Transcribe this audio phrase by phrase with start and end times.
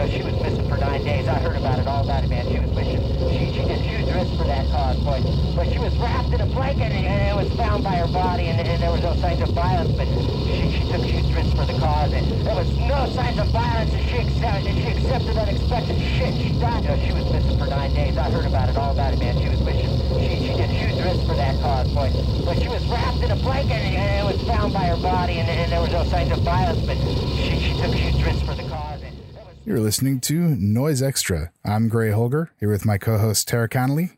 [0.00, 1.28] know, she was missing for nine days.
[1.28, 2.48] I heard about it, all about it, man.
[2.48, 3.00] She was missing.
[3.32, 5.20] She, she did huge risk for that cause, but,
[5.54, 8.44] but she was wrapped in a blanket and, and it was found by her body
[8.44, 10.08] and, and there was no signs of violence, but
[10.48, 13.92] she, she took huge risk for the cause and there was no signs of violence
[13.92, 16.34] and she accepted, she accepted unexpected shit.
[16.40, 16.82] She died.
[16.82, 18.16] You know, she was missing for nine days.
[18.16, 19.38] I heard about it, all about it, man.
[19.38, 19.90] She was missing.
[20.18, 22.10] She, she did huge risk for that cause, but,
[22.44, 25.34] but she was wrapped in a blanket and, and it was found by her body
[25.34, 26.96] and, and there was no signs of violence, but
[27.36, 29.00] she, she took huge risk for the cause.
[29.02, 31.52] And it was You're listening to Noise Extra.
[31.64, 34.12] I'm Gray Holger here with my co-host Tara Connolly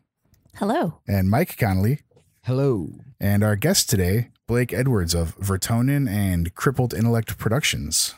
[0.55, 0.99] Hello.
[1.07, 1.99] and Mike Connolly,
[2.43, 2.89] Hello.
[3.19, 8.15] and our guest today, Blake Edwards of Vertonen and Crippled Intellect Productions.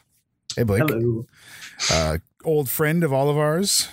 [0.55, 1.25] Hey, Blake, Hello.
[1.91, 3.89] Uh, old friend of all of ours.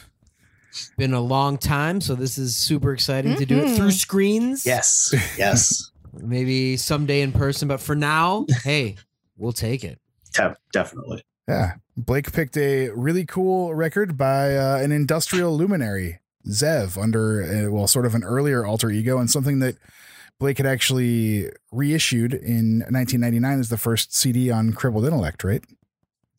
[0.97, 4.65] Been a long time, so this is super exciting to do it through screens.
[4.65, 5.13] Yes.
[5.37, 5.91] Yes.
[6.15, 8.97] Maybe someday in person, but for now, hey,
[9.37, 9.99] we'll take it.
[10.33, 11.25] Te- definitely.
[11.49, 17.71] Yeah, Blake picked a really cool record by uh, an industrial luminary, Zev, under uh,
[17.71, 19.77] well, sort of an earlier alter ego, and something that
[20.39, 25.63] Blake had actually reissued in 1999 as the first CD on Crippled Intellect, right?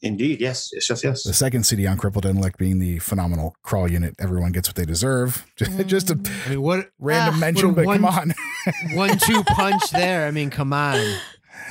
[0.02, 0.42] Indeed.
[0.42, 0.70] Yes.
[0.74, 0.90] Yes.
[0.90, 1.02] Yes.
[1.04, 1.24] Yes.
[1.24, 4.16] The second CD on Crippled Intellect being the phenomenal crawl unit.
[4.20, 5.46] Everyone gets what they deserve.
[5.86, 8.34] Just a I mean, what random Ah, mention, what a but come on.
[8.96, 10.28] one-two punch there?
[10.28, 11.00] I mean, come on.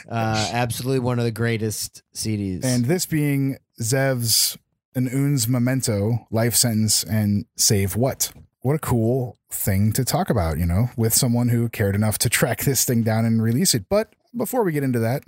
[0.09, 2.65] Uh, absolutely one of the greatest CDs.
[2.65, 4.57] and this being Zev's
[4.95, 8.33] an Un's memento, life sentence, and save what?
[8.61, 12.29] What a cool thing to talk about, you know, with someone who cared enough to
[12.29, 13.89] track this thing down and release it.
[13.89, 15.25] But before we get into that,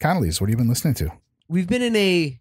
[0.00, 1.12] Connolly's, what have you been listening to?
[1.48, 2.38] we've been in a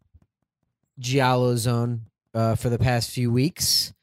[0.99, 2.01] giallo zone
[2.33, 3.93] uh, for the past few weeks,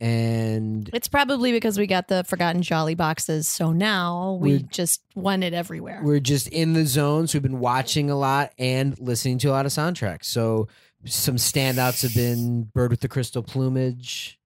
[0.00, 5.42] and It's probably because we got the Forgotten Gialli boxes, so now we just want
[5.44, 6.00] it everywhere.
[6.02, 7.26] we're just in the zone.
[7.26, 10.24] So we've been watching a lot and listening to a lot of soundtracks.
[10.24, 10.68] So
[11.04, 14.38] some standouts have been Bird with the Crystal Plumage,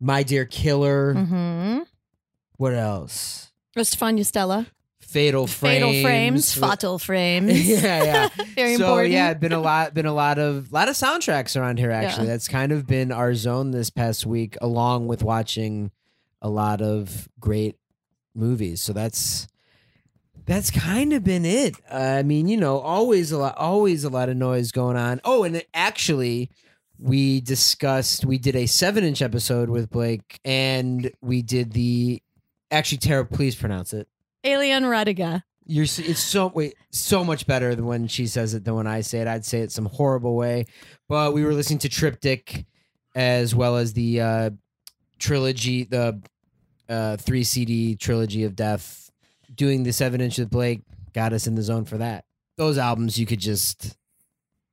[0.00, 1.14] My Dear Killer.
[1.14, 1.80] Mm-hmm.
[2.56, 3.52] What else?
[3.76, 4.66] Stefania Stella.
[5.06, 5.74] Fatal Frames.
[5.74, 7.68] Fatal frames, fatal frames.
[7.68, 8.28] yeah, yeah.
[8.56, 9.12] Very so important.
[9.12, 11.92] yeah, been a lot, been a lot of, lot of soundtracks around here.
[11.92, 15.92] Actually, that's kind of been our zone this past week, along with watching
[16.42, 17.76] a lot of great
[18.34, 18.82] movies.
[18.82, 19.46] So that's
[20.44, 21.76] that's kind of been it.
[21.90, 25.20] I mean, you know, always a lot, always a lot of noise going on.
[25.24, 26.50] Oh, and actually,
[26.98, 32.22] we discussed, we did a seven-inch episode with Blake, and we did the.
[32.72, 34.08] Actually, Tara, please pronounce it.
[34.46, 35.42] Alien Radiga.
[35.68, 39.00] You're it's so wait so much better than when she says it than when I
[39.00, 39.26] say it.
[39.26, 40.66] I'd say it some horrible way.
[41.08, 42.64] But we were listening to Triptych
[43.16, 44.50] as well as the uh
[45.18, 46.20] trilogy, the
[46.88, 49.10] uh three CD trilogy of death.
[49.52, 50.82] Doing the seven inch with Blake
[51.12, 52.24] got us in the zone for that.
[52.56, 53.96] Those albums you could just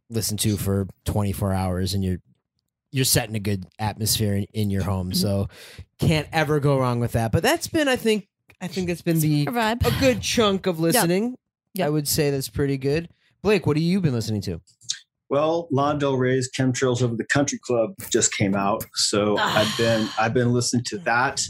[0.10, 2.20] listen to for 24 hours and you're
[2.92, 5.14] you're setting a good atmosphere in, in your home.
[5.14, 5.48] So
[5.98, 7.32] can't ever go wrong with that.
[7.32, 8.28] But that's been I think
[8.64, 9.86] I think that's been the A vibe.
[9.86, 11.36] a good chunk of listening.
[11.74, 11.86] Yep.
[11.86, 13.10] I would say that's pretty good.
[13.42, 14.62] Blake, what have you been listening to?
[15.30, 19.60] Well, Lana Del Rey's "Chemtrails Over the Country Club" just came out, so Ah.
[19.62, 21.42] I've been I've been listening to that.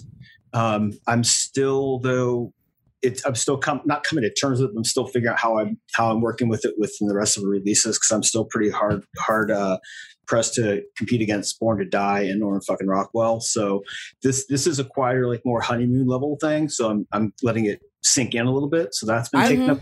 [0.54, 2.54] Um, I'm still though.
[3.02, 4.70] It, I'm still com- not coming to terms with.
[4.70, 4.78] it.
[4.78, 7.44] I'm still figuring out how I'm how I'm working with it within the rest of
[7.44, 9.78] the releases because I'm still pretty hard hard uh,
[10.26, 13.40] pressed to compete against Born to Die and Norman fucking Rockwell.
[13.42, 13.84] So
[14.22, 16.70] this this is a quieter, like more honeymoon level thing.
[16.70, 18.94] So I'm I'm letting it sink in a little bit.
[18.96, 19.80] So that's been I- taking up.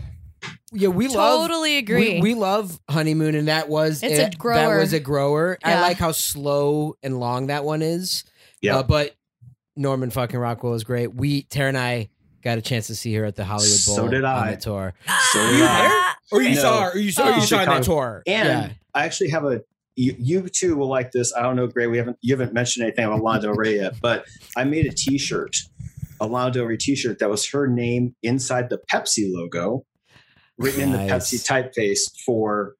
[0.72, 2.14] Yeah, we love Totally agree.
[2.14, 4.78] We, we love honeymoon, and that was It's a it- That grower.
[4.80, 5.56] was a grower.
[5.62, 8.24] I like how slow and long that one is.
[8.60, 8.78] Yeah.
[8.78, 9.14] Uh, but
[9.76, 11.14] Norman fucking Rockwell is great.
[11.14, 12.08] We Tara and I
[12.42, 13.96] got a chance to see her at the Hollywood Bowl.
[13.96, 14.54] So did on I.
[14.54, 14.94] the tour.
[15.30, 16.04] So Were you there?
[16.32, 16.60] Or you No.
[16.60, 16.90] saw her?
[16.90, 17.36] Or you saw, or Oh.
[17.36, 18.22] you saw her on that tour?
[18.26, 18.70] And yeah.
[18.94, 19.60] I actually have a
[19.96, 21.34] you, you two will like this.
[21.34, 21.86] I don't know, Gray.
[21.86, 24.24] We haven't you haven't mentioned anything about Lana Del Rey yet, but
[24.56, 25.56] I made a T-shirt,
[26.20, 29.84] a Lana Del Rey T-shirt that was her name inside the Pepsi logo,
[30.58, 32.76] written in the Pepsi typeface for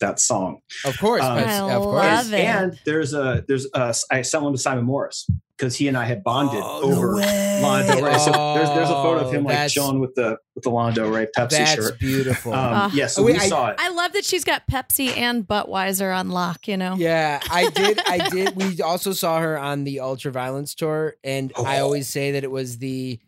[0.00, 0.60] that song.
[0.84, 2.04] of course, Um, I of course.
[2.04, 2.44] love it.
[2.44, 5.26] And there's a there's a I sent one to Simon Morris
[5.56, 7.60] because he and I had bonded Oh, over way.
[7.62, 8.18] Lana Del Rey.
[8.18, 10.94] So there's there's a photo of him Oh, like chilling with the with the Lana
[10.94, 11.98] Del Rey Pepsi That's shirt.
[11.98, 12.52] beautiful.
[12.52, 12.90] Um, Ah.
[12.92, 13.76] yeah, so Oh, wait, we I- saw it.
[13.78, 16.94] I love that she's got Pepsi and Budweiser on lock, you know?
[16.96, 17.98] Yeah, I did.
[18.06, 18.54] I did.
[18.54, 21.84] We also saw her on the Ultra Violence tour, and I Oh.
[21.84, 23.18] always say that it was the,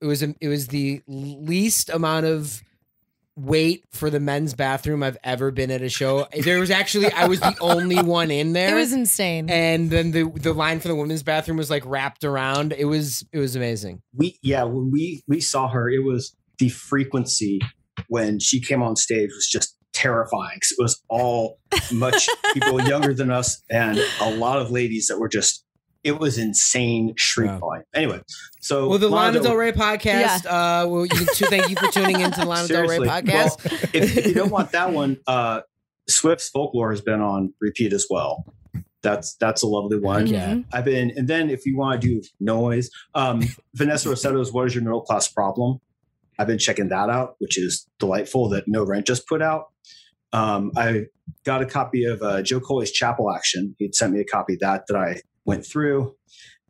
[0.00, 2.60] it was a, it was the least amount of
[3.38, 6.26] wait for the men's bathroom I've ever been at a show.
[6.42, 8.76] There was actually I was the only one in there.
[8.76, 9.48] It was insane.
[9.48, 12.72] and then the the line for the women's bathroom was like wrapped around.
[12.72, 14.02] It was it was amazing.
[14.14, 17.60] we yeah when we we saw her it was the frequency
[18.08, 21.58] when she came on stage was just terrifying 'cause it was all
[21.92, 25.64] much people younger than us and a lot of ladies that were just
[26.08, 27.58] it was insane shriek Wow.
[27.58, 27.84] volume.
[27.94, 28.20] Anyway,
[28.60, 29.66] so Well, the Lana Del Rey.
[29.70, 30.46] Rey podcast.
[30.46, 33.08] Uh, well, you, to, thank you for tuning into the Lana Del Rey Seriously.
[33.08, 33.64] podcast.
[33.70, 35.60] Well, if, if you don't want that one, uh,
[36.08, 38.44] Swift's folklore has been on repeat as well.
[39.02, 40.26] That's that's a lovely one.
[40.26, 40.58] Heck yeah.
[40.72, 43.42] I've been, and then if you want to do noise, um,
[43.74, 45.80] Vanessa Rossetto's "What Is Your Middle Class Problem?"
[46.38, 48.48] I've been checking that out, which is delightful.
[48.48, 49.66] That No Rent just put out.
[50.32, 51.06] Um, I
[51.44, 53.74] got a copy of uh, Joe Colley's Chapel Action.
[53.78, 56.14] He'd sent me a copy of that that I went through.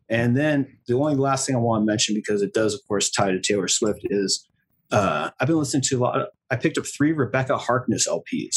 [0.09, 3.11] And then the only last thing I want to mention, because it does, of course,
[3.11, 4.47] tie to Taylor Swift, is
[4.91, 6.19] uh, I've been listening to a lot.
[6.21, 8.55] Of, I picked up three Rebekah Harkness LPs,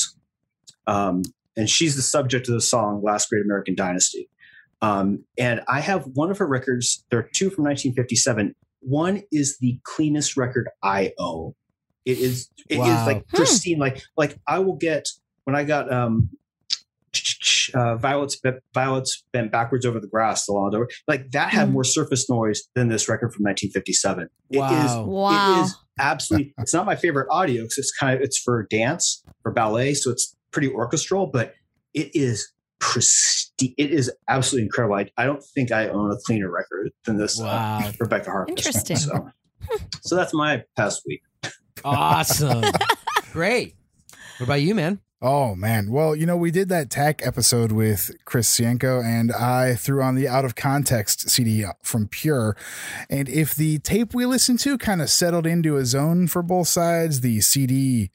[0.86, 1.22] um,
[1.56, 4.30] and she's the subject of the song "Last Great American Dynasty."
[4.80, 7.04] Um, and I have one of her records.
[7.10, 8.54] There are two from 1957.
[8.80, 11.52] One is the cleanest record I own.
[12.06, 12.48] It is.
[12.70, 13.06] It is Wow.
[13.06, 13.78] like pristine.
[13.78, 15.06] Like like I will get
[15.44, 16.30] when I got um,
[17.74, 18.40] uh, violets
[18.74, 20.46] violets bent backwards over the grass.
[20.46, 21.74] The lawn over like that had Hmm.
[21.74, 24.28] more surface noise than this record from 1957.
[24.50, 25.04] It is Wow.
[25.06, 25.58] Wow.
[25.60, 26.54] it is absolutely.
[26.58, 30.10] It's not my favorite audio because it's kind of it's for dance for ballet, so
[30.10, 31.26] it's pretty orchestral.
[31.26, 31.54] But
[31.94, 33.74] it is pristine.
[33.78, 34.96] It is absolutely incredible.
[34.96, 37.40] I, I don't think I own a cleaner record than this.
[37.40, 37.90] uh, Wow.
[38.00, 38.50] Rebecca Harper.
[38.50, 38.96] Interesting.
[38.96, 39.30] So,
[40.02, 41.22] so that's my past week.
[41.84, 42.64] Awesome.
[43.32, 43.76] Great.
[44.38, 44.98] What about you, man?
[45.24, 45.92] Oh man.
[45.92, 50.16] Well, you know, we did that tech episode with Chris Sienko and I threw on
[50.16, 52.56] the out of context CD from Pure.
[53.08, 56.66] And if the tape we listened to kind of settled into a zone for both
[56.66, 58.10] sides, the CD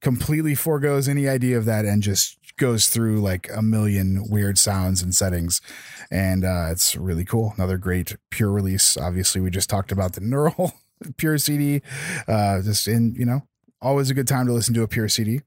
[0.00, 5.02] completely foregoes any idea of that and just goes through like a million weird sounds
[5.02, 5.60] and settings.
[6.08, 7.52] And uh, it's really cool.
[7.56, 8.96] Another great Pure release.
[8.96, 10.72] Obviously, we just talked about the Neural
[11.16, 11.82] Pure CD.
[12.28, 13.40] Uh, just in, you know,
[13.82, 15.40] always a good time to listen to a Pure CD.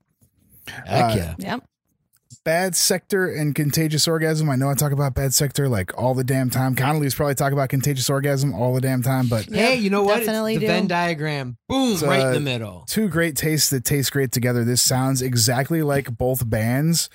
[0.86, 1.36] Heck Uh, yeah.
[1.38, 1.64] Yep.
[2.44, 4.50] Bad Sector and Contagious Orgasm.
[4.50, 6.76] I know I talk about Bad Sector like all the damn time.
[6.76, 10.18] Connolly's probably talk about Contagious Orgasm all the damn time, but Hey, you know what?
[10.20, 10.68] It's definitely the do.
[10.68, 11.58] Venn diagram.
[11.68, 12.86] Boom, It's, right in uh, the middle.
[12.88, 14.64] two great tastes that taste great together.
[14.64, 17.10] This sounds exactly like both bands,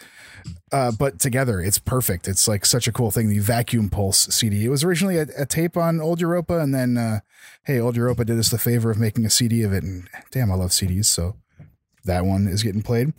[0.70, 2.28] uh, but together it's perfect.
[2.28, 3.28] It's like such a cool thing.
[3.30, 4.66] The Vacuum Pulse CD.
[4.66, 7.20] It was originally a, a tape on Old Europa, and then uh,
[7.64, 9.82] hey, Old Europa did us the favor of making a CD of it.
[9.82, 11.36] And damn, I love CDs, so
[12.04, 13.12] that one is getting played.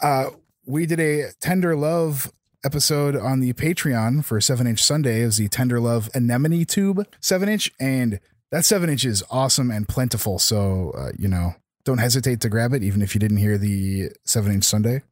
[0.00, 0.30] Uh,
[0.66, 2.32] we did a Tender Love
[2.64, 5.24] episode on the Patreon for 7 inch Sunday.
[5.24, 8.20] Was the Tender Love Anemone Tube 7 inch, and
[8.50, 10.38] that 7 inch is awesome and plentiful.
[10.38, 14.10] So, uh, you know, don't hesitate to grab it, even if you didn't hear the
[14.24, 15.02] 7 inch Sunday,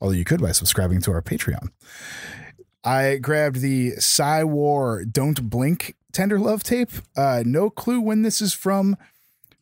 [0.00, 1.70] although you could by subscribing to our Patreon.
[2.82, 6.90] I grabbed the Psy War Don't Blink Tender Love tape.
[7.16, 8.96] Uh, no clue when this is from.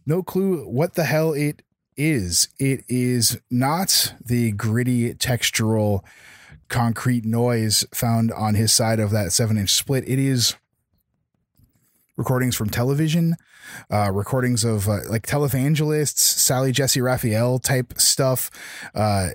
[0.06, 1.62] No clue what the hell it
[1.99, 2.49] is.
[2.59, 6.05] It is not the gritty, textural,
[6.69, 10.05] concrete noise found on his side of that seven inch split.
[10.06, 10.55] It is
[12.17, 13.37] recordings from television,
[13.91, 18.50] uh, recordings of uh, like televangelists, Sally Jessy Raphael type stuff,
[18.95, 19.31] uh,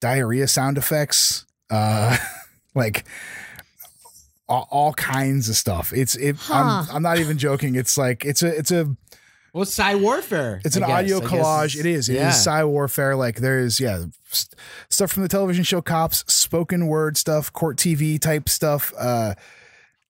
[0.00, 2.16] diarrhea sound effects, uh,
[2.74, 3.04] like
[4.48, 5.92] all, all kinds of stuff.
[5.92, 6.36] It's it.
[6.50, 7.74] I'm, I'm not even joking.
[7.74, 8.96] It's like it's a it's a
[9.52, 10.60] Well, Psy Warfare.
[10.64, 10.90] it's an guess.
[10.90, 11.74] audio collage.
[11.74, 12.08] it's- It is.
[12.08, 12.30] It is yeah.
[12.30, 13.16] Psy Warfare.
[13.16, 14.54] Like there's yeah st-
[14.88, 18.92] stuff from the television show Cops, spoken word stuff, court TV type stuff.
[18.98, 19.34] Uh,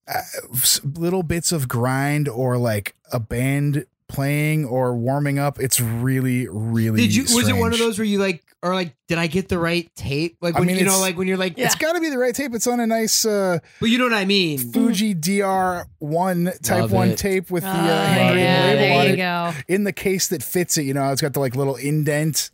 [0.09, 0.21] uh,
[0.53, 5.59] s- little bits of grind or like a band playing or warming up.
[5.61, 7.01] It's really really.
[7.03, 7.23] Did you?
[7.35, 9.91] Was it one of those where you like, or like, did I get the right
[9.97, 10.37] tape?
[10.43, 11.67] Like I when mean, you know, it's- like when you're like, Yeah.
[11.67, 12.55] It's got to be the right tape.
[12.55, 14.59] It's on a nice uh, but you know what I mean.
[14.73, 17.19] Fuji DR1 Type Love 1 it.
[17.19, 19.53] tape with the uh, handwritten yeah, label on there you it go.
[19.75, 20.83] in the case that fits it.
[20.83, 22.51] You know, it's got the like little indent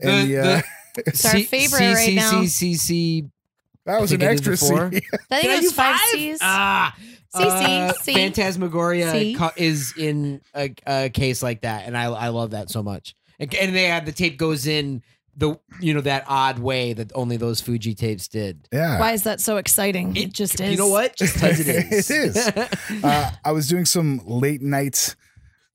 [0.00, 0.62] and The- the, uh,
[1.06, 2.32] It's our favorite right now.
[2.42, 3.30] CCCC.
[3.86, 4.90] that was I an think it is extra before.
[4.92, 5.06] CD.
[5.30, 6.08] I think I it was five five?
[6.10, 6.38] C's.
[6.42, 6.96] Ah.
[7.32, 8.12] C, C, uh, C.
[8.14, 9.34] Phantasmagoria C.
[9.36, 13.14] co- is in a, a case like that, and I I love that so much.
[13.38, 15.04] And, and they have the tape goes in
[15.40, 18.68] the you know that odd way that only those Fuji tapes did.
[18.72, 19.00] Yeah.
[19.00, 20.14] Why is that so exciting?
[20.16, 20.70] It, just is.
[20.72, 21.16] You know what?
[21.16, 22.10] Just because it is.
[22.10, 22.36] It is.
[23.04, 25.16] uh, I was doing some late night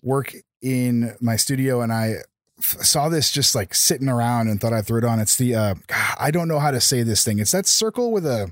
[0.04, 2.18] work in my studio and I
[2.60, 5.20] f- saw this just like sitting around and thought I'd throw it on.
[5.20, 5.76] It's the, uh,
[6.20, 7.40] I don't know how to say this thing.
[7.40, 8.52] It's that circle with a,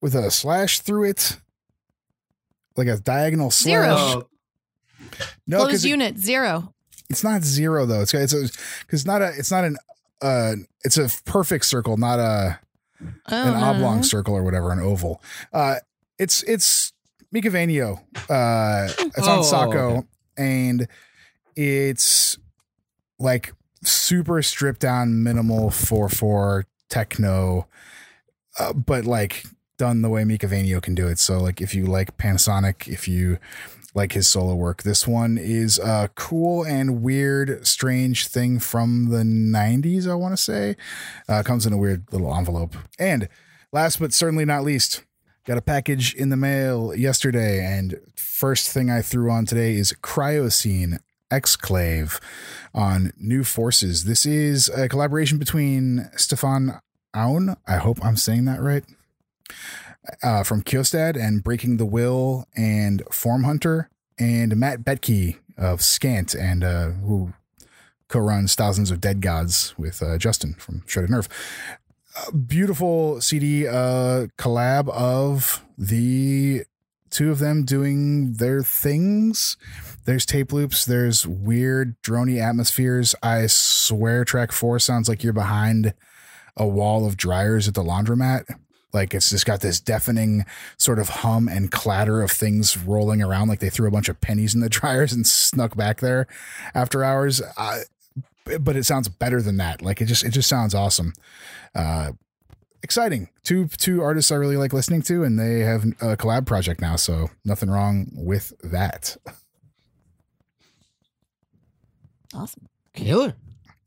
[0.00, 1.38] with a slash through it.
[2.76, 3.98] Like a diagonal slash.
[3.98, 4.28] Oh,
[5.46, 6.74] No, Closed because it, unit zero.
[7.08, 8.02] it's not zero though.
[8.02, 8.48] It's it's a
[8.80, 9.76] because not a it's not an
[10.22, 10.54] uh
[10.84, 12.58] it's a perfect circle, not a
[13.00, 13.70] an Uh-huh.
[13.74, 15.22] oblong circle or whatever, an oval.
[15.52, 15.76] Uh,
[16.18, 16.92] it's it's
[17.30, 17.98] Mika Vainio.
[18.30, 20.06] Uh, it's on Oh, Sähkö, okay.
[20.38, 20.88] and
[21.54, 22.38] it's
[23.18, 27.66] like super stripped down, minimal four four techno,
[28.58, 29.44] uh, but like
[29.78, 31.18] done the way Mika Vainio can do it.
[31.18, 33.38] So like if you like Panasonic, if you
[33.96, 39.22] like his solo work, this one is a cool and weird, strange thing from the
[39.22, 40.08] '90s.
[40.08, 40.76] I want to say
[41.28, 42.76] uh, comes in a weird little envelope.
[42.98, 43.28] And
[43.72, 45.02] last but certainly not least,
[45.46, 49.94] got a package in the mail yesterday, and first thing I threw on today is
[50.02, 50.98] Cryoscene
[51.32, 52.20] Exclave
[52.74, 54.04] on New Forces.
[54.04, 56.80] This is a collaboration between Stefan
[57.14, 58.84] Aun, I hope I'm saying that right,
[60.22, 66.34] uh, from Kjostad and Breaking the Will and Form Hunter, and Matt Betke of Scant,
[66.34, 67.32] and uh, who
[68.08, 71.28] co-runs Thousands of Dead Gods with uh, Justin from Shredded Nerve.
[72.28, 76.64] A beautiful CD uh, collab of the
[77.10, 79.56] two of them doing their things.
[80.04, 80.84] There's tape loops.
[80.84, 83.14] There's weird drony atmospheres.
[83.22, 85.94] I swear, track four sounds like you're behind
[86.56, 88.44] a wall of dryers at the laundromat.
[88.92, 90.44] Like it's just got this deafening
[90.78, 94.20] sort of hum and clatter of things rolling around, like they threw a bunch of
[94.20, 96.26] pennies in the dryers and snuck back there
[96.74, 97.42] after hours.
[97.56, 97.80] Uh,
[98.60, 99.82] but it sounds better than that.
[99.82, 101.12] Like it just it just sounds awesome.
[101.74, 102.12] Uh,
[102.82, 103.28] exciting.
[103.42, 106.96] Two two artists I really like listening to, and they have a collab project now,
[106.96, 109.16] so nothing wrong with that.
[112.32, 112.68] Awesome.
[112.94, 113.34] Killer.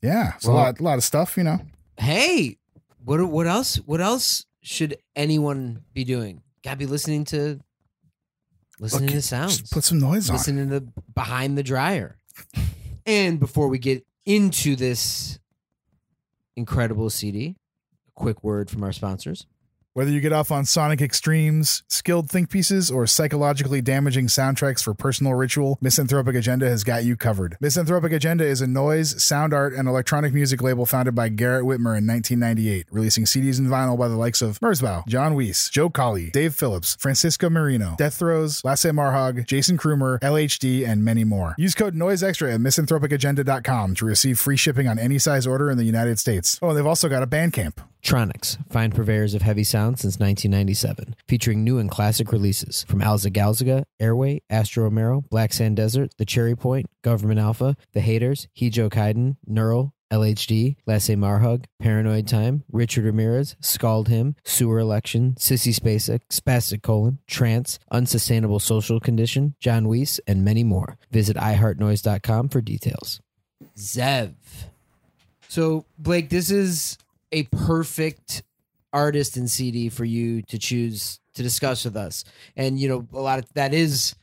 [0.02, 1.60] Yeah, it's a lot, a lot of stuff, you know.
[1.98, 2.56] Hey,
[3.04, 3.76] what what else?
[3.76, 6.42] What else should anyone be doing?
[6.62, 7.60] Gotta be listening to
[8.78, 9.58] listening Look, to sounds.
[9.58, 10.36] Just put some noise on.
[10.36, 12.16] listening to the behind the dryer.
[13.06, 15.38] and before we get into this
[16.56, 17.56] incredible CD,
[18.08, 19.46] a quick word from our sponsors.
[19.92, 24.94] Whether you get off on sonic extremes, skilled think pieces, or psychologically damaging soundtracks for
[24.94, 27.56] personal ritual, Misanthropic Agenda has got you covered.
[27.60, 31.98] Misanthropic Agenda is a noise, sound art, and electronic music label founded by Garrett Whitmer
[31.98, 36.30] in 1998, releasing CDs and vinyl by the likes of Merzbow, John Wiese, Joe Colley,
[36.30, 41.56] Dave Phillips, Francisco Meirino, Death Throes, Lasse Marhaug, Jason Crumer, LHD, and many more.
[41.58, 45.78] Use code Noise Extra at misanthropicagenda.com to receive free shipping on any size order in
[45.78, 46.60] the United States.
[46.62, 47.78] Oh, and they've also got a Bandcamp.
[48.02, 53.30] Troniks, fine purveyors of heavy sound since 1997, featuring new and classic releases from Alza
[53.30, 59.36] Galzaga, Airway, Astro Romero, Black Sand Desert, The Cherry Point, Government Alpha, The Haters, Hijokaidan,
[59.46, 66.82] Neural, LHD, Lasse Marhaug, Paranoid Time, Richard Ramirez, Scald Him, Sewer Election, Sissy Spacek, Spastic
[66.82, 70.98] Colon, Trance, Unsustainable Social Condition, John Wiese, and many more.
[71.10, 73.20] Visit iHeartNoise.com for details.
[73.76, 74.34] Zev.
[75.48, 76.98] So, Blake, this is
[77.32, 78.42] a perfect
[78.92, 82.24] artist and CD for you to choose to discuss with us.
[82.56, 84.14] And you know, a lot of that is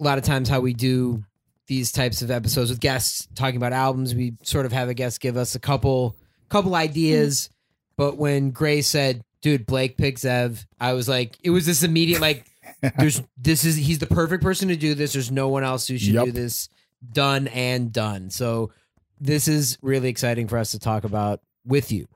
[0.00, 1.24] a lot of times how we do
[1.66, 4.14] these types of episodes with guests talking about albums.
[4.14, 6.16] We sort of have a guest give us a couple
[6.48, 7.50] couple ideas,
[7.96, 12.20] but when Gray said, "Dude, Blake picks Ev," I was like, it was this immediate
[12.20, 12.46] like,
[12.98, 15.12] "There's this is he's the perfect person to do this.
[15.12, 16.26] There's no one else who should Yup.
[16.26, 16.68] do this."
[17.12, 18.30] Done and done.
[18.30, 18.72] So
[19.20, 22.06] this is really exciting for us to talk about with you.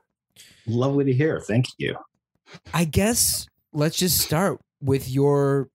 [0.67, 1.39] Lovely to hear.
[1.39, 1.95] Thank you.
[2.73, 5.69] I guess let's just start with your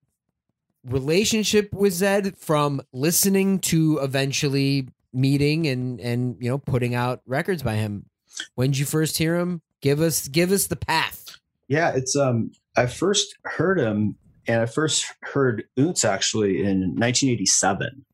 [0.85, 7.63] relationship with Zed from listening to eventually meeting and and you know putting out records
[7.63, 8.07] by him.
[8.55, 9.63] When did you first hear him?
[9.81, 11.39] Give us give us the path.
[11.69, 14.17] Yeah, it's um I first heard him
[14.47, 18.05] and I first heard Uns actually in 1987.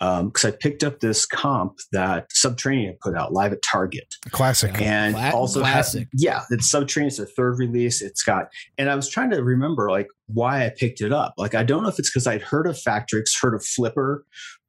[0.00, 4.14] Um, because I picked up this comp that Subterranean put out live at Target.
[4.30, 4.80] Classic.
[4.80, 6.06] and Cla- also ha- classic.
[6.14, 7.08] yeah, it's Subterranean.
[7.08, 8.00] It's their third release.
[8.00, 8.46] It's got,
[8.78, 11.34] and I was trying to remember like why I picked it up.
[11.36, 14.24] Like I don't know if it's because I'd heard of Factrix, heard of Flipper,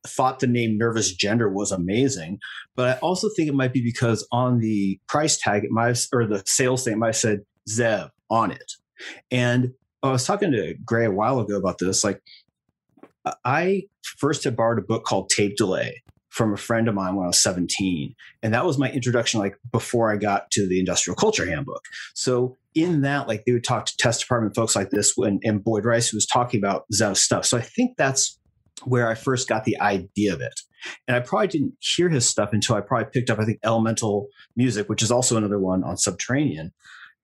[0.07, 2.39] thought the name Nervous Gender was amazing,
[2.75, 6.25] but I also think it might be because on the price tag, it might or
[6.25, 8.71] the sales thing might have said Zev on it,
[9.29, 12.03] and I was talking to Gray a while ago about this.
[12.03, 12.21] Like
[13.43, 13.83] I
[14.18, 17.28] first had borrowed a book called Tape Delay from a friend of mine when I
[17.28, 18.16] was 17.
[18.44, 21.84] And that was my introduction, like before I got to the industrial culture handbook.
[22.13, 25.63] So in that, like they would talk to test department folks like this when and
[25.63, 27.46] Boyd Rice was talking about Zev stuff.
[27.46, 28.39] So I think that's
[28.86, 30.62] where I first got the idea of it.
[31.08, 34.28] And I probably didn't hear his stuff until I probably picked up, I think, Elemental
[34.56, 36.72] Music, which is also another one on Subterranean.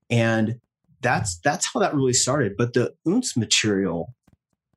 [0.09, 0.59] And
[1.01, 2.55] that's that's how that really started.
[2.57, 4.13] But the Uns material,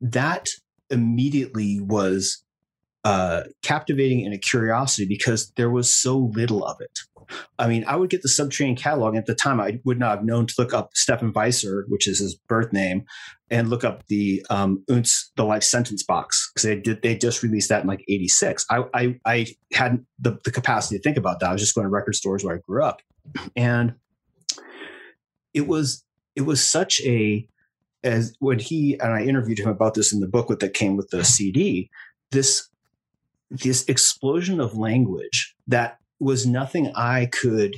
[0.00, 0.49] that
[0.90, 2.42] immediately was
[3.04, 6.99] uh, captivating and a curiosity because there was so little of it.
[7.59, 9.14] I mean, I would get the Subterranean catalog.
[9.14, 12.18] At the time, I would not have known to look up Stefan Weisser, which is
[12.21, 13.04] his birth name,
[13.50, 17.42] and look up the um, Uns, the life sentence box because they did they just
[17.42, 18.64] released that in like '86.
[18.71, 21.50] I I, I had the, the capacity to think about that.
[21.50, 23.02] I was just going to record stores where I grew up,
[23.54, 23.95] and
[25.52, 26.04] it was
[26.35, 27.47] it was such a
[28.05, 30.97] as when he and I interviewed him about this in the book with that came
[30.97, 31.90] with the CD.
[32.31, 32.69] This
[33.50, 37.76] this explosion of language that was nothing I could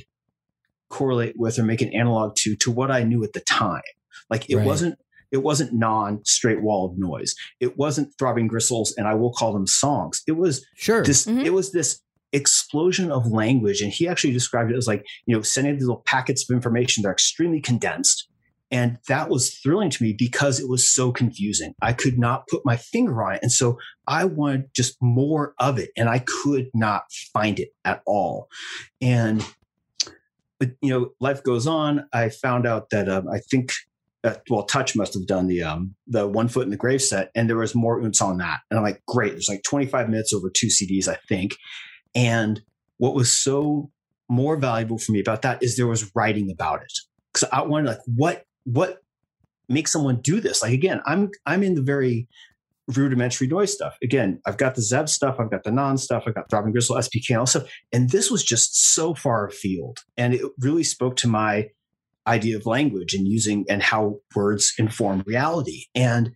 [0.89, 3.81] correlate with or make an analog to to what I knew at the time.
[4.29, 4.65] Like it Right.
[4.65, 4.95] wasn't
[5.31, 7.33] it wasn't non straight wall of noise.
[7.61, 10.21] It wasn't throbbing gristles and I will call them songs.
[10.27, 11.03] It was Sure.
[11.03, 11.45] this Mhm.
[11.45, 12.01] it was this
[12.33, 16.01] explosion of language and he actually described it as like you know sending these little
[16.05, 18.27] packets of information they're extremely condensed
[18.71, 22.65] and that was thrilling to me because it was so confusing i could not put
[22.65, 26.67] my finger on it and so i wanted just more of it and i could
[26.73, 28.47] not find it at all
[29.01, 29.45] and
[30.59, 33.71] but you know life goes on i found out that um, i think
[34.23, 37.31] uh, well, Touch must have done the um the one foot in the grave set,
[37.33, 38.59] and there was more ounce on that.
[38.69, 39.31] And I'm like, great.
[39.31, 41.55] There's like 25 minutes over two CDs, I think.
[42.13, 42.61] And
[42.97, 43.89] what was so
[44.29, 46.93] more valuable for me about that is there was writing about it.
[47.33, 49.01] Because I wanted like what what
[49.69, 50.61] makes someone do this?
[50.61, 52.27] Like again, I'm I'm in the very
[52.87, 53.95] rudimentary noise stuff.
[54.03, 56.95] Again, I've got the Zev stuff, I've got the non stuff, I've got Throbbing Gristle,
[56.97, 57.69] SPK, and all stuff.
[57.91, 59.99] And this was just so far afield.
[60.17, 61.69] And it really spoke to my
[62.27, 65.85] idea of language and using and how words inform reality.
[65.95, 66.31] And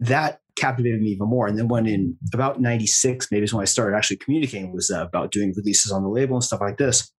[0.00, 1.46] that captivated me even more.
[1.46, 5.32] And then when in about 96, maybe is when I started actually communicating was about
[5.32, 7.10] doing releases on the label and stuff like this.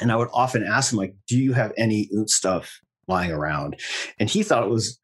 [0.00, 3.76] And I would often ask him, like, do you have any oot stuff lying around?
[4.18, 4.98] And he thought it was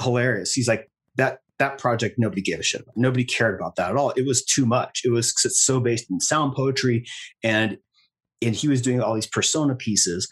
[0.00, 0.52] hilarious.
[0.52, 2.96] He's like, that that project nobody gave a shit about.
[2.96, 4.10] Nobody cared about that at all.
[4.10, 5.02] It was too much.
[5.04, 7.04] It was so based in sound poetry
[7.44, 7.76] and
[8.42, 10.28] and he was doing all these persona pieces.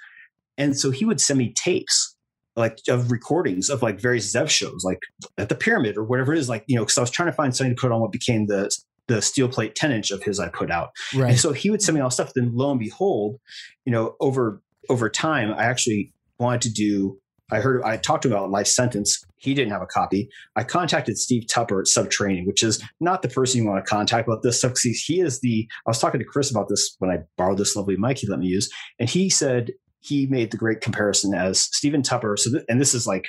[0.56, 2.16] And so he would send me tapes
[2.56, 4.98] like of recordings of like various Zev shows, like
[5.36, 7.34] at the pyramid or whatever it is, like, you know, because I was trying to
[7.34, 8.70] find something to put on what became the
[9.06, 10.90] the steel plate 10 inch of his I put out.
[11.14, 11.30] right.
[11.30, 12.32] And so he would send me all stuff.
[12.34, 13.36] Then lo and behold,
[13.84, 14.60] you know, over
[14.90, 17.18] over time, I actually wanted to do.
[17.50, 19.24] I heard I talked about life sentence.
[19.36, 20.28] He didn't have a copy.
[20.56, 24.28] I contacted Steve Tupper at Subterranean, which is not the person you want to contact
[24.28, 25.66] about this stuff because he is the.
[25.86, 28.38] I was talking to Chris about this when I borrowed this lovely mic he let
[28.38, 32.36] me use, and he said he made the great comparison as Stephen Tupper.
[32.36, 33.26] So, th- and this is like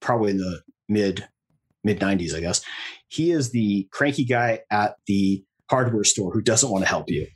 [0.00, 1.28] probably in the mid
[1.84, 2.62] mid '90s, I guess.
[3.08, 7.26] He is the cranky guy at the hardware store who doesn't want to help you.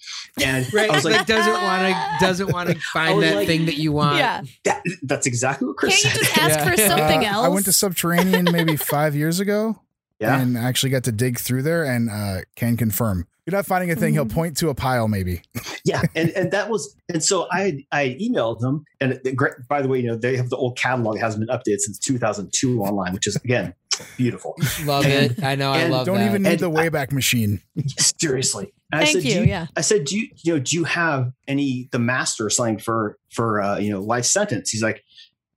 [0.42, 0.88] And Right.
[0.90, 3.92] I was like, doesn't want to doesn't want to find that like- thing that you
[3.92, 4.18] want.
[4.18, 4.42] Yeah.
[4.64, 6.26] that, that's exactly what Chris Can't you said.
[6.26, 6.70] just ask Yeah.
[6.70, 7.46] for something Uh, else?
[7.46, 9.80] I went to Subterranean maybe five years ago
[10.20, 10.38] yeah.
[10.40, 13.26] and actually got to dig through there and uh, can confirm.
[13.50, 14.12] You're not finding a thing.
[14.14, 14.32] He'll Mhm.
[14.34, 15.42] point to a pile, maybe.
[15.84, 19.80] yeah and and that was and so i i emailed them and the great by
[19.80, 22.82] the way you know they have the old catalog it hasn't been updated since 2002
[22.82, 23.72] online which is again
[24.18, 25.42] beautiful Love And- it.
[25.42, 25.72] I know.
[25.72, 26.28] I love Don't that.
[26.28, 27.60] even need And the I- Wayback Machine.
[27.98, 29.34] seriously And I Thank said, you.
[29.34, 29.66] do you, Yeah.
[29.76, 33.18] I said, do you, you know, do you have any the master or something for
[33.32, 34.70] for uh, you know life sentence?
[34.70, 35.02] He's like,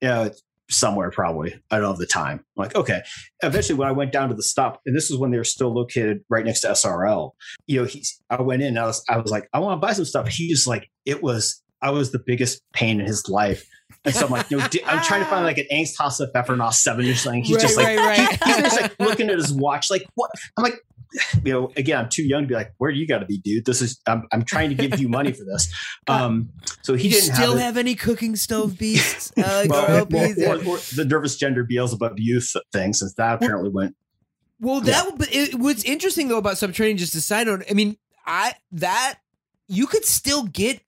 [0.02, 1.56] yeah, it's somewhere probably.
[1.72, 2.40] I don't have the time.
[2.58, 3.02] I'm like, okay.
[3.42, 5.74] Eventually, when I went down to the stop, and this is when they were still
[5.74, 7.32] located right next to SRL.
[7.68, 8.22] You know, he's.
[8.30, 8.78] I went in.
[8.78, 9.04] I was.
[9.10, 10.28] I was like, I want to buy some stuff.
[10.28, 11.62] He just like it was.
[11.82, 13.68] I was the biggest pain in his life.
[14.06, 17.06] And so I'm like, di- I'm trying to find like an Angst Hasa Pfeffernos 7
[17.06, 17.44] or something.
[17.44, 18.44] He's right, just like, right, right.
[18.46, 20.32] he's just like looking at his watch, like what?
[20.58, 20.80] I'm like,
[21.44, 23.38] you know, again, I'm too young to be like, where do you got to be,
[23.38, 23.66] dude?
[23.66, 25.72] This is, I'm, I'm trying to give you money for this.
[26.08, 26.50] Um,
[26.82, 29.32] so he you didn't still have, have, any cooking stove beasts?
[29.38, 33.96] Uh, Well, RL or, or, the nervous gender Beelzebub youth thing, since that apparently went.
[34.60, 37.64] Well, that but it, what's interesting though about Subterranean, just a side note.
[37.70, 39.20] I mean, I that
[39.68, 40.82] you could still get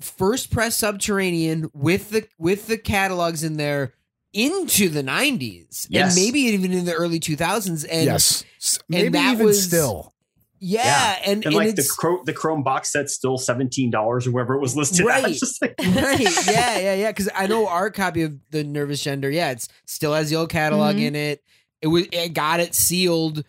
[0.00, 3.94] first press subterranean with the with the catalogs in there
[4.32, 6.16] into the 90s Yes.
[6.16, 8.44] and maybe even in the early 2000s and yes.
[8.58, 10.14] S- and Maybe that even was- still.
[10.58, 11.16] yeah, Yeah.
[11.24, 14.30] and, And and like the it's chrome, the Chrome box set's still seventeen dollars or
[14.30, 15.04] wherever it was listed.
[15.04, 15.24] Right.
[15.24, 15.32] At.
[15.38, 19.28] Just like, right yeah yeah yeah because i know our copy of the nervous gender
[19.30, 21.02] yeah it's still has the old catalog Mhm.
[21.08, 21.42] in it
[21.80, 23.44] it was it got it sealed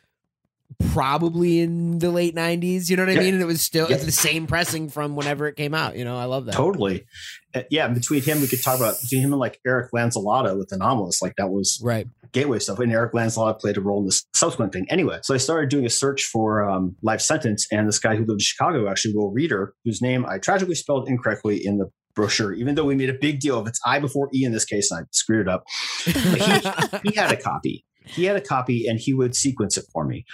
[0.91, 3.19] probably in the late 90s you know what i Yeah.
[3.21, 3.95] mean and it was still Yeah.
[3.95, 7.05] it's the same pressing from whenever it came out you know i love that totally.
[7.55, 10.71] Uh, yeah, between him, we could talk about between him and like Eric Lanzillotta with
[10.71, 11.21] Anomalous.
[11.21, 12.79] Like that was right gateway stuff.
[12.79, 14.87] And Eric Lanzillotta played a role in this subsequent thing.
[14.89, 18.21] Anyway, so I started doing a search for um, life sentence, and this guy who
[18.21, 22.53] lived in Chicago, actually, Will Reader, whose name I tragically spelled incorrectly in the brochure,
[22.53, 24.89] even though we made a big deal of it's I before E in this case,
[24.89, 25.63] and I screwed it up.
[26.05, 26.11] he,
[27.09, 27.85] he had a copy.
[28.05, 30.25] He had a copy, and he would sequence it for me.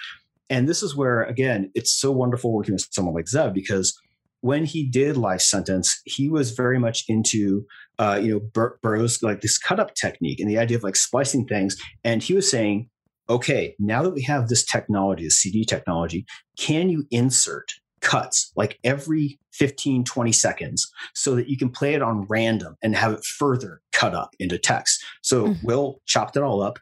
[0.49, 3.97] And this is where again it's so wonderful working with someone like Zev because
[4.41, 7.65] when he did life sentence, he was very much into
[7.97, 10.95] uh, you know Bur- Burroughs like this cut up technique and the idea of like
[10.95, 11.75] splicing things.
[12.05, 12.89] And he was saying,
[13.29, 16.25] okay, now that we have this technology, the CD technology,
[16.57, 17.67] can you insert
[18.01, 22.95] cuts like every 15 20 seconds so that you can play it on random and
[22.95, 25.59] have it further cut up into text so Mhm.
[25.63, 26.79] will chopped it all up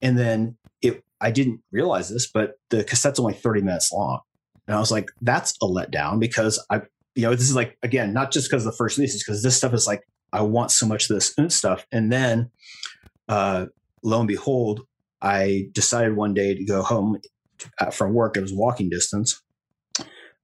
[0.00, 0.56] and then
[1.20, 4.20] i didn't realize this but the cassette's only 30 minutes long
[4.66, 6.80] and i was like that's a letdown because i
[7.14, 9.72] you know this is like again not just because the first release because this stuff
[9.72, 12.50] is like i want so much of this stuff and then
[13.28, 13.66] uh
[14.02, 14.80] lo and behold
[15.22, 17.18] i decided one day to go home
[17.92, 19.40] from work it was walking distance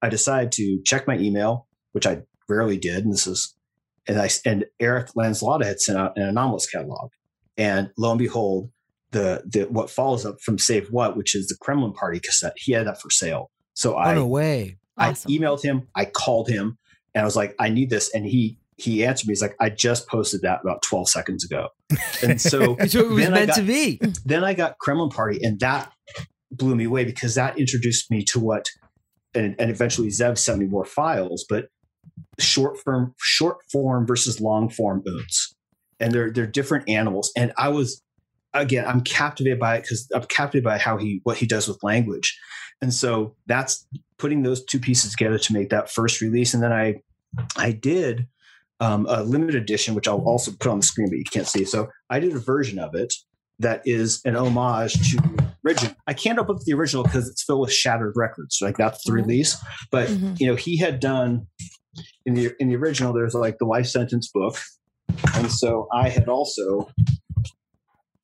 [0.02, 3.04] I decided to check my email, which I rarely did.
[3.04, 3.54] And this is,
[4.06, 7.10] and I, and Eric Lanzlotta had sent out an anomalous catalog.
[7.56, 8.70] And lo and behold,
[9.12, 12.72] the, the, what follows up from Save What, which is the Kremlin Party cassette, he
[12.72, 13.50] had that for sale.
[13.74, 14.78] So I, oh no way.
[14.98, 15.30] Awesome.
[15.30, 16.78] I emailed him, I called him,
[17.14, 18.12] and I was like, I need this.
[18.14, 19.32] And he, he answered me.
[19.32, 21.68] He's like, I just posted that about 12 seconds ago.
[22.22, 24.00] And so So it was meant got- to be.
[24.24, 25.92] then I got Kremlin Party, and that
[26.52, 28.66] blew me away because that introduced me to what,
[29.34, 31.66] and, and eventually Zev sent me more files, but
[32.38, 35.54] short form, short form versus long form oons,
[35.98, 37.30] and they're they're different animals.
[37.36, 38.02] And I was,
[38.54, 41.82] again, I'm captivated by it because I'm captivated by how he what he does with
[41.82, 42.38] language,
[42.80, 43.86] and so that's
[44.18, 46.52] putting those two pieces together to make that first release.
[46.54, 46.96] And then I,
[47.56, 48.26] I did.
[48.82, 51.66] Um, a limited edition, which I'll also put on the screen, but you can't see.
[51.66, 53.12] So I did a version of it
[53.58, 55.94] that is an homage to original.
[56.06, 58.58] I can't open up the original because it's filled with shattered records.
[58.62, 59.16] Like that's the Mhm.
[59.16, 59.58] release.
[59.90, 60.40] But Mhm.
[60.40, 61.46] you know, he had done
[62.24, 63.12] in the in the original.
[63.12, 64.56] There's like the life sentence book,
[65.34, 66.90] and so I had also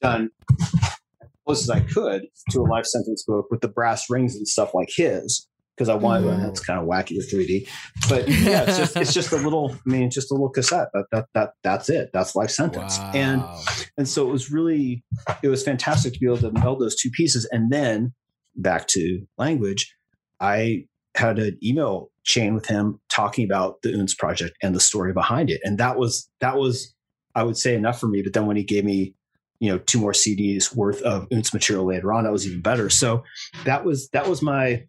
[0.00, 0.30] done
[0.60, 4.46] as close as I could to a life sentence book with the brass rings and
[4.46, 5.46] stuff like his.
[5.76, 6.66] Because I wanted, and that's mm.
[6.66, 7.68] kind of wacky with 3D,
[8.08, 9.76] but yeah, it's just it's just a little.
[9.86, 10.88] I mean, just a little cassette.
[10.94, 12.08] That that that that's it.
[12.14, 12.98] That's life sentence.
[13.12, 13.60] And Wow.
[13.98, 15.04] and so it was really
[15.42, 18.14] it was fantastic to be able to meld those two pieces and then
[18.56, 19.94] back to language
[20.40, 25.12] i had an email chain with him talking about the oons project and the story
[25.12, 26.94] behind it and that was that was
[27.34, 29.14] i would say enough for me but then when he gave me
[29.60, 32.24] you know two more cds worth of oons material later on.
[32.24, 32.90] That was even better.
[32.90, 33.24] So
[33.64, 34.84] that was that was my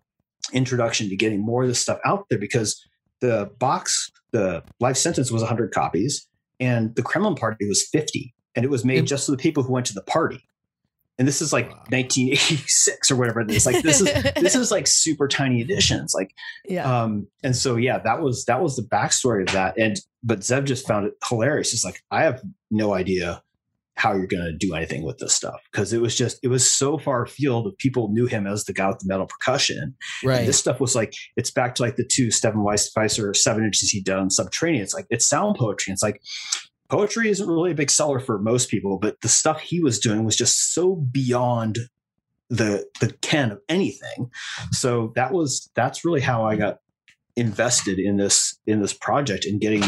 [0.53, 2.81] introduction to getting more of this stuff out there because
[3.21, 6.27] the box the life sentence was 100 copies
[6.59, 9.71] and the kremlin party was 50 and it was made just for the people who
[9.73, 10.43] went to the party.
[11.19, 11.83] And this is like Wow.
[11.89, 13.65] 1986 or whatever it is.
[13.65, 16.13] Like this is this is like super tiny editions.
[16.13, 16.33] Like
[16.65, 17.03] yeah.
[17.03, 19.77] um and so yeah that was that was the backstory of that.
[19.77, 21.73] And but zev just found it hilarious.
[21.73, 23.41] It's like i have no idea
[23.97, 26.69] how you're going to do anything with this stuff because it was just it was
[26.69, 30.39] so far afield of people knew him as the guy with the metal percussion right.
[30.39, 33.89] and this stuff was like it's back to like the two Stephen Weisser seven inches
[33.89, 34.83] he done subterranean.
[34.83, 35.91] It's like it's sound poetry.
[35.91, 36.21] It's like
[36.89, 40.23] poetry isn't really a big seller for most people, but the stuff he was doing
[40.23, 41.79] was just so beyond
[42.49, 44.29] the the ken of anything.
[44.71, 46.77] So that was that's really how I got
[47.35, 49.83] invested in this in this project and getting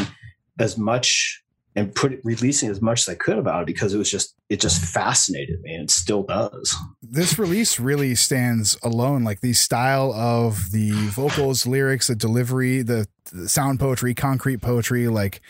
[0.59, 1.43] as much
[1.79, 4.59] and put releasing as much as I could about it because it was just it
[4.59, 6.75] just fascinated me and it still does.
[7.01, 13.07] this release really stands alone like the style of the vocals lyrics the delivery the,
[13.31, 15.41] the sound poetry concrete poetry like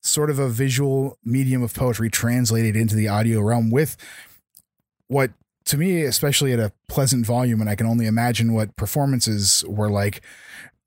[0.00, 3.96] sort of a visual medium of poetry translated into the audio realm with
[5.08, 5.32] what
[5.64, 9.90] to me especially at a pleasant volume and i can only imagine what performances were
[9.90, 10.20] like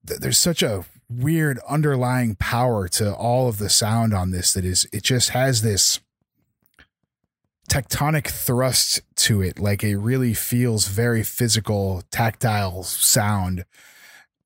[0.04, 4.88] there's such a weird underlying power to all of the sound on this that is
[4.92, 6.00] it just has this
[7.70, 9.60] tectonic thrust to it.
[9.60, 13.66] Like it really feels very physical tactile sound.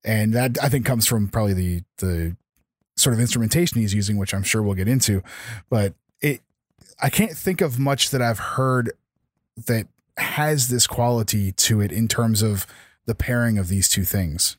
[0.03, 2.35] And that i think comes from probably the the
[2.95, 5.21] sort of instrumentation he's using which i'm sure we'll get into.
[5.69, 6.41] But it
[7.01, 8.91] i can't think of much that i've heard
[9.67, 12.65] that has this quality to it in terms of
[13.05, 14.57] the pairing of these two things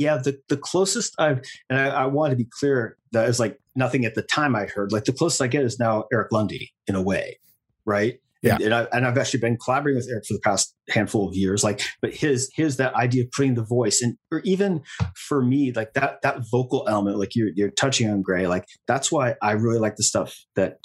[0.00, 3.58] Yeah, the, the closest I've, and I, I want to be clear that is like
[3.76, 4.92] nothing at the time I'd heard.
[4.92, 7.38] Like the closest I get is now Eric Lunde in a way,
[7.84, 8.18] right?
[8.42, 8.54] Yeah.
[8.54, 11.34] And, and, I, and I've actually been collaborating with Eric for the past handful of
[11.34, 11.62] years.
[11.62, 14.82] Like, but his his that idea of putting the voice and or even
[15.14, 19.12] for me, like that that vocal element, like you're you're touching on Gray, like that's
[19.12, 20.78] why I really like the stuff that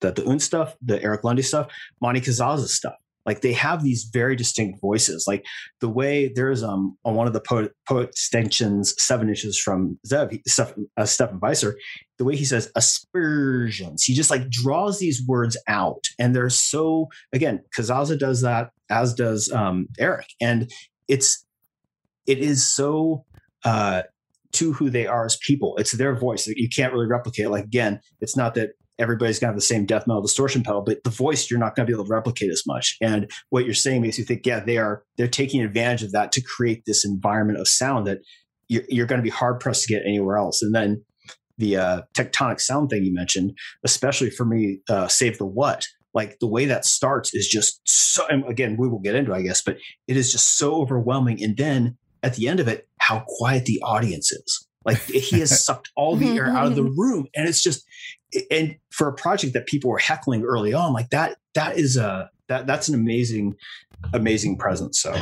[0.00, 2.94] that the Un stuff, the Eric Lunde stuff, Monty Cazazza stuff.
[3.24, 5.24] Like they have these very distinct voices.
[5.26, 5.44] Like
[5.80, 10.74] the way there's um on one of the poet, extensions seven inches from Zev Steph,
[10.96, 11.74] uh, Stephen Weisser,
[12.18, 17.08] the way he says aspersions, he just like draws these words out, and they're so
[17.32, 20.70] again Cazazza does that as does um, Eric, and
[21.08, 21.44] it's
[22.26, 23.24] it is so
[23.64, 24.02] uh,
[24.52, 25.76] to who they are as people.
[25.78, 26.46] It's their voice.
[26.46, 27.50] You can't really replicate.
[27.50, 28.70] Like again, it's not that
[29.02, 31.86] everybody's gonna have the same death metal distortion pedal, but the voice you're not gonna
[31.86, 32.96] be able to replicate as much.
[33.02, 36.32] And what you're saying makes you think, yeah, they are they're taking advantage of that
[36.32, 38.18] to create this environment of sound that
[38.72, 40.62] you're, you're going to be hard pressed to get anywhere else.
[40.62, 41.04] And then
[41.58, 43.52] the uh, tectonic sound thing you mentioned,
[43.84, 45.86] especially for me, uh, save the what.
[46.14, 48.26] Like the way that starts is just so.
[48.46, 51.42] Again, we will get into, I guess, but it is just so overwhelming.
[51.42, 54.66] And then at the end of it, how quiet the audience is.
[54.84, 57.00] Like he has sucked all the air out of the mm-hmm.
[57.00, 57.84] room, and it's just.
[58.50, 62.30] And for a project that people were heckling early on, like that, that is a
[62.48, 63.56] that that's an amazing,
[64.14, 65.00] amazing presence.
[65.00, 65.14] So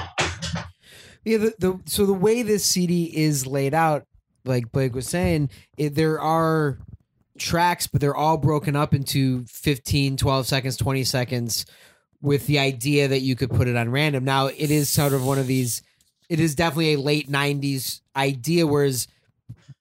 [1.24, 4.06] Yeah, the, the so the way this CD is laid out,
[4.44, 6.78] like Blake was saying, it, there are
[7.38, 11.66] tracks, but they're all broken up into 15, 12 seconds, 20 seconds
[12.22, 14.24] with the idea that you could put it on random.
[14.24, 15.82] Now, it is sort of one of these,
[16.28, 19.06] it is definitely a late 90s idea, whereas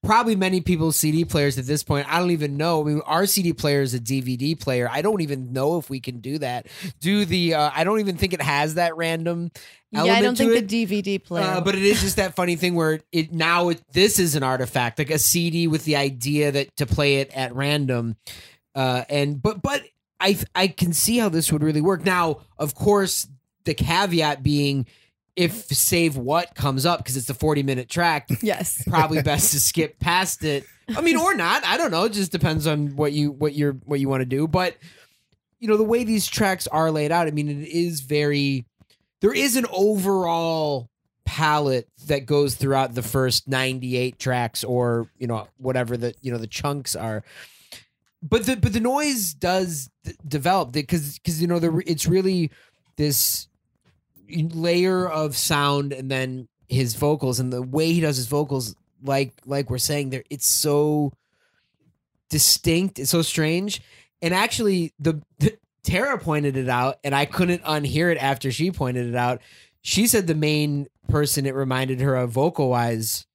[0.03, 2.81] probably many people's CD players at this point, I don't even know.
[2.81, 4.89] I mean, our CD player is a DVD player.
[4.89, 6.67] I don't even know if we can do that.
[6.99, 9.51] Do the, uh, I don't even think it has that random
[9.91, 10.67] Yeah, I don't think it.
[10.67, 11.43] the DVD player.
[11.43, 14.43] Uh, but it is just that funny thing where it now it, this is an
[14.43, 18.15] artifact, like a CD with the idea that to play it at random.
[18.75, 19.83] Uh, and but but
[20.19, 22.05] I I can see how this would really work.
[22.05, 23.27] Now, of course,
[23.65, 24.85] the caveat being
[25.39, 28.83] if save what comes up because it's a 40 minute track, yes.
[28.87, 30.65] probably best to skip past it.
[30.89, 31.65] I mean, or not.
[31.65, 32.03] I don't know.
[32.03, 34.49] It just depends on what you what you're what you want to do.
[34.49, 34.75] But
[35.59, 38.65] you know, the way these tracks are laid out, I mean, it is very
[39.21, 40.89] there is an overall
[41.23, 46.37] palette that goes throughout the first 98 tracks or, you know, whatever the you know
[46.37, 47.23] the chunks are.
[48.21, 52.51] But the but the noise does d- develop because because you know the it's really
[52.97, 53.48] this
[54.29, 59.33] layer of sound and then his vocals and the way he does his vocals like
[59.45, 61.11] like we're saying there it's so
[62.29, 63.81] distinct it's so strange.
[64.21, 68.71] And actually the, the tara pointed it out and i couldn't unhear it after she
[68.71, 69.41] pointed it out.
[69.81, 73.25] She said the main person it reminded her of vocal wise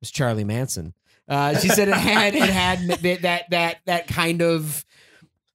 [0.00, 0.94] was charlie manson.
[1.28, 4.84] Uh, she said it had it had that that that that kind of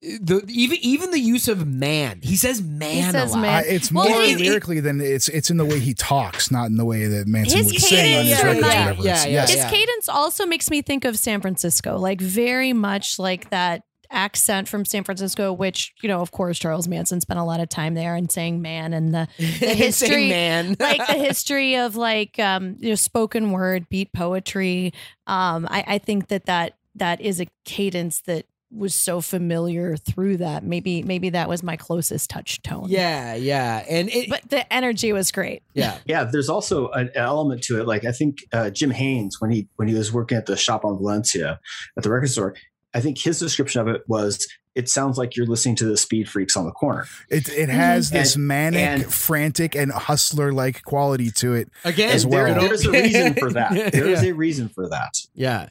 [0.02, 3.40] the even even the use of man he says man says a lot.
[3.42, 3.54] man.
[3.64, 6.50] Uh, it's Well, more it- it- lyrically than it's it's in the way he talks,
[6.50, 9.02] not in the way that Manson His would sing on his cadence records, remind- whatever.
[9.02, 9.52] Yeah, yeah, yes.
[9.54, 14.68] His cadence also makes me think of San Francisco, like very much like that accent
[14.68, 17.94] from San Francisco, which, you know, of course, Charles Manson spent a lot of time
[17.94, 22.76] there and saying man and the, the history, man like the history of like, um,
[22.78, 24.92] you know, spoken word, beat poetry.
[25.26, 30.38] Um, I, I think that that, that is a cadence that was so familiar through
[30.38, 30.64] that.
[30.64, 32.86] Maybe, maybe that was my closest touch tone.
[32.88, 35.62] yeah yeah and it But the energy was great.
[35.74, 37.86] yeah Yeah, there's also an element to it.
[37.86, 40.84] Like I think uh, Jim Haynes, when he when he was working at the shop
[40.84, 41.60] on Valencia
[41.96, 42.54] at the record store,
[42.92, 46.28] I think his description of it was, "It sounds like you're listening to the Speed
[46.28, 50.82] Freaks on the corner." It it has And- this manic, and- frantic, and hustler like
[50.82, 51.68] quality to it.
[51.84, 53.74] again As And there- there's a reason for that.
[53.76, 53.90] Yeah.
[53.90, 55.14] There is a reason for that.
[55.34, 55.68] Yeah.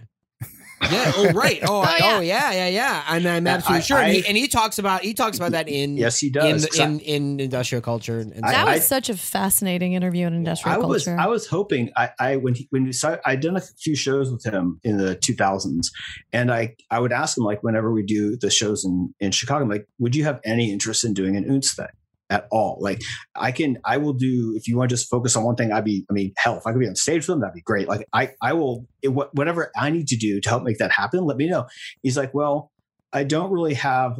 [0.81, 1.11] Yeah.
[1.15, 1.59] Oh, right.
[1.67, 2.49] Oh, I- oh, oh, yeah.
[2.49, 3.03] oh, yeah, yeah, yeah.
[3.09, 3.97] And I'm I- absolutely sure.
[3.97, 6.61] and, he, and he talks about he talks about that in Yes, he in, does.
[6.63, 8.19] the, 'Cause I- in in industrial culture.
[8.19, 8.75] And, and I- That stuff.
[8.75, 11.19] was such a fascinating interview in industrial I was culture.
[11.19, 14.31] I was hoping I, I when he, when we saw I done a few shows
[14.31, 15.88] with him in the 2000s,
[16.33, 19.63] and I I would ask him like whenever we do the shows in in Chicago,
[19.63, 21.88] I'm like, would you have any interest in doing an Oonce thing
[22.29, 22.77] at all?
[22.81, 23.01] Like
[23.35, 25.71] I can I will do if you want to just focus on one thing.
[25.71, 27.61] I'd be I mean hell if I could be on stage with them that'd be
[27.61, 27.88] great.
[27.88, 31.25] Like I I will it, whatever I need to do to help make that happen.
[31.25, 31.67] Let me know.
[32.01, 32.71] He's like, well,
[33.13, 34.19] I don't really have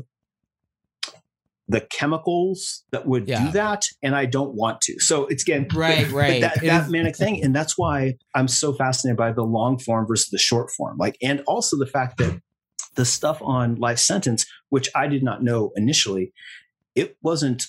[1.68, 3.46] the chemicals that would Yeah.
[3.48, 6.42] do that and i don't want to so it's again Right, right.
[6.42, 10.30] that, that manic thing and that's why i'm so fascinated by the long form versus
[10.30, 12.40] the short form like and also the fact that
[12.94, 16.32] the stuff on life sentence which i did not know initially
[16.94, 17.66] it wasn't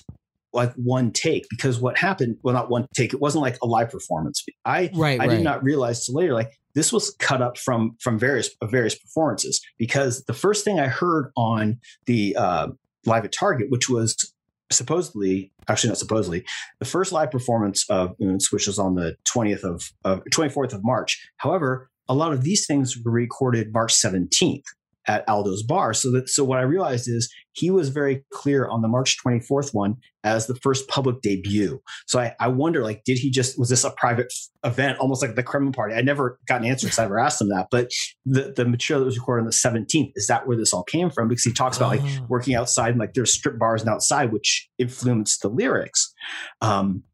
[0.57, 3.91] like one take because what happened well not one take it wasn't like a live
[3.91, 5.21] performance i right.
[5.21, 5.37] I right.
[5.37, 8.95] did not realize till later, like this was cut up from from various of various
[8.95, 12.69] performances because the first thing I heard on the uh,
[13.07, 14.33] live at Target, which was
[14.71, 16.45] supposedly actually not supposedly
[16.79, 19.91] the first live performance of Oonce, which was on the twentieth of
[20.31, 21.27] twenty fourth of March.
[21.39, 24.67] However, a lot of these things were recorded March seventeenth
[25.09, 25.95] at Aldo's bar.
[25.95, 29.73] So that so what I realized is he was very clear on the March 24th
[29.73, 31.81] one as the first public debut.
[32.07, 34.33] So I, I wonder, like, did he just was this a private
[34.65, 35.95] event, almost like the Kremlin party?
[35.95, 37.69] I never got an answer because I never asked him that.
[37.71, 37.91] But
[38.25, 41.09] the the material that was recorded on the 17th is that where this all came
[41.11, 41.29] from?
[41.29, 42.27] Because he talks about like Oh.
[42.29, 46.13] working outside and like there's strip bars and outside, which influenced the lyrics.
[46.61, 47.05] Um,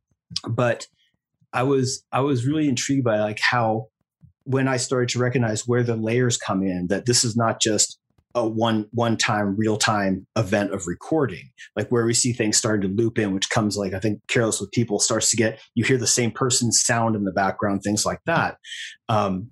[0.49, 0.87] but
[1.53, 3.89] I was I was really intrigued by like how
[4.45, 7.99] when I started to recognize where the layers come in, that this is not just
[8.35, 12.89] a one one time real time event of recording, like where we see things starting
[12.89, 15.85] to loop in, which comes like I think careless with people starts to get you
[15.85, 18.57] hear the same person's sound in the background, things like that.
[19.09, 19.51] Um,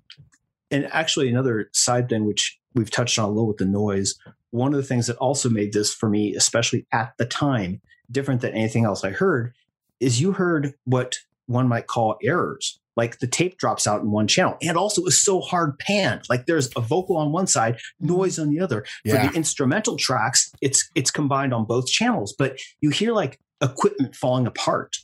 [0.71, 4.15] and actually, another side thing which we've touched on a little with the noise.
[4.51, 8.41] One of the things that also made this for me, especially at the time, different
[8.41, 9.53] than anything else I heard,
[9.99, 12.79] is you heard what one might call errors.
[12.97, 16.23] Like the tape drops out in one channel, and also it's so hard panned.
[16.29, 18.07] Like there's a vocal on one side, mm-hmm.
[18.07, 18.85] noise on the other.
[19.05, 19.25] Yeah.
[19.25, 24.15] For the instrumental tracks, it's it's combined on both channels, but you hear like equipment
[24.15, 24.97] falling apart,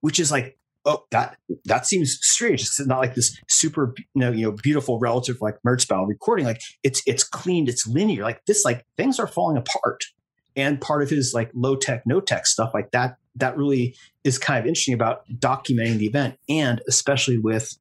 [0.00, 2.60] which is like, oh, that that seems strange.
[2.60, 6.44] It's not like this super, you know, you know, beautiful relative like Merzbow recording.
[6.44, 8.22] Like it's it's cleaned, it's linear.
[8.22, 10.04] Like this, like things are falling apart.
[10.56, 14.38] And part of his like low tech, no tech stuff like that, that really is
[14.38, 17.76] kind of interesting about documenting the event, and especially with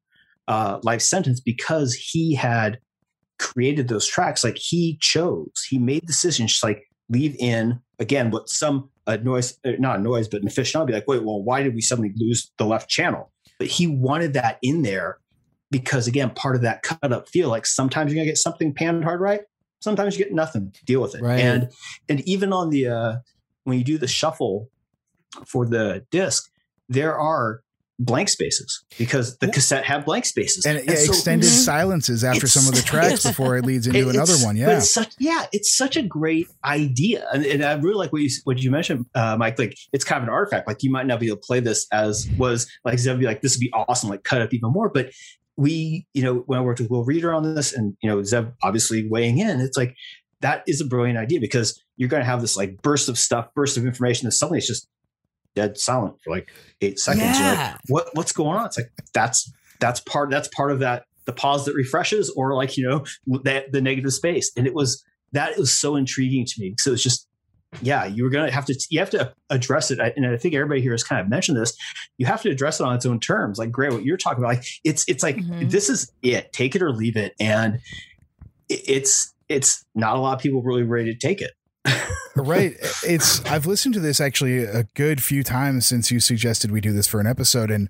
[0.48, 2.80] uh, Life Sentence because he had
[3.38, 4.44] created those tracks.
[4.44, 9.72] Like he chose, he made decisions like leave in again what some uh, noise, uh,
[9.80, 12.66] not noise, but an aficionado be like, wait, well, why did we suddenly lose the
[12.66, 13.32] left channel?
[13.58, 15.18] But he wanted that in there
[15.72, 19.04] because again, part of that cut up feel like sometimes you're gonna get something panned
[19.04, 19.42] hard right,
[19.80, 20.74] sometimes you get nothing.
[20.86, 21.22] Deal with it.
[21.22, 21.40] Right.
[21.40, 21.70] And
[22.08, 23.16] and even on the uh,
[23.64, 24.70] when you do the shuffle
[25.46, 26.50] for the disc,
[26.88, 27.62] there are
[28.02, 31.66] blank spaces because the cassette had blank spaces And, yeah, so- extended Mhm.
[31.66, 34.56] silences after It's- some of the tracks before it leads into another one.
[34.56, 34.78] Yeah.
[34.78, 38.30] it's such, yeah, it's such a great idea, and, and I really like what you
[38.46, 39.60] what you mentioned, uh, Mike.
[39.60, 40.66] Like it's kind of an artifact.
[40.66, 43.42] Like you might not be able to play this as was like Zev be like
[43.42, 44.90] this would be awesome, like cut up even more.
[44.90, 45.12] But
[45.60, 48.54] we, you know, when I worked with Will Reader on this, and you know Zev
[48.64, 49.96] obviously weighing in, it's like
[50.42, 53.48] that is a brilliant idea because you're going to have this like burst of stuff,
[53.54, 54.88] burst of information, and suddenly it's just
[55.56, 56.50] dead silent for like
[56.82, 57.38] eight seconds.
[57.38, 57.78] You're like, Yeah.
[57.90, 58.66] what what's going on?
[58.66, 62.78] It's like that's that's part that's part of that the pause that refreshes or like
[62.78, 63.06] you know
[63.44, 67.04] that the negative space and it was that was so intriguing to me so it's
[67.04, 67.28] just
[67.82, 70.00] yeah you were gonna have to you have to address it.
[70.00, 71.78] And i think everybody here has kind of mentioned this.
[72.18, 73.58] You have to address it on its own terms.
[73.60, 75.70] Like great what you're talking about like it's it's like Mhm.
[75.70, 76.52] this is it.
[76.54, 77.34] Take it or leave it.
[77.40, 77.80] And
[78.70, 81.52] it's it's not a lot of people really ready to take it.
[82.36, 82.76] Right.
[83.04, 86.94] It's I've listened to this actually a good few times since you suggested we do
[86.94, 87.70] this for an episode.
[87.70, 87.90] And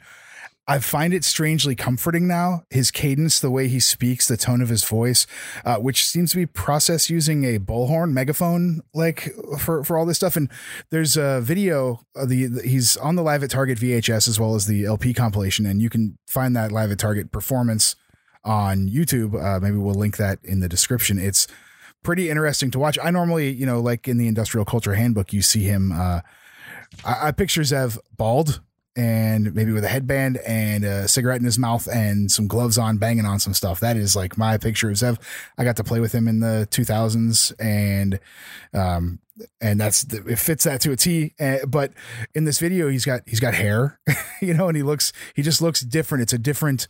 [0.69, 2.61] I find it strangely comforting now.
[2.69, 5.25] His cadence, the way he speaks, the tone of his voice,
[5.65, 10.17] uh, which seems to be processed using a bullhorn megaphone, like for for all this
[10.17, 10.35] stuff.
[10.35, 10.47] And
[10.91, 12.01] there's a video.
[12.15, 15.11] Of the, the he's on the Live at Target VHS as well as the LP
[15.11, 17.95] compilation, and you can find that Live at Target performance
[18.43, 19.33] on YouTube.
[19.33, 21.17] Uh, maybe we'll link that in the description.
[21.17, 21.47] It's
[22.03, 22.99] pretty interesting to watch.
[23.03, 25.91] I normally, you know, like in the industrial culture handbook, you see him.
[25.91, 26.21] Uh,
[27.03, 28.61] I, I picture Zev bald
[28.99, 32.97] and maybe with a headband and a cigarette in his mouth and some gloves on,
[32.97, 33.79] banging on some stuff.
[33.79, 35.17] That is like my picture of Zev.
[35.57, 38.19] I got to play with him in the 2000s, and
[38.73, 39.19] um,
[39.61, 41.33] and that's the, it fits that to a T.
[41.39, 41.93] Uh, but
[42.35, 44.01] in this video, he's got he's got hair,
[44.41, 46.23] you know, and he looks he just looks different.
[46.23, 46.89] It's a different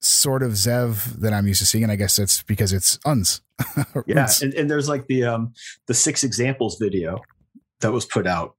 [0.00, 3.40] sort of Zev that I'm used to seeing, and I guess that's because it's uns.
[4.06, 4.42] Yeah, uns.
[4.42, 5.54] and, and there's like the um
[5.86, 7.18] the six examples video
[7.80, 8.56] that was put out,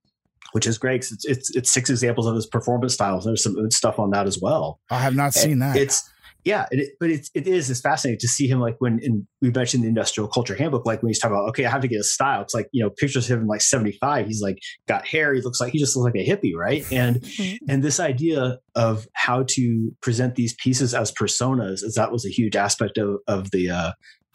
[0.53, 1.01] which is great.
[1.01, 3.25] 'cause It's, it's it's six examples of his performance styles.
[3.25, 4.79] There's some good stuff on that as well.
[4.89, 5.75] I have not seen that.
[5.75, 6.03] It's
[6.43, 9.51] yeah, it, but it's it is it's fascinating to see him like when in we
[9.51, 11.99] mentioned the industrial culture handbook, like when he's talking about okay, I have to get
[11.99, 12.41] a style.
[12.41, 14.25] It's like you know pictures of him like 75.
[14.25, 15.35] He's like got hair.
[15.35, 16.83] He looks like he just looks like a hippie, right?
[16.91, 17.57] And Mhm.
[17.69, 22.29] and this idea of how to present these pieces as personas is that was a
[22.29, 23.91] huge aspect of of the uh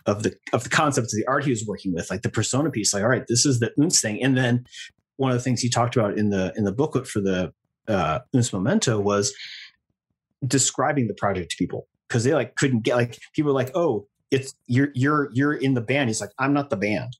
[0.06, 2.70] of the of the concepts of the art he was working with like the persona
[2.70, 4.64] piece like all right this is the Uns thing and then
[5.16, 7.52] one of the things he talked about in the in the booklet for the
[7.88, 9.34] uh Uns memento was
[10.46, 14.06] describing the project to people because they like couldn't get like people were like oh
[14.30, 17.16] it's you're you're you're in the band he's like i'm not the band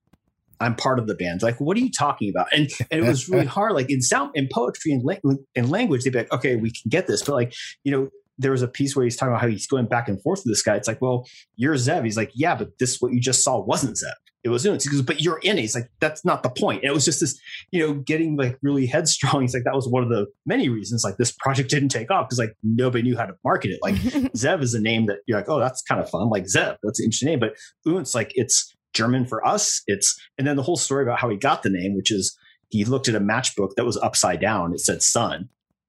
[0.60, 1.42] I'm part of the band.
[1.42, 2.48] Like, what are you talking about?
[2.52, 3.72] And and it was really hard.
[3.72, 6.88] Like in sound, in poetry and, la- and language, they'd be like, okay, we can
[6.88, 7.22] get this.
[7.22, 7.54] But like,
[7.84, 10.20] you know, there was a piece where he's talking about how he's going back and
[10.22, 10.76] forth with this guy.
[10.76, 12.04] It's like, well, you're Zev.
[12.04, 14.14] He's like, yeah, but this what you just saw wasn't Zev.
[14.46, 14.84] It was Uns.
[14.84, 15.62] He goes, but you're in it.
[15.62, 16.82] He's like, that's not the point.
[16.82, 17.36] And it was just this,
[17.72, 19.42] you know, getting like really headstrong.
[19.42, 22.28] He's like, that was one of the many reasons like this project didn't take off
[22.28, 23.80] because like nobody knew how to market it.
[23.82, 23.94] Like
[24.34, 26.30] Zev is a name that you're like, oh, that's kind of fun.
[26.30, 27.40] Like Zev, that's an interesting name.
[27.40, 29.82] But Uns, like it's German for us.
[29.88, 32.84] It's and then the whole story about how he got the name, which is he
[32.84, 34.72] looked at a matchbook that was upside down.
[34.72, 35.48] It said "sun,"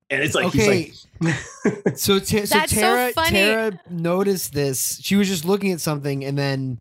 [0.09, 0.91] and it's like okay.
[0.91, 3.31] he's like, So, ta- so That's so Tara, funny.
[3.31, 4.99] Tara noticed this.
[5.01, 6.79] She was just looking at something and then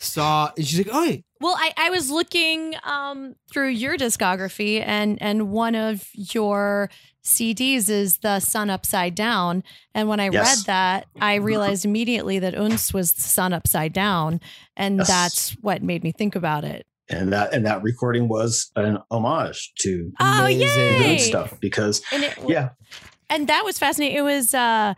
[0.00, 5.20] saw, and she's like, "Oh, Well, I, I was looking um, through your discography, and
[5.20, 6.88] and one of your
[7.24, 9.62] CDs is the Sun Upside Down.
[9.94, 10.56] And when I Yes.
[10.58, 14.40] read that, I realized immediately that Uns was the Sun Upside Down,
[14.76, 15.06] and Yes.
[15.08, 16.86] that's what made me think about it.
[17.08, 21.18] and that and that recording was an homage to Oh, Amazing.
[21.18, 22.70] stuff because And it, yeah,
[23.30, 24.16] and that was fascinating.
[24.16, 24.94] It was uh,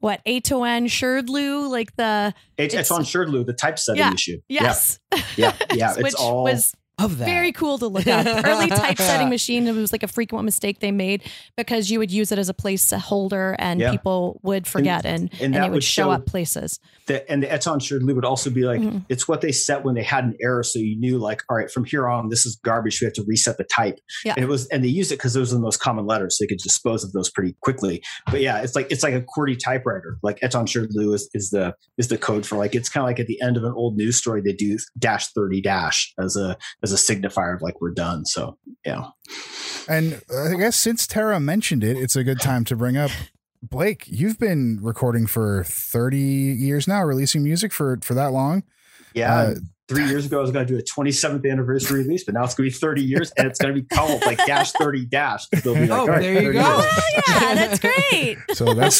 [0.00, 4.12] what Etaoin Shrdlu, like the it's, it's It's- on Shrdlu, the typesetting Yeah.
[4.14, 4.40] issue.
[4.48, 5.94] yes, yeah, yeah, yeah.
[5.96, 7.26] which It's all was Of that.
[7.26, 8.26] very cool to look up.
[8.26, 9.66] Early typesetting machine.
[9.66, 11.24] It was like a frequent mistake they made
[11.54, 13.90] because you would use it as a placeholder and Yeah.
[13.90, 16.80] people would forget and, and, that it would would show, show- up places.
[17.06, 19.04] the, and the Etaoin Shrdlu would also be like Mhm.
[19.10, 21.70] it's what they set when they had an error, so you knew like, all right,
[21.70, 22.98] from here on, this is garbage.
[23.00, 23.98] We have to reset the type.
[24.24, 24.32] Yeah.
[24.34, 26.44] And it was, and they used it because those are the most common letters, so
[26.44, 28.02] they could dispose of those pretty quickly.
[28.30, 30.16] But yeah, it's like it's like a QWERTY typewriter.
[30.22, 33.20] Like Etaoin Shrdlu is, is the is the code for like it's kind of like
[33.20, 36.56] at the end of an old news story they do dash thirty dash as a
[36.86, 38.24] as a signifier of like we're done.
[38.24, 39.06] So yeah,
[39.88, 43.10] And I guess since Tara mentioned it, it's a good time to bring up
[43.62, 44.04] Blake.
[44.06, 48.62] You've been recording for 30 years now, releasing music for for that long.
[49.14, 49.34] yeah.
[49.34, 49.54] Uh,
[49.88, 52.56] Three years ago, I was going to do a 27th anniversary release, but now it's
[52.56, 55.46] going to be 30 years, and it's going to be called like dash 30 dash.
[55.62, 56.76] They'll be like, Oh, all right, there you 30 go.
[56.76, 56.84] years.
[56.98, 58.38] Oh yeah, that's great.
[58.54, 58.98] So that's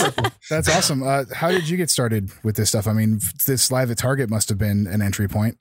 [0.49, 1.03] that's awesome.
[1.03, 2.87] Uh, how did you get started with this stuff?
[2.87, 3.18] I mean,
[3.49, 5.59] this live at Target must have been an entry point.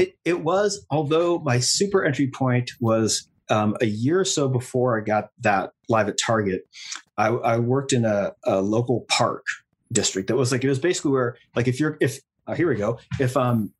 [0.00, 4.98] It it was, although my super entry point was um, a year or so before
[4.98, 6.62] I got that live at Target.
[7.18, 9.44] I, I worked in a, a local park
[9.92, 12.76] district that was like it was basically where like if you're if uh, here we
[12.76, 13.72] go if um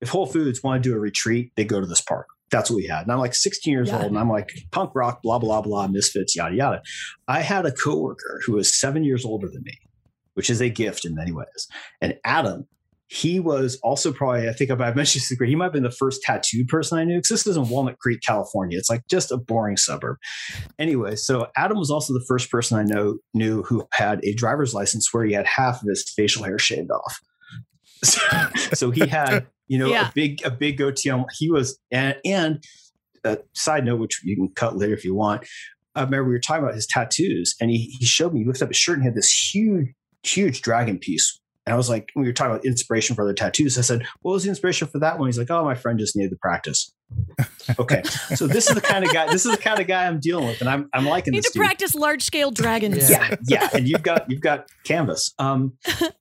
[0.00, 2.26] if Whole Foods want to do a retreat, they go to this park.
[2.50, 3.02] That's what we had.
[3.02, 3.96] And I'm like 16 years Yeah.
[3.98, 6.82] old, and I'm like punk rock, blah blah blah, misfits, yada yada.
[7.28, 9.78] I had a coworker who was seven years older than me,
[10.34, 11.68] which is a gift in many ways.
[12.00, 12.66] And Adam,
[13.10, 16.20] he was also probably, I think I've mentioned this, he might have been the first
[16.22, 18.76] tattooed person I knew because this is in Walnut Creek, California.
[18.76, 20.18] It's like just a boring suburb.
[20.78, 24.74] Anyway, so Adam was also the first person I know knew who had a driver's
[24.74, 27.20] license where he had half of his facial hair shaved off.
[28.04, 28.20] So,
[28.74, 30.10] so he had, you know, Yeah.
[30.10, 31.24] a big a big goatee on.
[31.36, 32.62] He was and and
[33.24, 35.44] a side note, which you can cut later if you want.
[35.96, 38.40] I remember we were talking about his tattoos, and he he showed me.
[38.42, 39.88] He lifted up his shirt and he had this huge
[40.22, 41.40] huge dragon piece.
[41.68, 43.76] And I was like, we were talking about inspiration for other tattoos.
[43.76, 45.28] I said, what was the inspiration for that one?
[45.28, 46.94] He's like, oh, my friend just needed to practice.
[47.78, 48.02] okay,
[48.34, 49.26] so this is the kind of guy.
[49.30, 51.52] This is the kind of guy I'm dealing with, and I'm I'm liking Need this
[51.52, 53.10] to dude practice large scale dragons.
[53.10, 53.36] Yeah.
[53.46, 55.74] yeah yeah and you've got you've got canvas um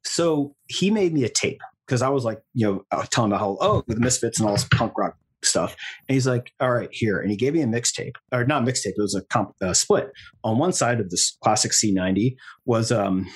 [0.03, 3.33] so he made me a tape because i was like you know I telling him
[3.33, 5.75] about how oh the misfits and all this punk rock stuff.
[6.07, 7.19] And he's like all right here.
[7.19, 9.73] And he gave me a mixtape or not a mixtape it was a comp uh,
[9.73, 10.09] split.
[10.43, 12.35] On one side of this classic c90
[12.65, 13.27] was um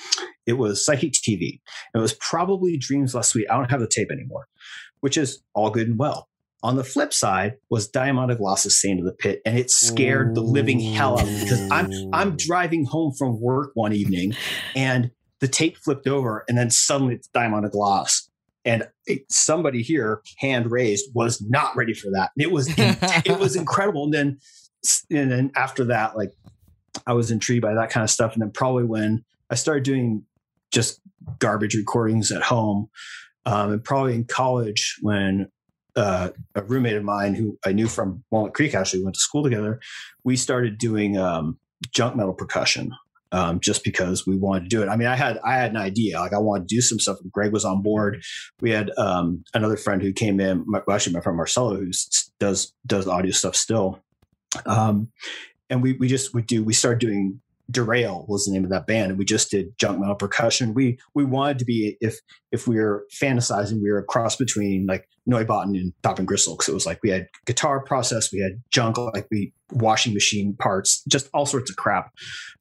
[0.46, 1.60] it was psychic tv
[1.94, 3.46] it was probably dreams less sweet.
[3.50, 4.46] I don't have the tape anymore
[5.02, 6.28] which is all good and well.
[6.64, 10.40] On the flip side was Diamanda Galás's Saint of the Pit, and it scared the
[10.40, 14.34] living hell out of me because I'm I'm driving home from work one evening
[14.74, 18.28] and the tape flipped over and then suddenly it's Diamanda Galás.
[18.64, 18.86] And
[19.28, 22.30] somebody here, hand raised, was not ready for that.
[22.38, 24.04] It was it was incredible.
[24.04, 24.38] And then
[25.10, 26.32] and then after that, like
[27.06, 28.34] I was intrigued by that kind of stuff.
[28.34, 30.24] And then probably when I started doing
[30.70, 31.00] just
[31.38, 32.88] garbage recordings at home,
[33.44, 35.48] um, and probably in college when
[35.96, 39.42] uh, a roommate of mine who I knew from Walnut Creek actually went to school
[39.42, 39.80] together,
[40.24, 41.58] we started doing um,
[41.92, 42.92] junk metal percussion
[43.32, 44.88] um, just because we wanted to do it.
[44.88, 47.18] I mean, I had I had an idea, like I wanted to do some stuff.
[47.30, 48.22] Greg was on board.
[48.60, 51.90] We had um, another friend who came in, my, actually my friend Marcelo, who
[52.38, 54.00] does does audio stuff still.
[54.66, 55.08] Um,
[55.70, 58.86] and we we just we do we started doing Derail was the name of that
[58.86, 60.74] band, and we just did junk metal percussion.
[60.74, 62.18] We we wanted to be if
[62.50, 66.68] if we were fantasizing, we were a cross between like Neubauten and Throbbing Gristle because
[66.68, 71.02] it was like we had guitar process, we had junk like we washing machine parts,
[71.08, 72.10] just all sorts of crap.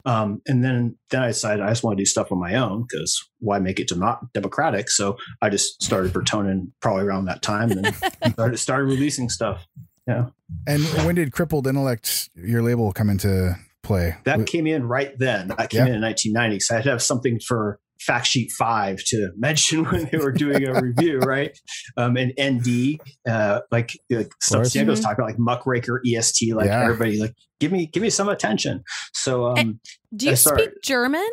[0.05, 2.83] Um, and then then I decided I just want to do stuff on my own
[2.87, 4.89] because why make it not democratic?
[4.89, 7.95] So I just started Vertonen probably around that time and
[8.33, 9.67] started started releasing stuff.
[10.07, 10.27] Yeah.
[10.67, 14.15] And when did Crippled Intellect, your label, come into play?
[14.25, 15.51] That came in right then.
[15.57, 15.87] I came Yeah.
[15.87, 16.59] in in 1990.
[16.59, 20.31] So I had to have something for Fact Sheet 5 to mention when they were
[20.31, 21.57] doing a review, right?
[21.97, 22.99] Um, and ND,
[23.29, 24.73] uh, like, like stuff course.
[24.73, 25.03] Diego's Mhm.
[25.03, 26.83] talking about, like Muckraker, EST, like Yeah.
[26.83, 28.83] everybody, like, give me, give me some attention.
[29.13, 29.79] So, um, And-
[30.15, 30.63] Do you Uh, sorry.
[30.63, 31.27] speak German?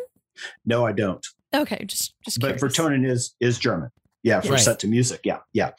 [0.65, 1.25] no, I don't.
[1.53, 2.77] Okay, just just But curious.
[2.77, 3.89] Vertonen is, is German.
[4.21, 4.39] Yeah.
[4.41, 4.59] For Right.
[4.61, 5.21] set to music.
[5.23, 5.39] Yeah.
[5.53, 5.71] Yeah.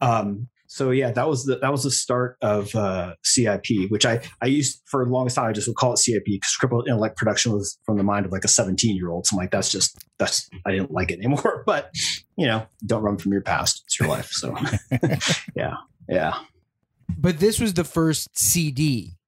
[0.00, 4.22] Um, so yeah, that was the that was the start of uh, CIP, which I
[4.40, 5.50] I used for the longest time.
[5.50, 8.32] I just would call it CIP because crippled intellect production was from the mind of
[8.32, 9.26] like a seventeen year old.
[9.26, 11.62] So I'm like, that's just that's I didn't like it anymore.
[11.66, 11.90] But
[12.38, 13.82] you know, don't run from your past.
[13.84, 14.30] It's your life.
[14.30, 14.56] So
[15.54, 15.74] yeah.
[16.08, 16.38] Yeah.
[17.18, 19.18] But this was the first CD.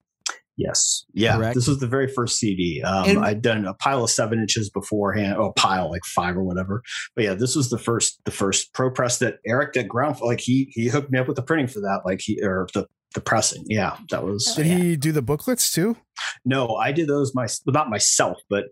[0.57, 1.05] Yes.
[1.13, 1.37] Yeah.
[1.37, 1.55] Correct.
[1.55, 2.83] This was the very first CD.
[2.83, 6.37] Um, And- I'd done a pile of seven inches beforehand, or a pile like five
[6.37, 6.83] or whatever.
[7.17, 10.41] But yeah, this was the first the first pro press that Eric at Ground like
[10.41, 12.03] he he hooked me up with the printing for that.
[12.05, 13.65] Like he or the the pressing.
[13.69, 14.55] Yeah, that was.
[14.57, 15.97] Did he do the booklets too?
[16.45, 18.65] No, I did those my well, not myself, but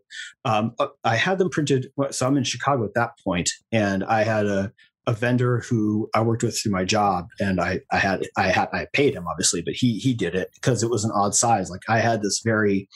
[0.45, 1.87] um, uh, I had them printed.
[2.11, 4.72] So I'm in Chicago at that point, and I had a
[5.07, 8.68] a vendor who I worked with through my job, and I I had I had
[8.72, 11.70] I paid him obviously, but he he did it because it was an odd size.
[11.70, 12.88] Like I had this very,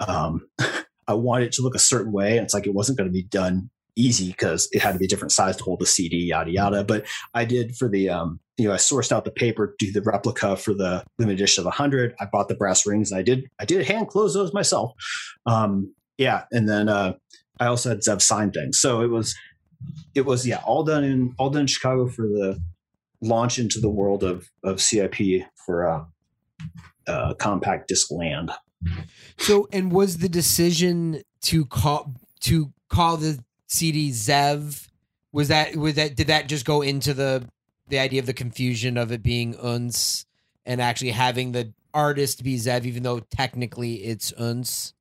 [0.00, 0.48] um,
[1.08, 3.12] I wanted it to look a certain way, and it's like it wasn't going to
[3.12, 6.16] be done easy because it had to be a different size to hold the CD,
[6.16, 6.84] yada yada.
[6.84, 10.02] But I did for the um, you know, I sourced out the paper, do the
[10.02, 12.14] replica for the limited edition of the hundred.
[12.20, 13.12] I bought the brass rings.
[13.12, 14.92] I did I did hand close those myself.
[15.46, 17.14] Um, yeah, and then uh,
[17.60, 18.80] I also had Zev sign things.
[18.80, 19.34] So it was
[20.14, 22.60] it was yeah all done in all done in Chicago for the
[23.20, 26.04] launch into the world of of CIP for uh,
[27.06, 28.50] uh, compact disc land.
[29.38, 34.88] So, and was the decision to call to call the CD Zev?
[35.32, 37.48] Was that was that did that just go into the
[37.88, 40.26] the idea of the confusion of it being Uns
[40.66, 44.94] and actually having the artist be Zev, even though technically it's Uns?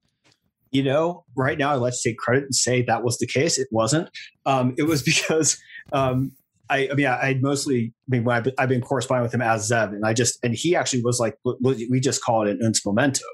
[0.71, 3.57] You know, right now I like to take credit and say that was the case.
[3.57, 4.09] It wasn't.
[4.45, 5.57] Um, it was because
[5.93, 6.31] um,
[6.69, 9.33] I, I mean, I, I mostly, I mean, when I've been, I've been corresponding with
[9.33, 12.51] him as Zev, and I just, and he actually was like, we just call it
[12.51, 13.25] an uns memento.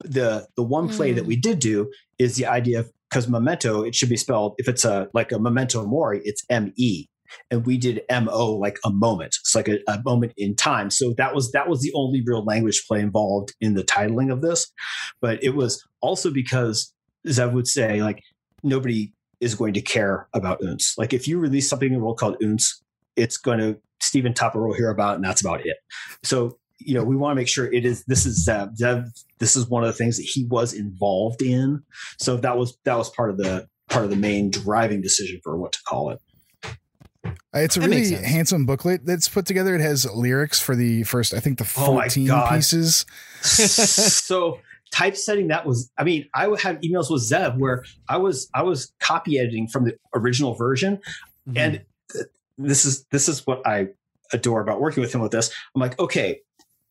[0.00, 3.94] The the one play that we did do is the idea of because memento, it
[3.94, 7.06] should be spelled if it's a like a memento mori, it's M E,
[7.50, 9.36] and we did M O like a moment.
[9.40, 10.90] It's like a, a moment in time.
[10.90, 14.42] So that was that was the only real language play involved in the titling of
[14.42, 14.70] this,
[15.20, 16.92] but it was also because
[17.26, 18.22] Zev would say like
[18.62, 20.94] nobody is going to care about Uns.
[20.98, 22.82] Like if you release something in the world called Uns,
[23.16, 25.76] it's going to Stephen Tupper will hear about and that's about it.
[26.22, 28.78] So you know we want to make sure it is this is Zev.
[28.80, 29.04] Zev
[29.38, 31.82] this is one of the things that he was involved in.
[32.18, 35.56] So that was that was part of the part of the main driving decision for
[35.56, 36.20] what to call it.
[37.54, 39.74] Uh, It's a That really handsome booklet that's put together.
[39.74, 43.06] It has lyrics for the first, I think, the Oh my 14 pieces.
[43.42, 44.60] so
[44.90, 48.62] typesetting that was i mean i would have emails with zev where i was i
[48.62, 50.98] was copy editing from the original version.
[51.54, 52.26] And th-
[52.56, 53.88] this is this is what i
[54.32, 55.50] adore about working with him with this.
[55.74, 56.40] I'm like okay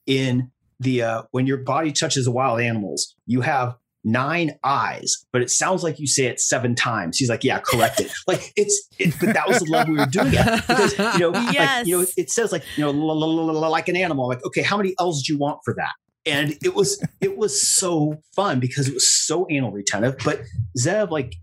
[0.05, 5.41] in the uh when your body touches the wild animals you have nine eyes but
[5.41, 7.17] it sounds like you say it seven times.
[7.17, 8.11] He's like yeah correct it.
[8.27, 10.67] Like it's it, but that was the level we were doing it.
[10.67, 14.43] Because you know like, you know it says like you know like an animal like
[14.45, 15.91] okay how many l's do you want for that?
[16.25, 20.15] And it was it was so fun because it was so anal retentive.
[20.23, 20.41] But
[20.77, 21.35] zev like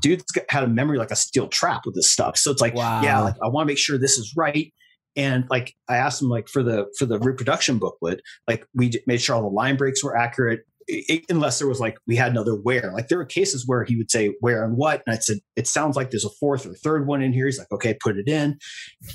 [0.00, 2.36] dude's got, had a memory like a steel trap with this stuff.
[2.36, 3.02] So it's like Wow.
[3.02, 4.72] yeah like i want to make sure this is right.
[5.16, 9.00] And like i asked him like for the for the reproduction booklet like we d-
[9.06, 10.60] made sure all the line breaks were accurate
[10.90, 12.92] i- i- unless there was like we had another where.
[12.92, 15.66] Like there were cases where he would say where and what and i said it
[15.66, 17.46] sounds like there's a fourth or third one in here.
[17.46, 18.58] He's like okay put it in.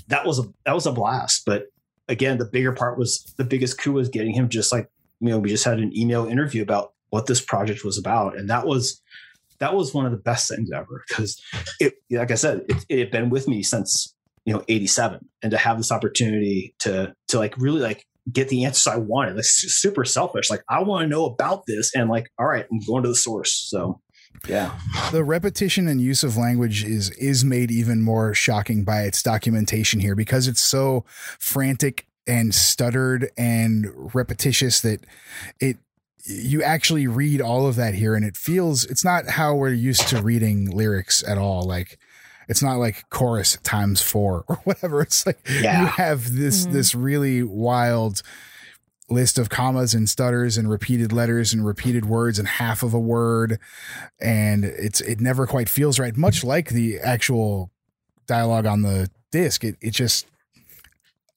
[0.08, 1.66] That was a that was a blast but
[2.10, 5.40] again the bigger part was the biggest coup was getting him just like you know
[5.40, 9.02] we just had an email interview about what this project was about and that was
[9.60, 11.42] that was one of the best things ever because
[11.80, 14.14] it like i said it, it had been with me since
[14.46, 18.66] you know 87 and to have this opportunity to to like really like get the
[18.66, 19.36] answers i wanted.
[19.36, 20.50] Like super selfish.
[20.50, 23.16] Like i want to know about this and like all right i'm going to the
[23.16, 24.00] source so
[24.48, 24.78] yeah.
[25.12, 30.00] The repetition and use of language is is made even more shocking by its documentation
[30.00, 31.06] here because it's so
[31.40, 35.06] frantic and stuttered and repetitious that
[35.60, 35.78] it
[36.26, 40.08] you actually read all of that here and it feels it's not how we're used
[40.10, 41.64] to reading lyrics at all.
[41.64, 41.98] Like
[42.50, 45.02] it's not like chorus times 4 or whatever.
[45.02, 46.72] It's like you have this Mhm.
[46.74, 48.22] this really wild
[49.10, 53.00] list of commas and stutters and repeated letters and repeated words and half of a
[53.00, 53.60] word.
[54.20, 57.70] And it's it never quite feels right much like the actual
[58.28, 59.64] dialogue on the disc.
[59.64, 60.26] It, it just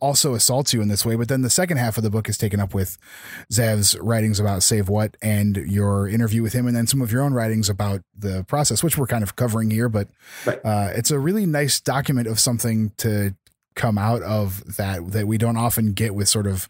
[0.00, 2.36] also assaults you in this way but then the second half of the book is
[2.36, 2.98] taken up with
[3.52, 7.22] zev's writings about save what and your interview with him and then some of your
[7.22, 10.08] own writings about the process which we're kind of covering here but
[10.46, 10.60] Right.
[10.64, 13.34] uh, it's a really nice document of something to
[13.74, 16.68] come out of that that we don't often get with sort of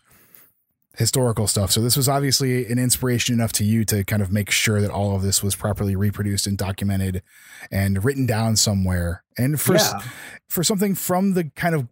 [0.97, 1.71] historical stuff.
[1.71, 4.91] So this was obviously an inspiration enough to you to kind of make sure that
[4.91, 7.23] all of this was properly reproduced and documented
[7.71, 9.23] and written down somewhere.
[9.37, 10.01] And for yeah
[10.49, 11.87] for something from the kind of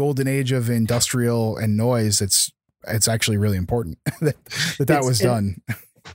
[0.00, 2.50] golden age of industrial and noise, it's
[2.88, 4.42] it's actually really important that
[4.78, 5.60] that, that was done.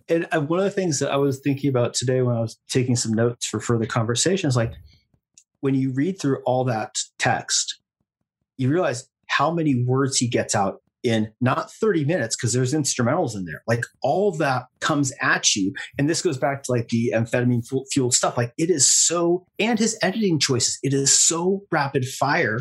[0.10, 2.58] and uh, one of the things that I was thinking about today when I was
[2.68, 4.74] taking some notes for further conversation is like
[5.60, 7.80] when you read through all that text,
[8.58, 13.36] you realize how many words he gets out in not 30 minutes because there's instrumentals
[13.36, 13.62] in there.
[13.68, 18.14] Like all that comes at you and this goes back to like the amphetamine fueled
[18.14, 18.38] stuff.
[18.38, 22.60] Like it is so and his editing choices it is so rapid fire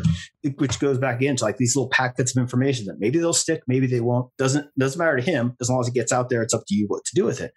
[0.57, 3.87] which goes back into like these little packets of information that maybe they'll stick maybe
[3.87, 6.53] they won't doesn't doesn't matter to him as long as it gets out there it's
[6.53, 7.53] up to you what to do with it.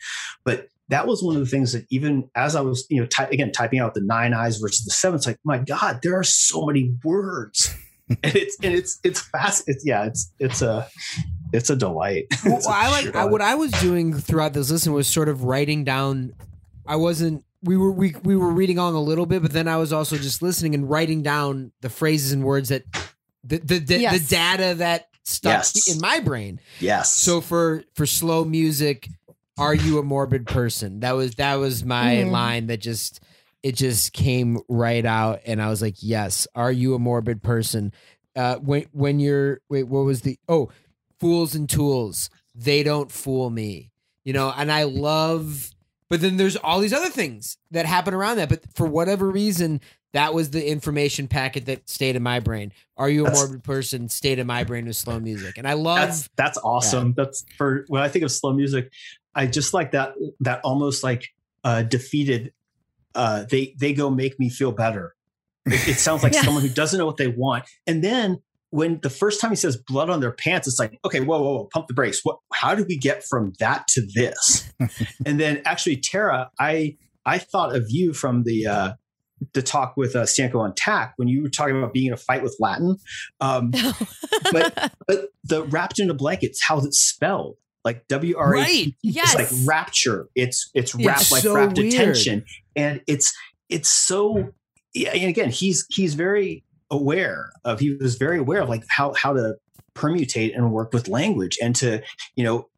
[0.46, 3.26] But that was one of the things that even as I was, you know, ty-
[3.26, 6.24] again typing out the nine eyes versus the seven, it's like, my God, there are
[6.24, 7.76] so many words
[8.10, 9.64] and it's and it's it's fast.
[9.68, 10.88] It's yeah, it's it's a
[11.54, 12.26] it's a delight.
[12.46, 15.84] Well, I like I, what I was doing throughout this listen was sort of writing
[15.84, 16.34] down.
[16.86, 17.44] I wasn't.
[17.64, 20.18] We were we we were reading on a little bit, but then I was also
[20.18, 22.84] just listening and writing down the phrases and words that
[23.44, 24.20] the the the, yes.
[24.20, 25.94] the data that stuck yes.
[25.94, 26.60] in my brain.
[26.80, 27.14] Yes.
[27.16, 29.10] So for for slow music,
[29.58, 31.02] are you a morbid person?
[31.02, 32.32] That was that was my mm.
[32.32, 33.20] line that just
[33.64, 37.92] it just came right out and i was like yes are you a morbid person?
[38.36, 40.70] Uh when when you're wait what was the oh
[41.20, 43.92] fools and tools they don't fool me
[44.24, 45.72] you know and i love
[46.10, 49.82] but then there's all these other things that happen around that but for whatever reason
[50.14, 52.72] that was the information packet that stayed in my brain.
[52.96, 54.10] Are you a that's, morbid person?
[54.10, 57.14] Stayed in my brain with slow music and i love that's that's awesome.
[57.14, 57.26] that.
[57.26, 58.92] that's for when i think of slow music
[59.36, 61.34] i just like that that almost like
[61.64, 62.54] uh defeated
[63.18, 65.16] uh, they they go make me feel better.
[65.66, 66.44] It, it sounds like yeah.
[66.44, 67.66] someone who doesn't know what they want.
[67.88, 68.38] And then
[68.70, 71.58] when the first time he says blood on their pants, it's like, okay, whoa, whoa,
[71.58, 72.20] whoa, pump the brakes.
[72.24, 72.38] What?
[72.54, 74.72] How do we get from that to this?
[75.26, 78.94] and then actually, Tara, I I thought of you from the uh,
[79.54, 82.18] the talk with uh, Stanko on Tack when you were talking about being in a
[82.18, 82.98] fight with Latin.
[83.40, 83.72] Um,
[84.52, 87.58] but but the wrapped in a blanket, how it's spelled
[87.88, 88.60] like W R A.
[88.60, 88.88] Right.
[89.02, 89.34] Yes.
[89.34, 90.28] It's like rapture.
[90.36, 91.94] It's it's wrapped it's like so wrapped weird.
[91.94, 92.44] attention,
[92.78, 93.36] and it's
[93.70, 94.54] it's so.
[94.96, 97.80] And again, he's he's very aware of.
[97.80, 99.56] He was very aware of like how how to
[99.94, 102.02] permutate and work with language and to
[102.36, 102.70] you know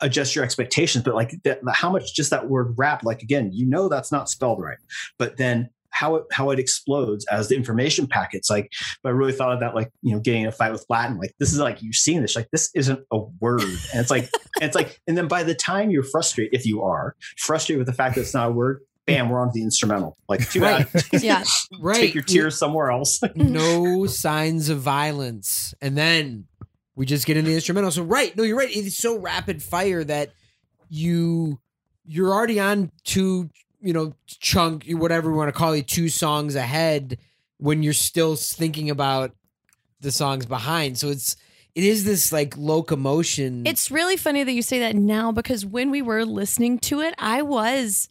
[0.00, 3.64] adjust your expectations but like that, how much just that word wrap like again you
[3.64, 4.76] know that's not spelled right
[5.16, 8.50] but then how it how it explodes as the information packets.
[8.50, 8.72] Like,
[9.02, 11.18] but I really thought of that, like you know, getting in a fight with Latin.
[11.18, 12.34] Like, this is like you've seen this.
[12.34, 14.24] Like, this isn't a word, and it's like,
[14.60, 17.86] and it's like, and then by the time you're frustrated, if you are frustrated with
[17.86, 20.16] the fact that it's not a word, bam, we're on the instrumental.
[20.28, 20.90] Like, too right.
[20.92, 21.04] bad.
[21.22, 21.44] yeah,
[21.80, 21.96] right.
[21.96, 23.20] Take your tears somewhere else.
[23.34, 26.46] no signs of violence, and then
[26.94, 27.90] we just get in the instrumental.
[27.90, 28.74] So, right, no, you're right.
[28.74, 30.30] It's so rapid fire that
[30.88, 31.58] you
[32.04, 33.48] you're already on two
[33.82, 37.18] you know, chunk, whatever you want to call it, two songs ahead
[37.58, 39.34] when you're still thinking about
[40.00, 40.98] the songs behind.
[40.98, 41.36] So it's
[41.74, 43.66] it is this like locomotion.
[43.66, 47.14] It's really funny that you say that now because when we were listening to it,
[47.18, 48.08] I was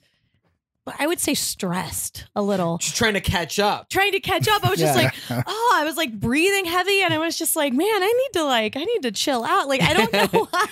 [0.87, 2.79] I would say stressed a little.
[2.79, 3.89] Just trying to catch up.
[3.89, 4.65] Trying to catch up.
[4.65, 7.71] I was just like, oh, I was like breathing heavy and I was just like,
[7.71, 9.67] man, I need to like, I need to chill out.
[9.67, 10.67] Like, I don't know why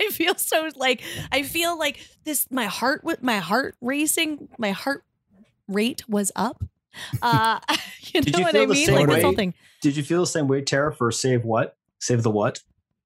[0.00, 4.72] I feel so like, I feel like this, my heart, with my heart racing, my
[4.72, 5.04] heart
[5.68, 6.64] rate was up.
[7.22, 7.60] Uh,
[8.02, 8.92] you know you what I mean?
[8.92, 9.54] Like this whole thing.
[9.80, 11.76] Did you feel the same way, Tara, for Save What?
[12.00, 12.62] Save the What?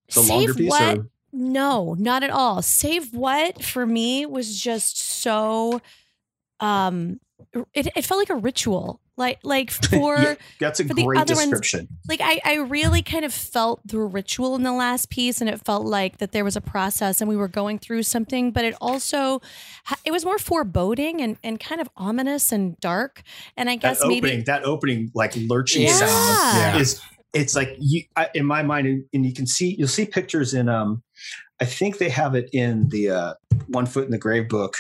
[0.09, 0.71] The Save longer piece?
[0.71, 0.99] What?
[0.99, 1.07] Or?
[1.33, 2.63] No, not at all.
[2.63, 5.83] Save What for me was just so
[6.61, 7.19] um
[7.75, 11.91] it, it felt like a ritual like like for yeah, that's a great description ones,
[12.09, 15.65] like I, I really kind of felt the ritual in the last piece and it
[15.65, 18.75] felt like that there was a process and we were going through something but it
[18.81, 19.41] also
[20.05, 23.23] it was more foreboding and, and kind of ominous and dark
[23.57, 25.93] and i guess that maybe opening, that opening like lurching yeah.
[25.93, 26.79] sound yeah.
[26.79, 27.01] is
[27.33, 30.69] it's like you I, in my mind and you can see you'll see pictures in
[30.69, 31.03] um
[31.61, 33.35] i think they have it in the uh
[33.69, 34.77] one foot in the grave book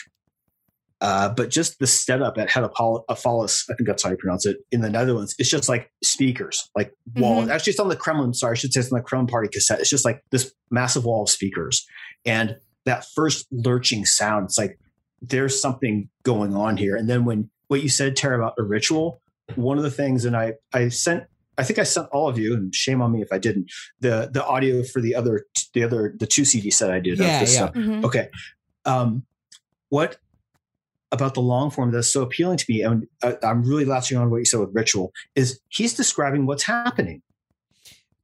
[1.00, 4.80] uh, but just the setup at Apollos, I think that's how you pronounce it, in
[4.80, 7.42] the Netherlands, it's just like speakers, like wall.
[7.42, 7.50] Mm-hmm.
[7.50, 8.32] Actually, it's on the Kremlin.
[8.32, 9.80] Sorry, I should say it's on the Kremlin Party cassette.
[9.80, 11.86] It's just like this massive wall of speakers,
[12.24, 14.46] and that first lurching sound.
[14.46, 14.78] It's like
[15.20, 16.96] there's something going on here.
[16.96, 19.20] And then when what you said, Tara, about a ritual,
[19.54, 21.24] one of the things, and I I sent
[21.58, 23.70] I think I sent all of you, and shame on me if I didn't,
[24.00, 25.44] the the audio for the other
[25.74, 27.18] the other the two CD set I did.
[27.18, 27.68] Yeah, yeah.
[27.68, 28.04] Mm-hmm.
[28.04, 28.28] Okay.
[28.84, 29.24] Um,
[29.88, 30.16] what
[31.12, 34.30] about the long form that's so appealing to me, and uh, I'm really latching on
[34.30, 37.22] what you said with ritual, is he's describing what's happening.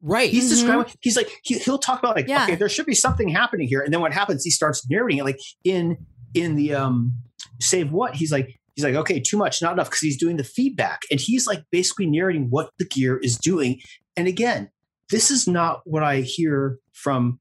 [0.00, 0.30] Right.
[0.30, 0.66] He's mm-hmm.
[0.66, 0.92] describing.
[1.00, 2.44] He's like he, will talk about like yeah.
[2.44, 4.44] okay, there should be something happening here, and then what happens?
[4.44, 5.96] He starts narrating it like in
[6.34, 7.14] in the um
[7.60, 10.44] save what he's like he's like okay too much not enough because he's doing the
[10.44, 13.80] feedback and he's like basically narrating what the gear is doing
[14.16, 14.70] and again
[15.10, 17.38] this is not what i hear from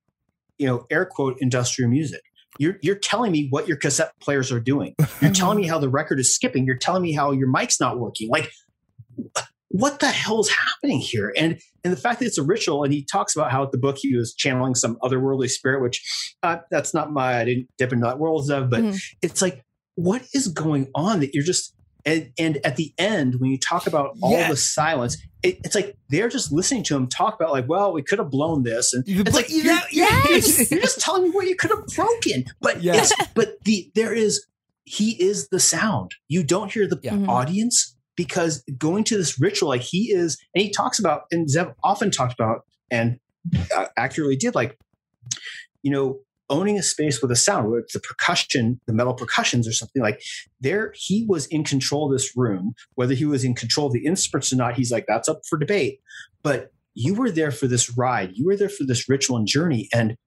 [0.57, 2.21] you know air quote industrial music
[2.59, 4.95] you're you're telling me what your cassette players are doing.
[5.21, 6.65] You're telling me how the record is skipping.
[6.65, 8.29] You're telling me how your mic's not working.
[8.29, 8.51] Like
[9.69, 11.33] what the hell's happening here?
[11.37, 13.77] And and the fact that it's a ritual, and he talks about how at the
[13.77, 16.01] book he was channeling some otherworldly spirit, which
[16.43, 19.01] uh, that's not my I didn't dip into that world of, but Mhm.
[19.21, 19.63] it's like
[19.95, 21.73] what is going on that you're just
[22.05, 24.49] and and at the end when you talk about all Yeah.
[24.49, 28.01] the silence, it, it's like they're just listening to him talk about like, well, we
[28.03, 30.71] could have blown this, and You- it's but like you- you're, you're, yes.
[30.71, 34.45] you're just telling me what you could have broken, but yes, but the there is
[34.83, 36.11] he is the sound.
[36.27, 37.13] You don't hear the Yeah.
[37.13, 37.27] Mhm.
[37.29, 41.73] audience because going to this ritual, like he is, and he talks about, and Zev
[41.83, 43.19] often talked about, and
[43.75, 44.77] uh, accurately did, like,
[45.81, 46.19] you know,
[46.51, 50.01] owning a space with a sound, whether it's the percussion, the metal percussions or something
[50.01, 50.21] like
[50.59, 52.73] there, he was in control of this room.
[52.95, 55.57] Whether he was in control of the instruments or not, he's like, that's up for
[55.57, 55.99] debate.
[56.43, 58.31] But you were there for this ride.
[58.33, 59.87] You were there for this ritual and journey.
[59.93, 60.17] And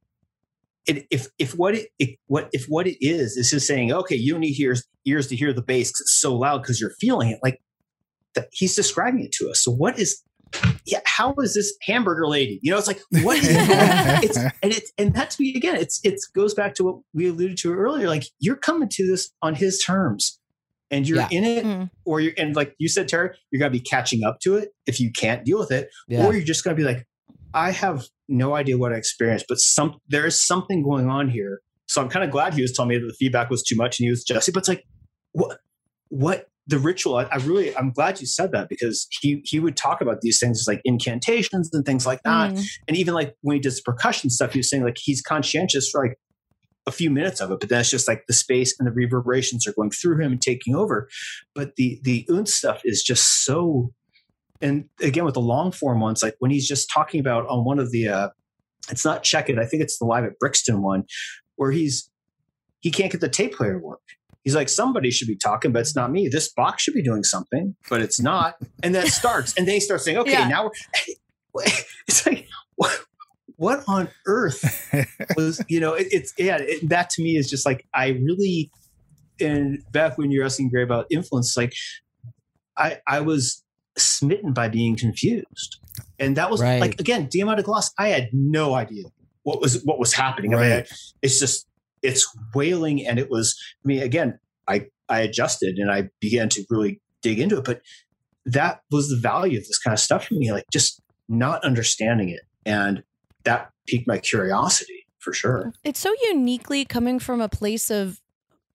[0.86, 4.38] it, if if what it, what if what it is is just saying, okay, you
[4.38, 7.38] need ears ears to hear the bass because it's so loud because you're feeling it.
[7.42, 7.60] Like
[8.52, 9.62] he's describing it to us.
[9.62, 10.22] So what is
[10.86, 11.00] yeah?
[11.06, 12.58] How is this hamburger lady?
[12.62, 16.00] You know, it's like what is it's and it's and that to me again, it's
[16.04, 18.08] it goes back to what we alluded to earlier.
[18.08, 20.38] Like you're coming to this on his terms,
[20.90, 21.28] and you're Yeah.
[21.30, 21.90] in it, Mm.
[22.04, 25.00] or you're and like you said, Terry, you're gonna be catching up to it if
[25.00, 26.26] you can't deal with it, Yeah.
[26.26, 27.06] or you're just gonna be like,
[27.52, 31.60] I have no idea what I experienced, but some there is something going on here.
[31.86, 34.00] So I'm kind of glad he was telling me that the feedback was too much
[34.00, 34.50] and he was Jesse.
[34.52, 34.84] But it's like,
[35.32, 35.58] what
[36.08, 37.16] what the ritual?
[37.16, 40.38] I, I really I'm glad you said that because he he would talk about these
[40.40, 42.66] things like incantations and things like that Mm.
[42.88, 46.06] and even like when he does percussion stuff, he was saying like he's conscientious for
[46.06, 46.18] like
[46.86, 49.66] a few minutes of it, but then it's just like the space and the reverberations
[49.66, 51.08] are going through him and taking over.
[51.54, 53.92] But the the oon stuff is just so.
[54.60, 57.78] And again, with the long form ones, like when he's just talking about on one
[57.78, 58.28] of the, uh,
[58.90, 59.58] it's not check it.
[59.58, 61.04] I think it's the live at Brixton one,
[61.56, 62.10] where he's
[62.80, 64.00] he can't get the tape player to work.
[64.44, 66.28] He's like, somebody should be talking, but it's not me.
[66.28, 68.56] This box should be doing something, but it's not.
[68.82, 70.48] And that starts, and then he starts saying, okay, Yeah.
[70.48, 70.70] now
[71.52, 71.64] we're.
[72.08, 72.92] It's like, what,
[73.56, 74.90] what on earth
[75.36, 78.70] was, you know, it, it's, yeah, it, that to me is just like, I really,
[79.40, 81.72] and back when you're asking Gray about influence, like,
[82.76, 83.62] I, I was
[83.96, 85.78] smitten by being confused.
[86.18, 86.80] And that was Right.
[86.80, 89.04] like, again, Diamanda Galás, I had no idea
[89.44, 90.54] what was, what was happening.
[90.54, 90.84] I mean,
[91.22, 91.66] it's just,
[92.04, 93.04] it's wailing.
[93.04, 94.38] And it was, I mean, again,
[94.68, 97.80] I, I adjusted and I began to really dig into it, but
[98.46, 102.28] that was the value of this kind of stuff for me, like just not understanding
[102.28, 102.42] it.
[102.66, 103.02] And
[103.44, 105.72] that piqued my curiosity for sure.
[105.82, 108.20] It's so uniquely coming from a place of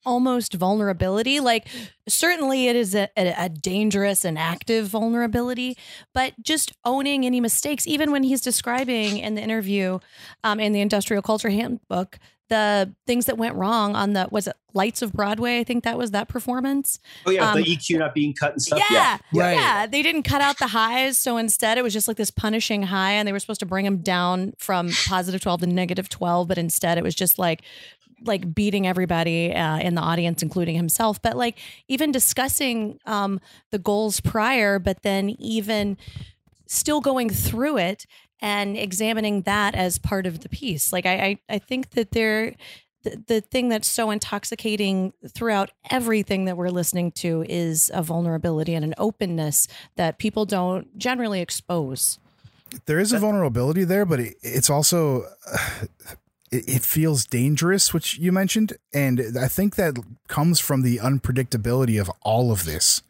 [0.05, 1.39] almost vulnerability.
[1.39, 1.67] Like,
[2.07, 5.77] certainly it is a, a, dangerous and active vulnerability,
[6.13, 9.99] but just owning any mistakes, even when he's describing in the interview
[10.43, 12.17] um, in the Industrial Culture Handbook,
[12.50, 15.60] the things that went wrong on the, was it Lights of Broadway?
[15.60, 17.00] I think that was that performance.
[17.26, 18.80] Oh yeah, Um, the EQ not being cut and stuff.
[18.89, 19.41] Yeah, Yeah.
[19.41, 19.54] Right.
[19.54, 19.86] yeah.
[19.88, 23.14] They didn't cut out the highs, so instead it was just like this punishing high,
[23.14, 26.58] and they were supposed to bring him down from positive twelve to negative twelve, but
[26.58, 27.62] instead it was just like
[28.26, 31.22] like beating everybody uh, in the audience, including himself.
[31.22, 33.39] But like even discussing um,
[33.72, 35.97] the goals prior, but then even
[36.68, 38.06] still going through it
[38.41, 40.93] and examining that as part of the piece.
[40.93, 42.55] Like I, I, I think that there,
[43.03, 48.73] the, the thing that's so intoxicating throughout everything that we're listening to is a vulnerability
[48.73, 52.19] and an openness that people don't generally expose.
[52.85, 55.57] there is a vulnerability there, but it, it's also uh,
[56.51, 61.99] it, it feels dangerous, which you mentioned, and I think that comes from the unpredictability
[61.99, 63.01] of all of this.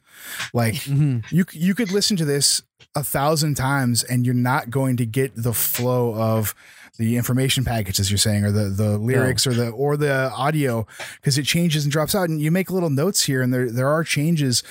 [0.54, 1.24] Like Mhm.
[1.32, 2.62] you you could listen to this
[2.96, 6.54] a thousand times, and you're not going to get the flow of
[6.98, 10.86] the information package, as you're saying, or the the lyrics, or the or the audio,
[11.16, 12.30] because it changes and drops out.
[12.30, 14.64] And you make little notes here, and there there are changes,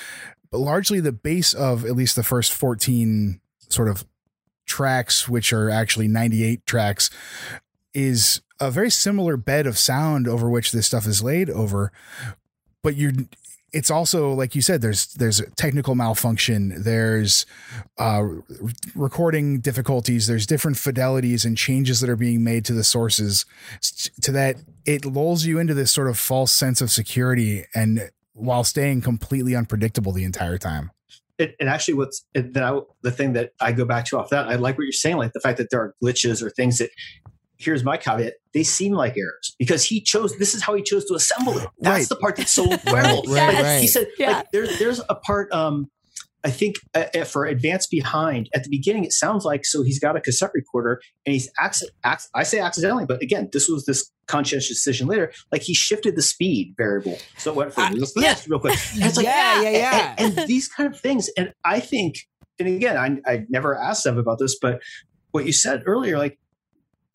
[0.50, 4.04] but largely the base of at least the first fourteen sort of
[4.66, 7.08] tracks, which are actually 98 tracks,
[7.94, 11.90] is a very similar bed of sound over which this stuff is laid over.
[12.82, 13.12] But you're
[13.72, 17.44] it's also like you said there's there's technical malfunction there's
[17.98, 22.84] uh re- recording difficulties there's different fidelities and changes that are being made to the
[22.84, 23.44] sources
[24.22, 24.56] to that
[24.86, 29.54] it lulls you into this sort of false sense of security and while staying completely
[29.54, 30.90] unpredictable the entire time.
[31.38, 34.48] It, and actually what's that I, the thing that I go back to off that
[34.48, 36.90] I like what you're saying like the fact that there are glitches or things that
[37.58, 41.04] here's my caveat they seem like errors because he chose this is how he chose
[41.06, 42.08] to assemble it that's Right.
[42.08, 43.80] the part that's so incredible right, Like, right.
[43.80, 44.30] he said Yeah.
[44.38, 45.88] like there's there's a part um
[46.44, 49.98] I think uh, uh, for advance behind at the beginning it sounds like so he's
[49.98, 53.84] got a cassette recorder and he's acc- acc- I say accidentally but again this was
[53.86, 57.90] this conscientious decision later like he shifted the speed variable so it went from Ah,
[57.92, 58.36] this yeah.
[58.46, 60.14] real quick and it's like yeah, yeah, yeah.
[60.16, 61.28] and, and these kind of things.
[61.36, 62.18] And I think
[62.60, 64.80] and again, I, I never asked Zev about this, but
[65.30, 66.38] what you said earlier, like,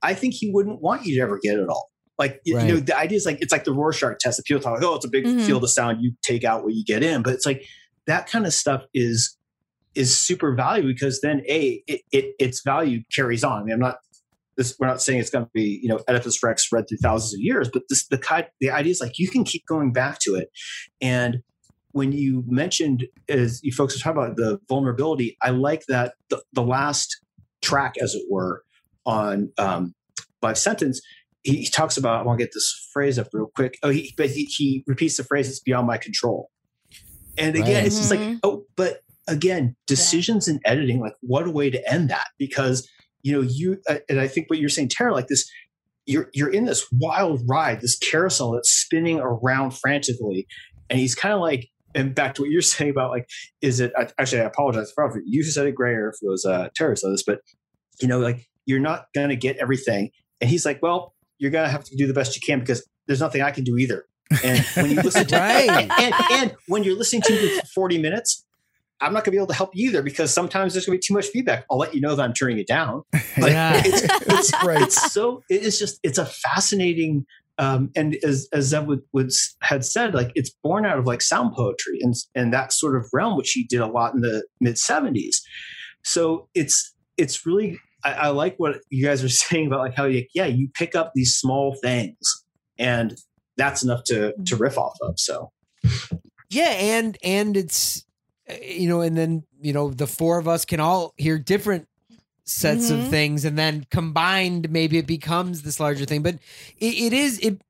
[0.04, 1.90] I think he wouldn't want you to ever get it all.
[2.20, 2.68] Like, you Right.
[2.68, 4.96] know, the idea is like, it's like the Rorschach test that people talk like, oh,
[4.96, 5.42] it's a big Mhm.
[5.42, 5.98] field of sound.
[6.02, 7.24] You take out what you get in.
[7.24, 7.64] But it's like
[8.06, 9.36] that kind of stuff is,
[9.96, 13.62] is super valuable because then a, it, it its value carries on.
[13.62, 13.98] I mean, I'm not,
[14.58, 17.34] this, we're not saying it's going to be, you know, Oedipus Rex read through thousands
[17.34, 20.20] of years, but this, the kind, the idea is like, you can keep going back
[20.20, 20.50] to it.
[21.02, 21.38] And
[21.94, 26.44] when you mentioned, as you folks are talking about the vulnerability, I like that the,
[26.54, 27.20] the last
[27.62, 28.64] track, as it were,
[29.06, 29.94] on um,
[30.42, 31.02] Life Sentence,
[31.44, 33.78] he, he talks about, I want to get this phrase up real quick.
[33.84, 36.50] Oh, he, but he, he repeats the phrase, it's beyond my control.
[37.38, 37.86] And again, Right.
[37.86, 38.40] it's just like, Mhm.
[38.44, 42.88] oh, but again, decisions in editing, like what a way to end that because,
[43.24, 45.50] you know, you, uh, and I think what you're saying, Tara, like this,
[46.06, 50.46] you're, you're in this wild ride, this carousel that's spinning around frantically.
[50.90, 53.28] And he's kind of like, and back to what you're saying about like,
[53.62, 54.42] is it actually?
[54.42, 55.24] I apologize for it.
[55.26, 57.40] You said it, Gray, or if it was uh, Terry said this, but
[58.02, 60.10] you know, like you're not going to get everything.
[60.42, 62.86] And he's like, well, you're going to have to do the best you can because
[63.08, 64.06] there's nothing I can do either.
[64.44, 65.92] And when you listen to Right.
[66.00, 68.46] and, and when you're listening to it for 40 minutes,
[69.02, 71.02] I'm not going to be able to help you either because sometimes there's going to
[71.02, 71.66] be too much feedback.
[71.70, 73.04] I'll let you know that I'm turning it down.
[73.38, 73.82] But Yeah.
[73.86, 74.82] it's, it's Right.
[74.84, 77.26] It's so it is just it's a fascinating
[77.60, 79.30] um, and as as Zev would, would
[79.62, 83.08] had said, like it's born out of like sound poetry and and that sort of
[83.14, 85.36] realm, which he did a lot in the mid '70s.
[86.04, 90.06] So it's it's really I, I like what you guys are saying about like how
[90.06, 92.18] you yeah you pick up these small things
[92.78, 93.16] and
[93.58, 95.20] that's enough to to riff off of.
[95.20, 95.52] So
[96.50, 98.06] Yeah, and and it's
[98.50, 101.88] uh, you know, and then you know, the four of us can all hear different
[102.46, 103.10] sets of Mhm.
[103.10, 106.22] things, and then combined, maybe it becomes this larger thing.
[106.24, 106.36] But
[106.78, 107.62] it, it is it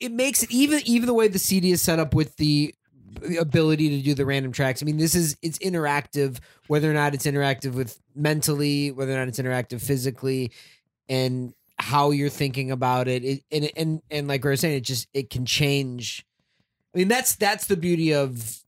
[0.00, 2.74] it makes it even even the way the CD is set up with the
[3.38, 4.82] ability to do the random tracks.
[4.82, 9.16] I mean, this is it's interactive, whether or not it's interactive with mentally, whether or
[9.16, 10.52] not it's interactive physically,
[11.08, 13.24] and how you're thinking about it.
[13.24, 16.24] it and and and like we were saying, it just it can change.
[16.94, 18.60] I mean, that's that's the beauty of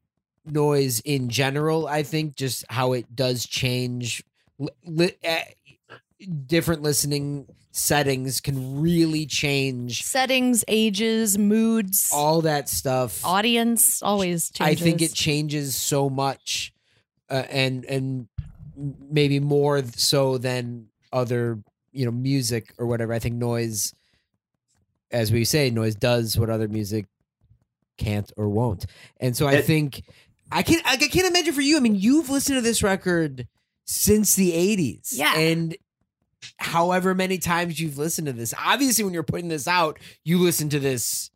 [0.45, 1.87] noise in general.
[1.87, 4.25] I think just how it does change.
[4.59, 5.45] Li- li- eh,
[6.47, 7.47] different listening
[7.77, 13.21] settings can really change Settings, ages, moods, all that stuff.
[13.25, 14.81] audience always changes.
[14.81, 16.73] I think it changes so much,
[17.29, 18.29] uh, and and
[18.77, 21.59] maybe more so than other
[21.93, 23.13] you know music or whatever.
[23.13, 23.93] I think noise,
[25.11, 27.07] as we say, noise does what other music
[27.99, 28.87] can't or won't,
[29.19, 30.03] and so I It- think
[30.53, 31.77] I can I can't imagine for you.
[31.77, 33.49] I mean, you've listened to this record
[33.85, 35.37] since the '80s, Yeah.
[35.37, 35.77] and.
[36.59, 40.69] However many times you've listened to this, obviously when you're putting this out, you listen
[40.71, 41.31] to this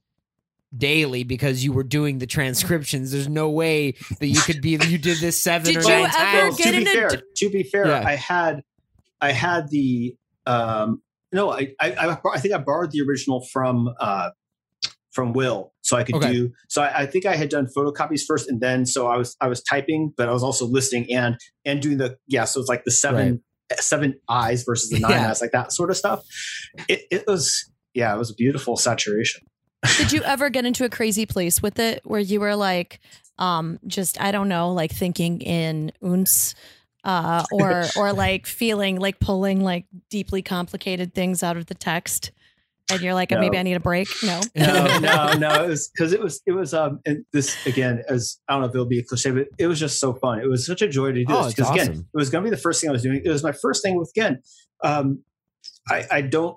[0.76, 3.11] daily because you were doing the transcriptions.
[3.11, 6.04] There's no way that you could be you did this seven Did or you nine
[6.04, 6.56] ever times.
[6.59, 8.02] get to be fair, d- to be fair, Yeah.
[8.06, 8.62] I had
[9.20, 10.14] I had the
[10.46, 11.02] um
[11.32, 14.30] no, I, I I I think I borrowed the original from uh
[15.12, 16.32] from Will, so I could Okay.
[16.32, 16.52] do.
[16.68, 19.48] So I, I think I had done photocopies first, and then so I was I
[19.48, 22.44] was typing, but I was also listening and and doing the yeah.
[22.44, 23.42] So it's like the seven
[23.76, 25.30] seven eyes versus the nine Yeah.
[25.30, 26.24] eyes, like that sort of stuff.
[26.88, 29.42] It it was yeah, it was a beautiful saturation.
[29.96, 33.00] Did you ever get into a crazy place with it where you were like,
[33.38, 36.54] um, just I don't know, like thinking in ounce,
[37.04, 42.32] uh, or or like feeling like pulling like deeply complicated things out of the text,
[42.91, 43.41] and you're like, No.
[43.41, 44.09] maybe I need a break.
[44.22, 45.64] No, no, no, no.
[45.64, 48.68] It was because it was it was um and this again as I don't know
[48.68, 50.41] if it'll be a cliche, but it was just so fun.
[50.41, 52.45] It was such a joy to do Oh, this it's because again, it was going
[52.45, 53.20] to be the first thing I was doing.
[53.24, 54.43] It was my first thing with again.
[54.82, 55.22] Um,
[55.89, 56.57] I I don't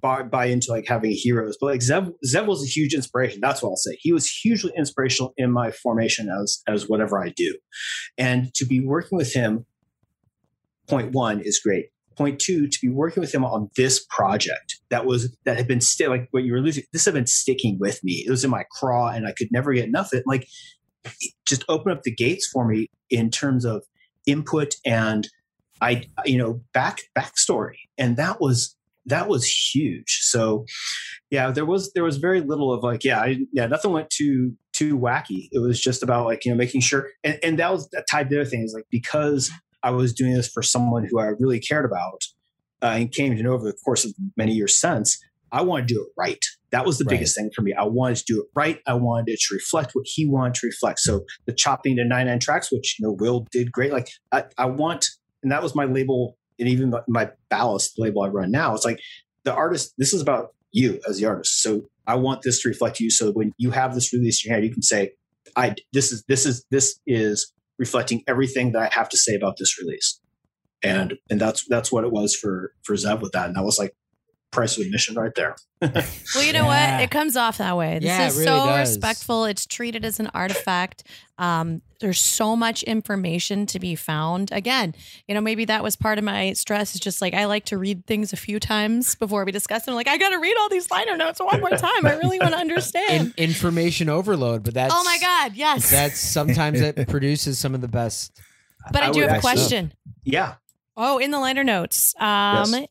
[0.00, 3.40] buy, buy into like having heroes, but like Zev Zev was a huge inspiration.
[3.40, 3.96] That's what I'll say.
[4.00, 7.56] He was hugely inspirational in my formation as as whatever I do,
[8.18, 9.66] and to be working with him.
[10.88, 11.86] Point one is great.
[12.16, 15.80] Point two, to be working with him on this project that was that had been
[15.80, 16.84] still like what you were losing.
[16.92, 18.24] This had been sticking with me.
[18.26, 20.24] It was in my craw, and I could never get enough of it.
[20.26, 20.48] Like,
[21.04, 23.84] it just open up the gates for me in terms of
[24.26, 25.28] input and
[25.80, 30.20] I, you know, back backstory, and that was that was huge.
[30.22, 30.64] So,
[31.30, 34.54] yeah, there was there was very little of like, yeah, I, yeah, nothing went too
[34.72, 35.48] too wacky.
[35.52, 38.34] It was just about like you know making sure, and, and that was tied to
[38.34, 39.50] the other thing is like because
[39.86, 42.20] I was doing this for someone who I really cared about
[42.82, 45.16] uh, and came to know over the course of many years since.
[45.52, 46.44] I wanted to do it right.
[46.72, 47.10] That was the Right.
[47.14, 47.72] biggest thing for me.
[47.72, 48.80] I wanted to do it right.
[48.88, 50.98] I wanted it to reflect what he wanted to reflect.
[50.98, 53.92] So the chopping to 99 tracks, which you know Will did great.
[53.92, 55.06] Like I, I want,
[55.44, 58.74] and that was my label, and even my, my ballast label I run now.
[58.74, 58.98] It's like
[59.44, 59.94] the artist.
[59.98, 61.62] This is about you as the artist.
[61.62, 63.08] So I want this to reflect you.
[63.10, 65.12] So when you have this release in your hand, you can say,
[65.54, 69.56] "I this is this is this is reflecting everything that I have to say about
[69.58, 70.20] this release.
[70.82, 73.46] And and that's that's what it was for for Zev with that.
[73.46, 73.94] And that was like
[74.50, 75.56] price of admission right there.
[76.34, 76.96] Well, you know Yeah.
[76.96, 77.02] what?
[77.04, 77.94] It comes off that way.
[77.98, 78.88] This Yeah, is really so does.
[78.90, 79.44] respectful.
[79.44, 81.04] It's treated as an artifact.
[81.38, 84.50] Um, there's so much information to be found.
[84.52, 84.94] Again,
[85.28, 86.94] you know, maybe that was part of my stress.
[86.94, 89.94] Is just like I like to read things a few times before we discuss them.
[89.94, 92.06] Like I got to read all these liner notes one more time.
[92.06, 93.34] I really want to understand.
[93.36, 95.90] In- information overload, but that's oh my god, yes.
[95.90, 98.32] That's sometimes it produces some of the best.
[98.92, 99.92] but I, I do have a actually- question.
[100.24, 100.54] Yeah.
[100.96, 102.86] Oh, in the liner notes, um, Yes.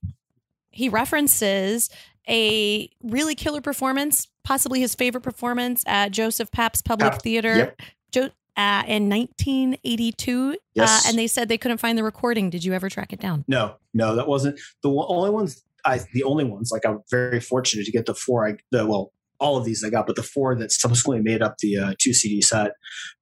[0.76, 1.90] He references
[2.28, 7.82] a really killer performance, possibly his favorite performance at Joseph Papp's Public Pap- Theater yep.
[8.12, 10.58] jo- uh, in 1982.
[10.74, 11.06] Yes.
[11.06, 12.50] Uh, and they said they couldn't find the recording.
[12.50, 13.46] Did you ever track it down?
[13.48, 15.64] No, no, that wasn't the only ones.
[15.86, 16.72] I the only ones.
[16.72, 18.48] Like I'm very fortunate to get the four.
[18.48, 21.58] I the well, all of these I got, but the four that subsequently made up
[21.60, 22.72] the uh, two CD set.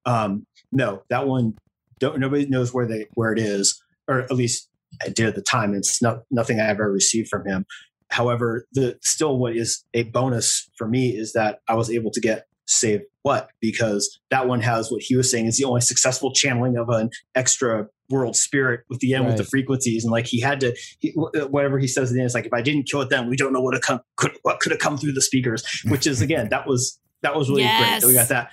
[0.06, 1.54] Um, no, that one.
[2.00, 4.68] Don't nobody knows where they where it is, or at least
[5.04, 5.74] I did at the time.
[5.74, 7.66] It's not nothing I ever received from him.
[8.10, 12.20] However, the still what is a bonus for me is that I was able to
[12.20, 13.48] get save what?
[13.60, 17.10] Because that one has what he was saying is the only successful channeling of an
[17.34, 20.04] extra world spirit with the end with the frequencies.
[20.04, 22.46] And like he had to he, uh, whatever he says at the end is like
[22.46, 24.78] if I didn't kill it then we don't know what come could what could have
[24.78, 28.14] come through the speakers which is again that was that was really great that we
[28.14, 28.50] got that.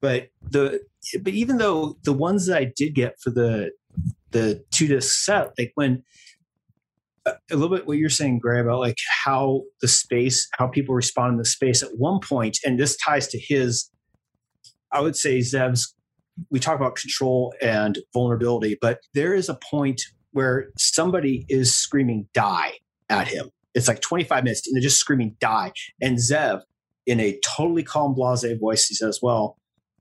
[0.00, 0.80] But the
[1.22, 3.72] but even though the ones that I did get for the
[4.34, 6.02] the two disc set like when
[7.24, 10.94] a a little bit what you're saying, Gray, about like how the space, how people
[10.94, 11.82] respond in the space.
[11.82, 13.90] At one point, and this ties to his,
[14.92, 15.94] I would say Zev's.
[16.50, 22.28] We talk about control and vulnerability, but there is a point where somebody is screaming
[22.34, 22.72] "die"
[23.08, 23.50] at him.
[23.74, 25.72] It's like 25 minutes, and they're just screaming "die."
[26.02, 26.62] And Zev,
[27.06, 29.56] in a totally calm, blasé voice, he says, "Well."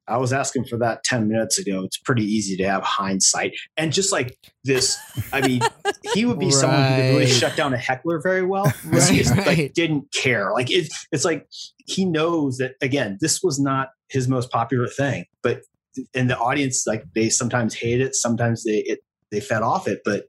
[0.07, 1.83] I was asking for that 10 minutes ago.
[1.83, 3.53] It's pretty easy to have hindsight.
[3.77, 4.97] And just like this,
[5.31, 5.61] I mean,
[6.13, 8.71] he would be someone who could really shut down a heckler very well.
[8.85, 9.47] Right, he just, right.
[9.47, 10.51] like didn't care.
[10.51, 11.47] Like it, it's like
[11.85, 15.61] he knows that again, this was not his most popular thing, but
[16.13, 18.99] and the audience like they sometimes hate it, sometimes they it
[19.31, 20.25] they fed off it, but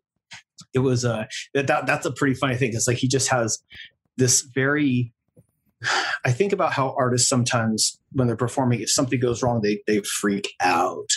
[0.73, 2.71] it was uh that, that that's a pretty funny thing.
[2.75, 3.59] It's like he just has
[4.17, 5.13] this very
[6.25, 10.01] I think about how artists sometimes when they're performing, if something goes wrong, they they
[10.01, 11.09] freak out.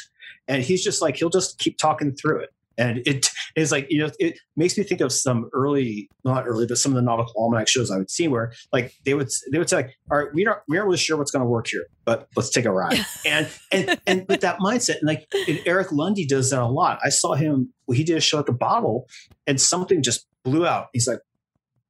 [0.48, 2.50] And he's just like he'll just keep talking through it.
[2.80, 6.68] And it is like, you know, it makes me think of some early, not early,
[6.68, 9.58] but some of the nautical almanac shows I would see where like they would they
[9.58, 11.88] would say, like, all right, we aren't we aren't really sure what's gonna work here,
[12.06, 13.00] but let's take a ride.
[13.26, 17.00] and and and with that mindset, and like and Eric Lunde does that a lot.
[17.04, 19.08] I saw him he did a show at the bottle
[19.48, 20.88] and something just blew out.
[20.94, 21.20] He's like,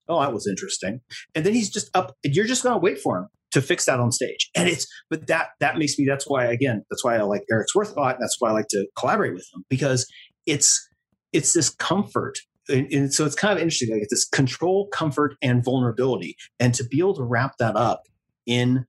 [0.09, 1.01] Oh, that was interesting.
[1.35, 3.99] And then he's just up and you're just gonna wait for him to fix that
[3.99, 4.49] on stage.
[4.55, 7.75] And it's but that that makes me that's why again, that's why I like Eric's
[7.75, 8.17] worth a lot.
[8.19, 10.07] That's why I like to collaborate with him because
[10.45, 10.87] it's
[11.33, 12.37] it's this comfort.
[12.69, 13.91] And, and so it's kind of interesting.
[13.91, 16.35] Like this control, comfort, and vulnerability.
[16.59, 18.03] And to be able to wrap that up
[18.45, 18.85] in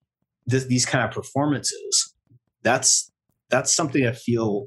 [0.46, 2.14] this, these kind of performances,
[2.62, 3.10] that's
[3.50, 4.66] that's something I feel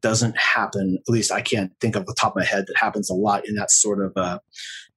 [0.00, 0.98] doesn't happen.
[1.06, 3.46] At least I can't think of the top of my head that happens a lot
[3.46, 4.38] in that sort of uh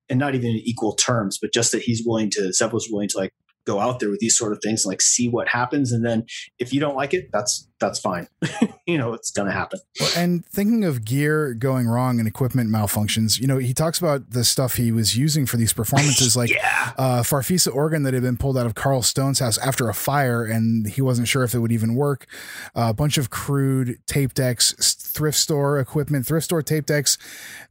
[0.10, 3.10] and not even in equal terms, but just that he's willing to Zev was willing
[3.10, 3.34] to like
[3.66, 6.26] go out there with these sort of things, and like see what happens, and then
[6.60, 8.28] if you don't like it, that's that's fine.
[8.88, 9.80] you know, it's gonna happen.
[10.16, 14.44] And thinking of gear going wrong and equipment malfunctions, you know, he talks about the
[14.44, 18.38] stuff he was using for these performances, like yeah, uh, Farfisa organ that had been
[18.38, 21.60] pulled out of Carl Stone's house after a fire, and he wasn't sure if it
[21.60, 22.28] would even work.
[22.76, 27.18] a bunch of crude tape decks, thrift store equipment, thrift store tape decks,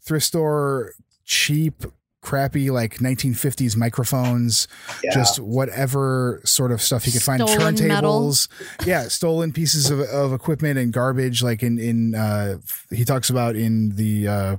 [0.01, 0.93] thrift store
[1.25, 1.85] cheap,
[2.25, 4.67] crappy like 1950s microphones,
[5.05, 5.13] yeah.
[5.13, 7.47] just whatever sort of stuff he could find.
[7.49, 8.31] Stolen metal.
[8.31, 8.49] Turntables,
[8.87, 11.43] yeah, stolen pieces of, of equipment and garbage.
[11.43, 12.59] Like in in uh,
[12.91, 14.57] he talks about in the uh,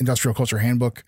[0.00, 1.04] Industrial Culture Handbook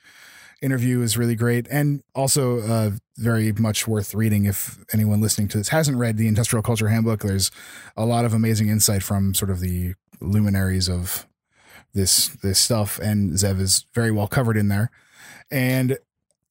[0.63, 5.59] interview is really great and also uh, very much worth reading if anyone listening to
[5.59, 7.21] this hasn't read the Industrial Culture Handbook.
[7.21, 7.51] There's
[7.97, 11.27] a lot of amazing insight from sort of the luminaries of
[11.95, 14.91] this this stuff, and Zev is very well covered in there.
[15.55, 15.99] And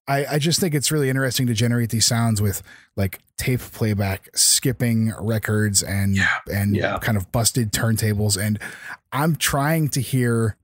[0.08, 2.64] I, I just think it's really interesting to generate these sounds with
[2.95, 6.38] like tape playback, skipping records, and Yeah.
[6.51, 6.99] and Yeah.
[6.99, 8.41] kind of busted turntables.
[8.41, 8.60] And
[9.12, 10.56] I'm trying to hear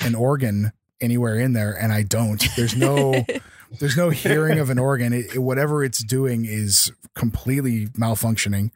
[0.00, 2.42] an organ anywhere in there, and I don't.
[2.56, 3.24] There's no
[3.80, 5.12] there's no hearing of an organ.
[5.12, 8.70] It, it- whatever it's doing is completely malfunctioning.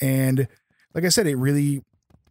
[0.00, 0.46] And
[0.94, 1.82] like I said, it really,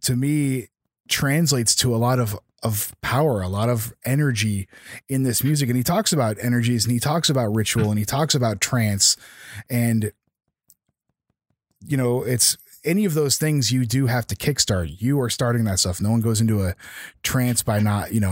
[0.02, 0.68] to me,
[1.10, 4.68] translates to a lot of of power, a lot of energy
[5.10, 5.70] in this music.
[5.70, 9.18] And he talks about energies, and he talks about ritual, and he talks about trance,
[9.70, 10.12] and
[11.84, 15.02] you know, it's any of those things you do have to kickstart.
[15.02, 16.02] You are starting that stuff.
[16.02, 16.76] No one goes into a
[17.24, 18.32] trance by not, you know,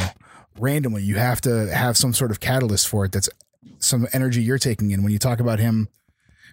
[0.59, 1.03] randomly.
[1.03, 3.11] You have to have some sort of catalyst for it.
[3.11, 3.29] That's
[3.79, 5.03] some energy you're taking in.
[5.03, 5.89] When you talk about him,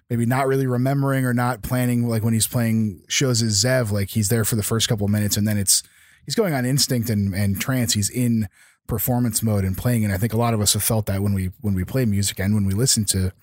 [0.09, 4.09] maybe not really remembering or not planning, like when he's playing shows as Zev, like
[4.09, 5.83] he's there for the first couple of minutes and then it's
[6.27, 7.93] he's going on instinct and, and trance.
[7.93, 8.47] He's in
[8.85, 10.03] performance mode and playing.
[10.03, 12.05] And I think a lot of us have felt that when we when we play
[12.05, 13.33] music and when we listen to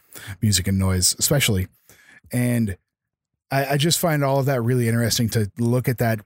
[0.40, 1.66] music and noise, especially.
[2.32, 2.76] And
[3.50, 6.20] I, I just find all of that really interesting to look at that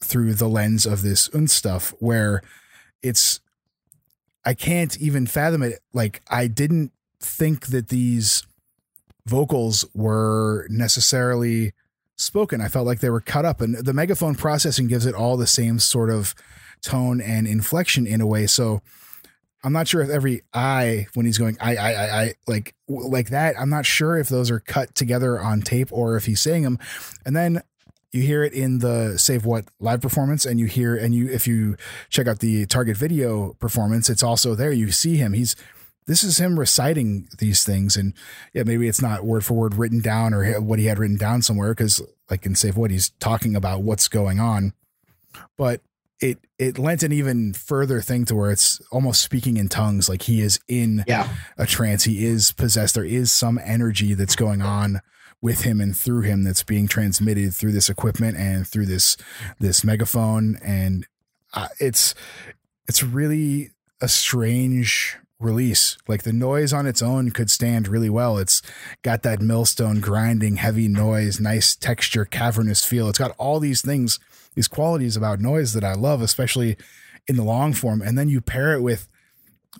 [0.00, 2.42] through the lens of this Uns stuff where
[3.02, 3.40] it's
[4.44, 5.80] I can't even fathom it.
[5.92, 8.44] Like I didn't think that these
[9.26, 11.72] vocals were necessarily
[12.20, 12.60] spoken.
[12.60, 15.46] I felt like they were cut up and the megaphone processing gives it all the
[15.46, 16.34] same sort of
[16.82, 18.46] tone and inflection in a way.
[18.46, 18.82] So
[19.62, 23.30] I'm not sure if every I when he's going I I I, I like like
[23.30, 23.58] that.
[23.58, 26.78] I'm not sure if those are cut together on tape or if he's saying them.
[27.24, 27.62] And then
[28.12, 31.46] you hear it in the Save What live performance, and you hear and you if
[31.46, 31.76] you
[32.08, 34.72] check out the Target Video performance, it's also there.
[34.72, 35.32] You see him.
[35.32, 35.54] He's
[36.10, 38.14] this is him reciting these things, and
[38.52, 41.40] yeah, maybe it's not word for word written down or what he had written down
[41.40, 44.72] somewhere because like in Save What he's talking about what's going on,
[45.56, 45.82] but
[46.20, 50.22] it it lent an even further thing to where it's almost speaking in tongues like
[50.22, 51.28] he is in Yeah.
[51.56, 52.02] a trance.
[52.02, 52.96] He is possessed.
[52.96, 55.02] There is some energy that's going on
[55.40, 59.16] with him and through him that's being transmitted through this equipment and through this
[59.60, 60.58] this megaphone.
[60.60, 61.06] And
[61.54, 62.16] uh, it's
[62.88, 65.96] it's really a strange release.
[66.06, 68.38] Like the noise on its own could stand really well.
[68.38, 68.62] It's
[69.02, 73.08] got that millstone grinding heavy noise nice texture cavernous feel.
[73.08, 74.20] It's got all these things
[74.54, 76.76] these qualities about noise that I love, especially
[77.26, 78.02] in the long form.
[78.02, 79.08] And then you pair it with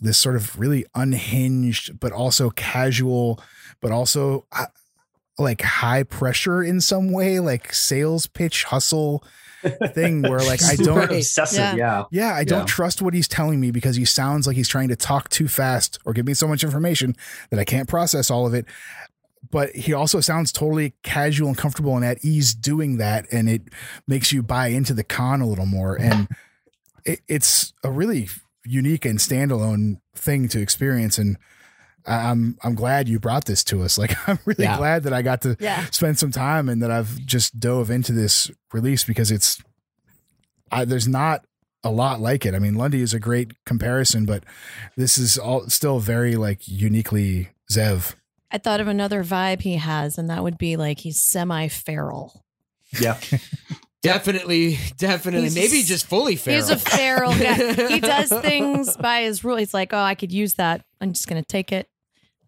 [0.00, 3.40] this sort of really unhinged, but also casual,
[3.80, 4.66] but also uh,
[5.38, 9.24] like high pressure in some way, like sales pitch hustle
[9.94, 11.58] thing where like I don't obsessive.
[11.58, 11.74] Yeah.
[11.76, 12.04] Yeah.
[12.10, 12.64] yeah, I don't Yeah.
[12.66, 15.98] trust what he's telling me because he sounds like he's trying to talk too fast
[16.04, 17.14] or give me so much information
[17.50, 18.66] that I can't process all of it.
[19.50, 23.26] But he also sounds totally casual and comfortable and at ease doing that.
[23.32, 23.62] And it
[24.06, 25.98] makes you buy into the con a little more.
[25.98, 26.12] Mm-hmm.
[26.12, 26.28] And
[27.04, 28.28] it, it's a really
[28.64, 31.18] unique and standalone thing to experience.
[31.18, 31.40] And I-
[32.06, 33.98] I'm I'm glad you brought this to us.
[33.98, 34.76] Like I'm really Yeah.
[34.76, 35.84] glad that I got to Yeah.
[35.90, 39.62] spend some time and that I've just dove into this release because it's
[40.72, 41.44] I, there's not
[41.82, 42.54] a lot like it.
[42.54, 44.44] I mean, Lunde is a great comparison, but
[44.96, 48.14] this is all still very like uniquely Zev.
[48.50, 52.44] I thought of another vibe he has, and that would be like he's semi feral.
[53.00, 53.18] Yeah.
[54.02, 55.50] Definitely, definitely.
[55.50, 56.56] He's- Maybe just fully feral.
[56.58, 57.74] He's a feral guy.
[57.88, 59.56] he does things by his rule.
[59.58, 60.86] He's like, oh, I could use that.
[61.02, 61.89] I'm just going to take it.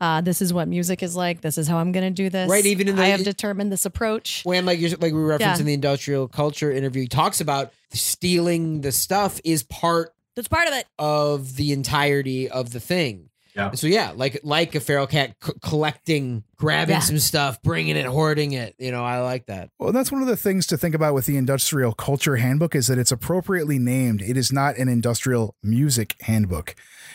[0.03, 1.41] Uh, this is what music is like.
[1.43, 2.51] This is how I'm going to do this.
[2.51, 4.43] Right, even in the- I have determined this approach.
[4.45, 5.61] when like you're like we referenced Yeah.
[5.61, 10.67] in the industrial culture interview, he talks about stealing the stuff is part That's part
[10.69, 10.87] of it.
[10.99, 13.29] of the entirety of the thing.
[13.55, 13.71] Yeah.
[13.73, 17.01] So yeah, like like a feral cat c- collecting, grabbing Yeah.
[17.01, 18.75] some stuff, bringing it, hoarding it.
[18.79, 19.69] You know, I like that.
[19.79, 22.87] Well, that's one of the things to think about with the industrial culture handbook is
[22.87, 24.23] that it's appropriately named.
[24.23, 26.75] It is not an industrial music handbook.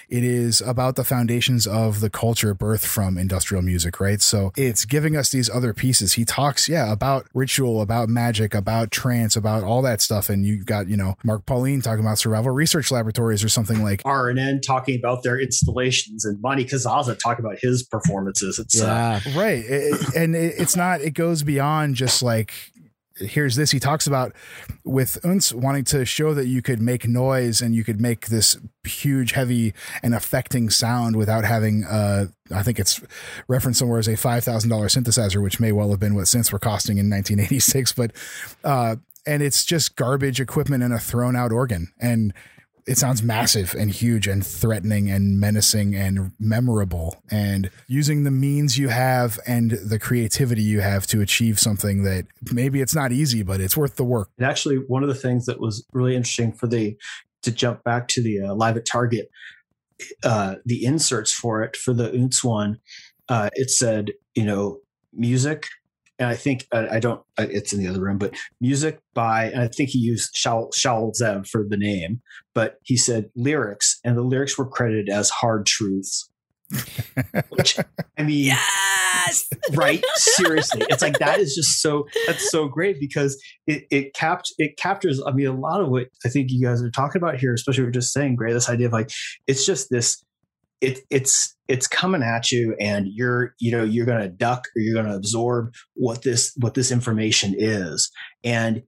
[0.10, 4.22] It is about the foundations of the culture birthed from industrial music, right?
[4.22, 6.14] So it's giving us these other pieces.
[6.14, 10.30] He talks, yeah, about ritual, about magic, about trance, about all that stuff.
[10.30, 14.02] And you've got, you know, Mark Pauline talking about survival research laboratories or something like
[14.04, 18.60] RNN talking about their installations and Monty Cazazza talking about his performances.
[18.60, 19.38] It's uh, Yeah.
[19.38, 22.54] right It- it- and it, it's not it goes beyond just like
[23.20, 24.34] here's this he talks about
[24.84, 28.58] with Uns wanting to show that you could make noise and you could make this
[28.84, 33.02] huge heavy and affecting sound without having uh i think it's
[33.48, 36.98] referenced somewhere as a $5000 synthesizer which may well have been what synths were costing
[36.98, 38.12] in 1986 but
[38.64, 38.96] uh
[39.28, 41.92] and it's just garbage equipment and a thrown out organ.
[42.00, 42.34] And
[42.88, 47.22] it sounds massive and huge and threatening and menacing and memorable.
[47.30, 52.26] And using the means you have and the creativity you have to achieve something that
[52.52, 54.30] maybe it's not easy but it's worth the work.
[54.38, 56.98] And actually, one of the things that was really interesting for the
[57.44, 59.30] to jump back to the uh, live at Target,
[60.24, 62.80] uh, the inserts for it for the Uns one,
[63.30, 64.80] uh, it said you know
[65.14, 65.68] music,
[66.20, 67.22] and I think I, I don't.
[67.38, 70.72] uh, It's in the other room, but music by and I think he used Shaul,
[70.74, 72.22] Shaul Zev for the name,
[72.56, 76.30] but he said lyrics, and the lyrics were credited as hard truths.
[77.50, 77.80] Which
[78.18, 78.46] I mean,
[79.28, 79.48] Yes.
[79.74, 84.54] right seriously it's like that is just so that's so great because it it capt
[84.58, 87.38] it captures i mean a lot of what i think you guys are talking about
[87.38, 89.10] here especially what you're just saying gray this idea of like
[89.48, 90.24] it's just this
[90.82, 94.82] it, it's it's coming at you and you're you know you're going to duck or
[94.82, 98.12] you're going to absorb what this what this information is.
[98.44, 98.84] And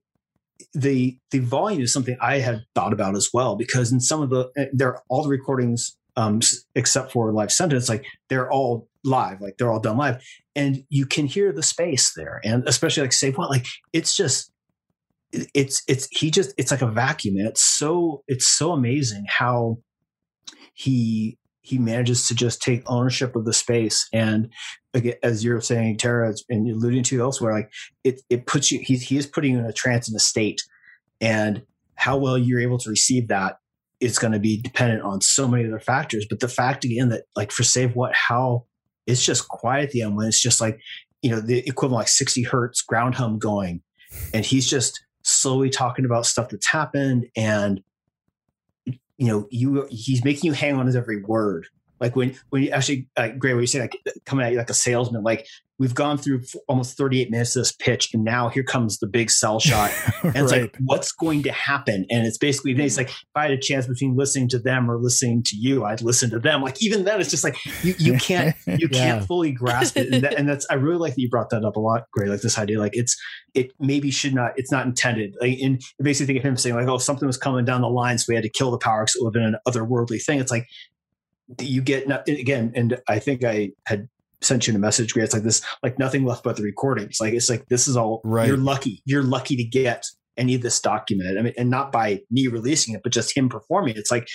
[0.74, 4.30] the the volume is something i had thought about as well because in some of
[4.30, 6.42] the eh, there all the recordings um
[6.76, 10.24] except for live sentence like they're all live like they're all done live.
[10.56, 13.50] And you can hear the space there and especially like say what?
[13.50, 14.52] Like it's just
[15.32, 19.78] it's it's he just it's like a vacuum and it's so it's so amazing how
[20.74, 21.38] he
[21.70, 24.08] he manages to just take ownership of the space.
[24.12, 24.52] And
[24.94, 27.72] again, as you're saying tara and alluding to elsewhere like
[28.04, 30.62] it it puts you he, he is putting you in a trance in a state.
[31.22, 31.64] And
[31.96, 33.58] how well you're able to receive that
[34.00, 36.26] is going to be dependent on so many other factors.
[36.28, 38.66] But the fact again that like for save what how
[39.06, 40.80] it's just quiet at the end when it's just like
[41.22, 43.82] you know the equivalent like 60 hertz ground hum going.
[44.34, 47.82] And he's just slowly talking about stuff that's happened and
[49.20, 51.68] you know you he's making you hang on his every word
[52.00, 54.70] like when when you actually uh, Gray what you say like coming at you like
[54.70, 55.48] a salesman like
[55.80, 59.32] we've gone through almost 38 minutes of this pitch and now here comes the big
[59.32, 59.90] sell shot.
[60.24, 60.64] And it's Right.
[60.64, 62.06] like what's going to happen?
[62.10, 64.98] And it's basically it's like if i had a chance between listening to them or
[64.98, 66.62] listening to you i'd listen to them.
[66.62, 69.00] Like even then it's just like you, you can't you Yeah.
[69.00, 70.14] can't fully grasp it.
[70.14, 72.28] And, that, and that's i really like that you brought that up a lot Gray
[72.28, 73.16] like this idea like it's
[73.54, 75.36] it maybe should not it's not intended.
[75.40, 78.18] Like and basically think of him saying like oh something was coming down the line
[78.18, 80.40] so we had to kill the power because it would have been an otherworldly thing.
[80.40, 80.68] It's like
[81.60, 84.08] you get not, again and i think i had
[84.42, 87.18] sent you a message where it's like this like nothing left but the recordings.
[87.20, 88.48] Like it's like this is all Right.
[88.48, 90.06] you're lucky you're lucky to get
[90.38, 93.50] any of this documented i mean and not by me releasing it but just him
[93.50, 94.28] performing it's like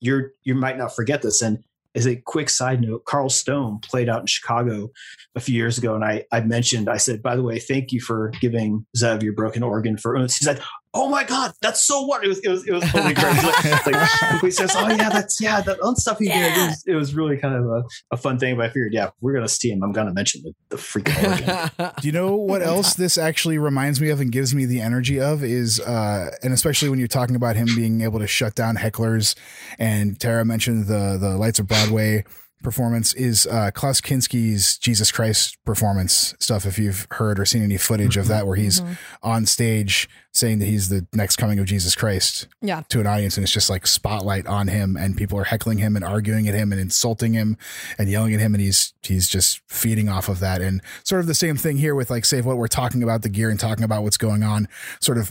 [0.00, 1.40] you're you might not forget this.
[1.40, 1.58] And
[1.94, 4.90] as a quick side note carl stone played out in chicago
[5.34, 8.00] a few years ago and i i mentioned i said by the way thank you
[8.00, 10.60] for giving zev your broken organ for said
[10.96, 13.26] oh my god that's so what it was it was it was totally great.
[13.36, 16.56] It's like, like he says oh yeah that's yeah that own stuff he did.
[16.56, 19.10] It was, it was really kind of a, a fun thing but i figured yeah
[19.20, 22.62] we're gonna see him i'm gonna mention the, the freaking organ Do you know what
[22.62, 26.52] else this actually reminds me of and gives me the energy of is uh and
[26.52, 29.34] especially when you're talking about him being able to shut down hecklers
[29.78, 32.24] and Tara mentioned the the Lights of Broadway
[32.62, 37.76] performance is uh Klaus Kinski's Jesus Christ performance stuff if you've heard or seen any
[37.76, 38.96] footage of that where he's Mhm.
[39.22, 42.82] on stage saying that he's the next coming of Jesus Christ Yeah.
[42.88, 45.96] to an audience and it's just like spotlight on him and people are heckling him
[45.96, 47.56] and arguing at him and insulting him
[47.98, 51.26] and yelling at him and he's he's just feeding off of that and sort of
[51.26, 53.84] the same thing here with like save what we're talking about the gear and talking
[53.84, 54.66] about what's going on
[55.00, 55.30] sort of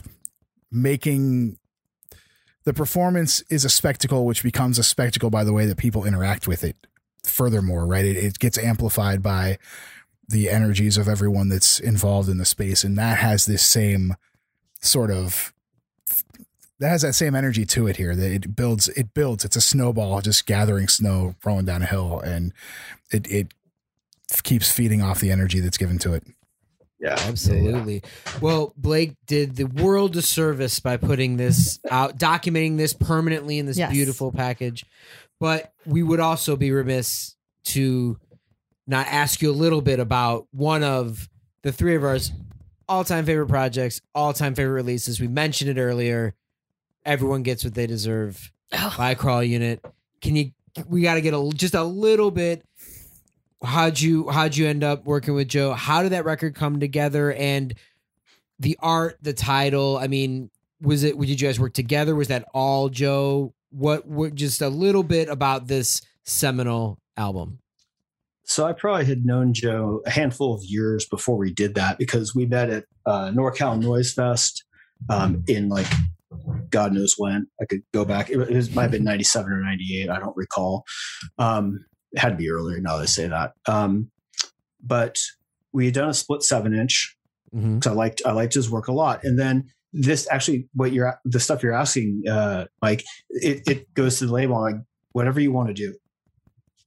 [0.70, 1.58] making
[2.64, 6.48] the performance is a spectacle which becomes a spectacle by the way that people interact
[6.48, 6.76] with it
[7.26, 9.58] furthermore right it, it gets amplified by
[10.28, 14.14] the energies of everyone that's involved in the space and that has this same
[14.80, 15.52] sort of
[16.78, 19.60] that has that same energy to it here that it builds it builds it's a
[19.60, 22.52] snowball just gathering snow rolling down a hill and
[23.12, 23.54] it it
[24.42, 26.24] keeps feeding off the energy that's given to it
[26.98, 28.02] yeah Absolutely.
[28.40, 33.66] Well, Blake did the world a service by putting this out, documenting this permanently in
[33.66, 33.92] this Yes.
[33.92, 34.86] beautiful package.
[35.40, 37.36] But we would also be remiss
[37.66, 38.18] to
[38.86, 41.28] not ask you a little bit about one of
[41.62, 42.32] the three of ours
[42.88, 45.20] all time favorite projects, all time favorite releases.
[45.20, 46.34] We mentioned it earlier.
[47.04, 48.94] Everyone gets what they deserve Oh.
[48.96, 49.84] by Crawl Unit.
[50.20, 50.52] Can you?
[50.88, 52.62] We got to get a just a little bit
[53.62, 55.72] how'd you how'd you end up working with Joe?
[55.72, 57.32] How did that record come together?
[57.32, 57.74] And
[58.58, 59.98] the art, the title.
[59.98, 60.50] I mean,
[60.80, 61.18] was it?
[61.18, 62.14] Did you guys work together?
[62.14, 63.54] Was that all Joe?
[63.76, 64.06] What?
[64.06, 64.34] What?
[64.34, 67.58] Just a little bit about this seminal album.
[68.44, 72.34] So I probably had known Joe a handful of years before we did that because
[72.34, 74.64] we met at uh, NorCal Noise Fest
[75.10, 75.86] um, in like
[76.70, 77.48] God knows when.
[77.60, 78.30] I could go back.
[78.30, 80.08] It, was, might have been ninety seven or ninety eight.
[80.08, 80.84] I don't recall.
[81.38, 82.80] Um, it had to be earlier.
[82.80, 83.52] Now that I say that.
[83.66, 84.10] Um,
[84.82, 85.18] but
[85.72, 87.16] we had done a split seven inch
[87.52, 89.24] because I liked I liked his work a lot.
[89.24, 89.70] And then
[90.00, 94.32] this actually, what you're the stuff you're asking, uh, Mike, it, it goes to the
[94.32, 94.76] label like
[95.12, 95.94] whatever you want to do.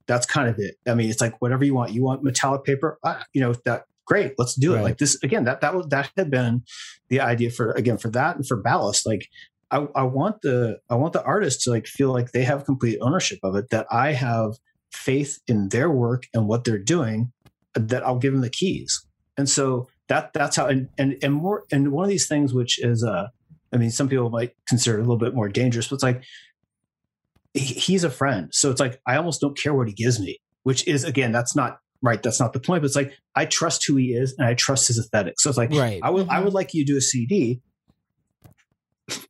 [0.07, 0.75] That's kind of it.
[0.87, 1.91] I mean, it's like whatever you want.
[1.91, 3.83] You want metallic paper, uh, you know that.
[4.05, 4.77] Great, let's do it.
[4.77, 4.83] Right.
[4.85, 5.43] Like this again.
[5.43, 6.63] That that was that had been
[7.09, 9.05] the idea for again for that and for ballast.
[9.05, 9.27] Like
[9.69, 12.97] I, I want the I want the artist to like feel like they have complete
[13.01, 13.69] ownership of it.
[13.69, 14.53] That I have
[14.91, 17.31] faith in their work and what they're doing.
[17.75, 19.05] That I'll give them the keys.
[19.37, 22.83] And so that that's how and and and more and one of these things which
[22.83, 23.27] is uh
[23.73, 26.23] I mean some people might consider it a little bit more dangerous, but it's like
[27.53, 28.49] he- he's a friend.
[28.51, 31.55] So it's like I almost don't care what he gives me, which is again that's
[31.55, 32.21] not right.
[32.21, 32.81] That's not the point.
[32.81, 35.35] But it's like I trust who he is and I trust his aesthetic.
[35.39, 35.99] So it's like Right.
[36.03, 37.61] I would I would like you to do a CD.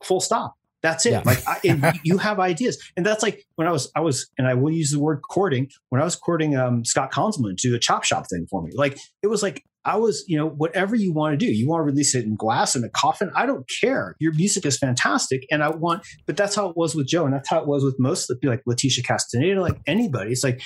[0.03, 0.55] Full stop.
[0.81, 1.11] That's it.
[1.11, 1.23] Yeah.
[1.25, 4.53] Like I, you have ideas, and that's like when I was I was, and I
[4.53, 7.79] will use the word courting when I was courting um, Scott Konzelmann to do a
[7.79, 8.71] chop shop thing for me.
[8.73, 11.81] Like it was like I was, you know, whatever you want to do, you want
[11.81, 13.31] to release it in glass in a coffin.
[13.35, 14.15] I don't care.
[14.19, 16.05] Your music is fantastic, and I want.
[16.25, 18.39] But that's how it was with Joe, and that's how it was with most of
[18.41, 20.31] the like Letitia Castaneda, like anybody.
[20.31, 20.61] It's like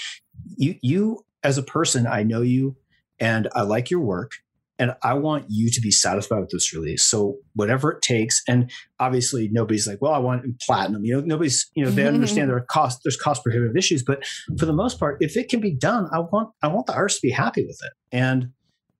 [0.57, 2.75] you, you as a person, I know you,
[3.19, 4.31] and I like your work
[4.79, 7.05] and I want you to be satisfied with this release.
[7.05, 11.05] So whatever it takes, and obviously nobody's like, well, I want platinum.
[11.05, 14.25] You know, nobody's, you know, they understand there are cost, there's cost prohibitive issues, but
[14.57, 17.21] for the most part, if it can be done, I want, I want the artist
[17.21, 17.93] to be happy with it.
[18.11, 18.49] And,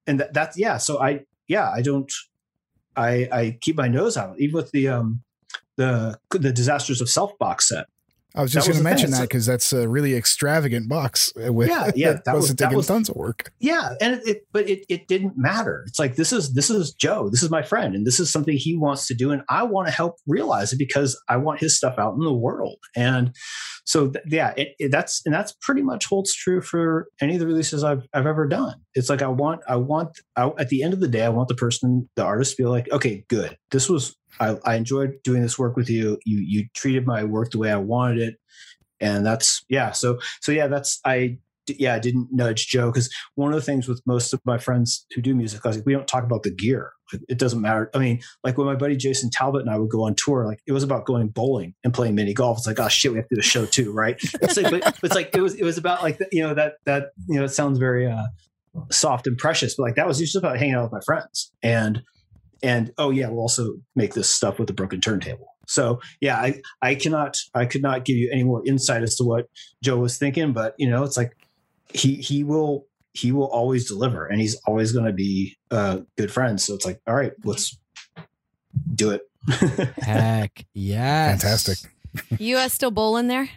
[0.08, 0.78] and that, that's, yeah.
[0.78, 2.12] So I, yeah, I don't,
[2.96, 5.24] I, I keep my nose out, even with the, um,
[5.76, 7.86] the, the disasters of self box set.
[8.36, 8.96] I was just going to the thing.
[8.96, 11.32] mention that because that's a really extravagant box.
[11.36, 13.52] With, Yeah, yeah, that was- that taking was- tons of work.
[13.60, 15.84] Yeah, and it, it but it it didn't matter.
[15.88, 18.56] It's like this is this is Joe, this is my friend, and this is something
[18.58, 21.78] he wants to do, and I want to help realize it because I want his
[21.78, 22.78] stuff out in the world.
[22.96, 23.36] And
[23.86, 27.40] so th- yeah, it, it, that's and that's pretty much holds true for any of
[27.40, 28.76] the releases I've I've ever done.
[28.96, 31.50] It's like I want I want I, at the end of the day, I want
[31.50, 35.42] the person, the artist, to be like, okay, good, this was I, I enjoyed doing
[35.42, 36.20] this work with you.
[36.26, 38.36] You you treated my work the way I wanted it,
[39.00, 39.92] and that's yeah.
[39.92, 41.38] So so yeah, that's I
[41.68, 45.06] yeah, I didn't nudge Joe because one of the things with most of my friends
[45.16, 46.92] who do music, I was like, we don't talk about the gear.
[47.30, 47.92] It doesn't matter.
[47.94, 50.60] I mean, like when my buddy Jason Talbot and I would go on tour, like
[50.66, 52.58] it was about going bowling and playing mini golf.
[52.58, 54.20] It's like, oh shit, we have to do a show too, right?
[54.42, 56.76] It's like, but, it's like it was it was about like the, you know that
[56.86, 58.24] that you know it sounds very uh,
[58.92, 62.02] soft and precious, but like that was just about hanging out with my friends and
[62.64, 65.56] and oh yeah, we'll also make this stuff with a broken turntable.
[65.68, 69.24] So yeah, I I cannot I could not give you any more insight as to
[69.24, 69.48] what
[69.84, 71.36] Joe was thinking, but you know, it's like
[71.94, 76.32] he he will he will always deliver and he's always going to be uh good
[76.32, 77.78] friends so it's like all right let's
[78.96, 79.22] do it
[80.02, 81.78] Heck yeah Fantastic.
[82.40, 83.50] You uh, still bowling there?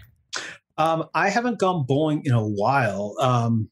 [0.78, 3.70] um i haven't gone bowling in a while um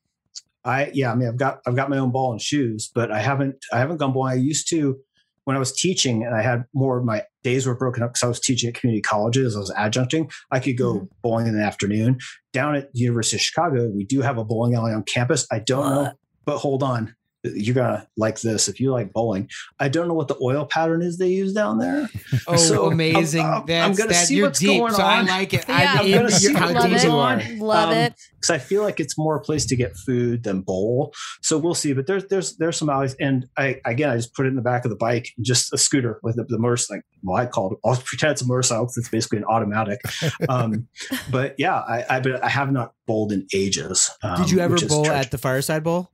[0.64, 3.20] i yeah i mean i've got i've got my own ball and shoes but i
[3.20, 4.98] haven't i haven't gone bowling i used to
[5.44, 8.22] when i was teaching and i had more of my days were broken up because
[8.22, 11.04] i was teaching at community colleges i was adjuncting i could go mm-hmm.
[11.22, 12.18] bowling in the afternoon.
[12.52, 15.46] Down at the university of chicago we do have a bowling alley on campus.
[15.50, 16.12] I don't know
[16.44, 17.14] but hold on
[17.44, 19.48] you're gonna like this if you like bowling
[19.78, 22.08] i don't know what the oil pattern is they use down there
[22.46, 23.42] Oh, So, amazing!
[23.42, 25.64] I'm- I'm- I'm That's gonna that see you're what's deep, going so I like it.
[25.68, 27.04] Yeah, I'm I'm gonna see how deep it.
[27.04, 27.40] you are.
[27.58, 28.14] Love Um, it.
[28.34, 31.12] because I feel like it's more a place to get food than bowl.
[31.42, 31.92] So we'll see.
[31.94, 34.62] But there's there's there's some alleys, and I again I just put it in the
[34.62, 37.02] back of the bike, just a scooter with the, the motorcycle.
[37.22, 37.78] Well, I called it.
[37.84, 40.00] I'll pretend it's a motorcycle because it's basically an automatic.
[40.48, 40.88] Um,
[41.30, 44.10] but yeah, I I, but I have not bowled in ages.
[44.22, 46.10] Um, Did you ever bowl at the Fireside Bowl?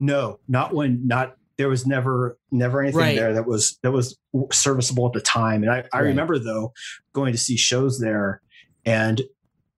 [0.00, 1.36] No, not when not.
[1.58, 3.16] There was never never anything Right.
[3.16, 4.18] there that was that was
[4.52, 5.62] serviceable at the time.
[5.62, 6.08] And I, I Right.
[6.08, 6.72] remember though
[7.14, 8.40] going to see shows there
[8.84, 9.20] and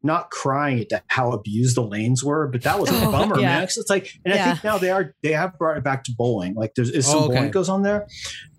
[0.03, 3.41] not crying at that, how abused the lanes were, but that was a Oh, bummer,
[3.41, 3.47] yeah.
[3.57, 3.63] man.
[3.65, 6.55] It's like, and I think now they are they have brought it back to bowling.
[6.55, 7.35] Like there's is some Oh, okay.
[7.37, 8.07] bowling goes on there,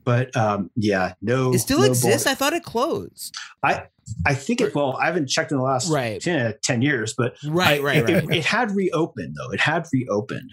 [0.03, 2.25] but um, yeah, no, It still no exists.
[2.25, 2.31] bowling.
[2.33, 3.33] I thought it closed.
[3.63, 3.83] I
[4.25, 4.75] I think it.
[4.75, 6.21] Well, I haven't checked in the last Right.
[6.21, 8.23] 10, 10 years, but Right, I- right, it, right.
[8.25, 9.51] It, it had reopened though.
[9.51, 10.49] It had reopened.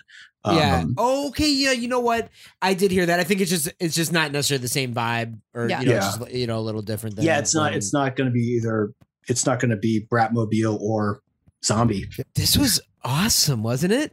[0.46, 0.80] Yeah.
[0.80, 1.50] Um, Oh, okay.
[1.52, 1.72] Yeah.
[1.72, 2.28] You know what?
[2.60, 3.20] I did hear that.
[3.20, 5.80] I think it's just it's just not necessarily the same vibe, or Yeah.
[5.80, 5.98] you know, Yeah.
[6.08, 7.16] it's just, you know, a little different.
[7.16, 7.70] Than yeah, it's not.
[7.70, 8.92] when- It's not going to be either.
[9.28, 11.22] It's not going to be Bratmobile or
[11.64, 12.08] Zombie.
[12.34, 14.12] This was awesome, wasn't it?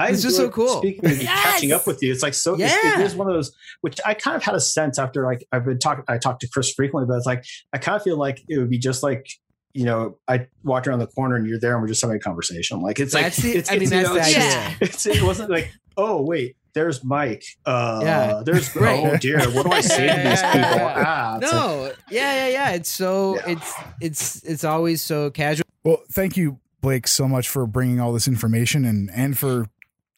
[0.00, 0.78] I This was so cool.
[0.78, 1.42] Speaking of Yes!
[1.42, 2.54] catching up with you, it's like so.
[2.54, 3.00] it's- Yeah.
[3.00, 3.50] it is one of those
[3.80, 6.04] which I kind of had a sense after like I've been talking.
[6.08, 8.70] I talked to Chris frequently, but it's like I kind of feel like it would
[8.70, 9.26] be just like
[9.74, 12.20] you know I walked around the corner and you're there and we're just having a
[12.20, 12.80] conversation.
[12.80, 14.76] Like it's That's like the- it's, I mean, it's, you know, the it's, idea.
[14.80, 16.56] just- it's it wasn't like oh wait.
[16.74, 17.42] There's Mike.
[17.66, 18.42] Uh, Yeah.
[18.44, 19.04] There's Right.
[19.04, 19.40] oh dear.
[19.50, 20.78] What do I say to these Yeah, people?
[20.78, 21.04] yeah, yeah.
[21.06, 21.92] Ah, it's like- No.
[22.10, 22.34] Yeah.
[22.34, 22.48] Yeah.
[22.48, 22.70] Yeah.
[22.70, 23.36] It's so.
[23.36, 23.42] Yeah.
[23.52, 25.64] It's it's it's always so casual.
[25.82, 29.66] Well, thank you, Blake, so much for bringing all this information and and for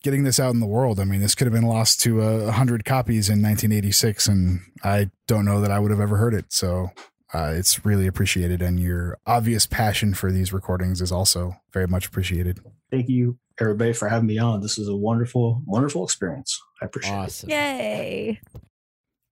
[0.02, 0.98] getting this out in the world.
[1.00, 5.10] I mean, this could have been lost to a hundred copies in 1986, and I
[5.26, 6.46] don't know that I would have ever heard it.
[6.52, 6.90] So
[7.32, 12.06] uh, it's really appreciated, and your obvious passion for these recordings is also very much
[12.06, 12.60] appreciated.
[12.90, 14.60] thank you everybody for having me on.
[14.60, 16.58] This was a wonderful, wonderful experience.
[16.80, 17.16] I appreciate it.
[17.16, 17.50] Awesome.
[17.50, 18.40] Yay.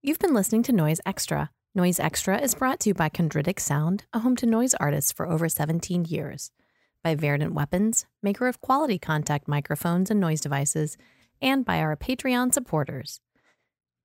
[0.02, 1.50] You've been listening to Noise Extra.
[1.74, 5.26] Noise Extra is brought to you by Chondritic Sound, a home to noise artists for
[5.26, 6.50] over 17 years,
[7.02, 10.96] by Verdant Weapons, maker of quality contact microphones and noise devices,
[11.40, 13.20] and by our Patreon supporters.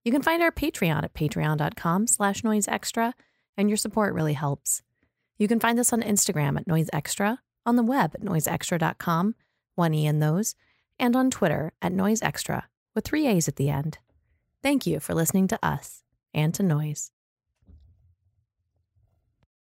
[0.04, 3.14] You can find our Patreon at patreon.com slash noiseextra,
[3.58, 4.82] and your support really helps.
[5.38, 9.36] You can find us on Instagram at Noise Extra, on the web at noiseextra.com,
[9.76, 10.56] one E in those,
[11.00, 13.98] and on Twitter at Noise Extra, with three A's at the end.
[14.62, 16.04] Thank you for listening to us
[16.34, 17.13] and to Noise.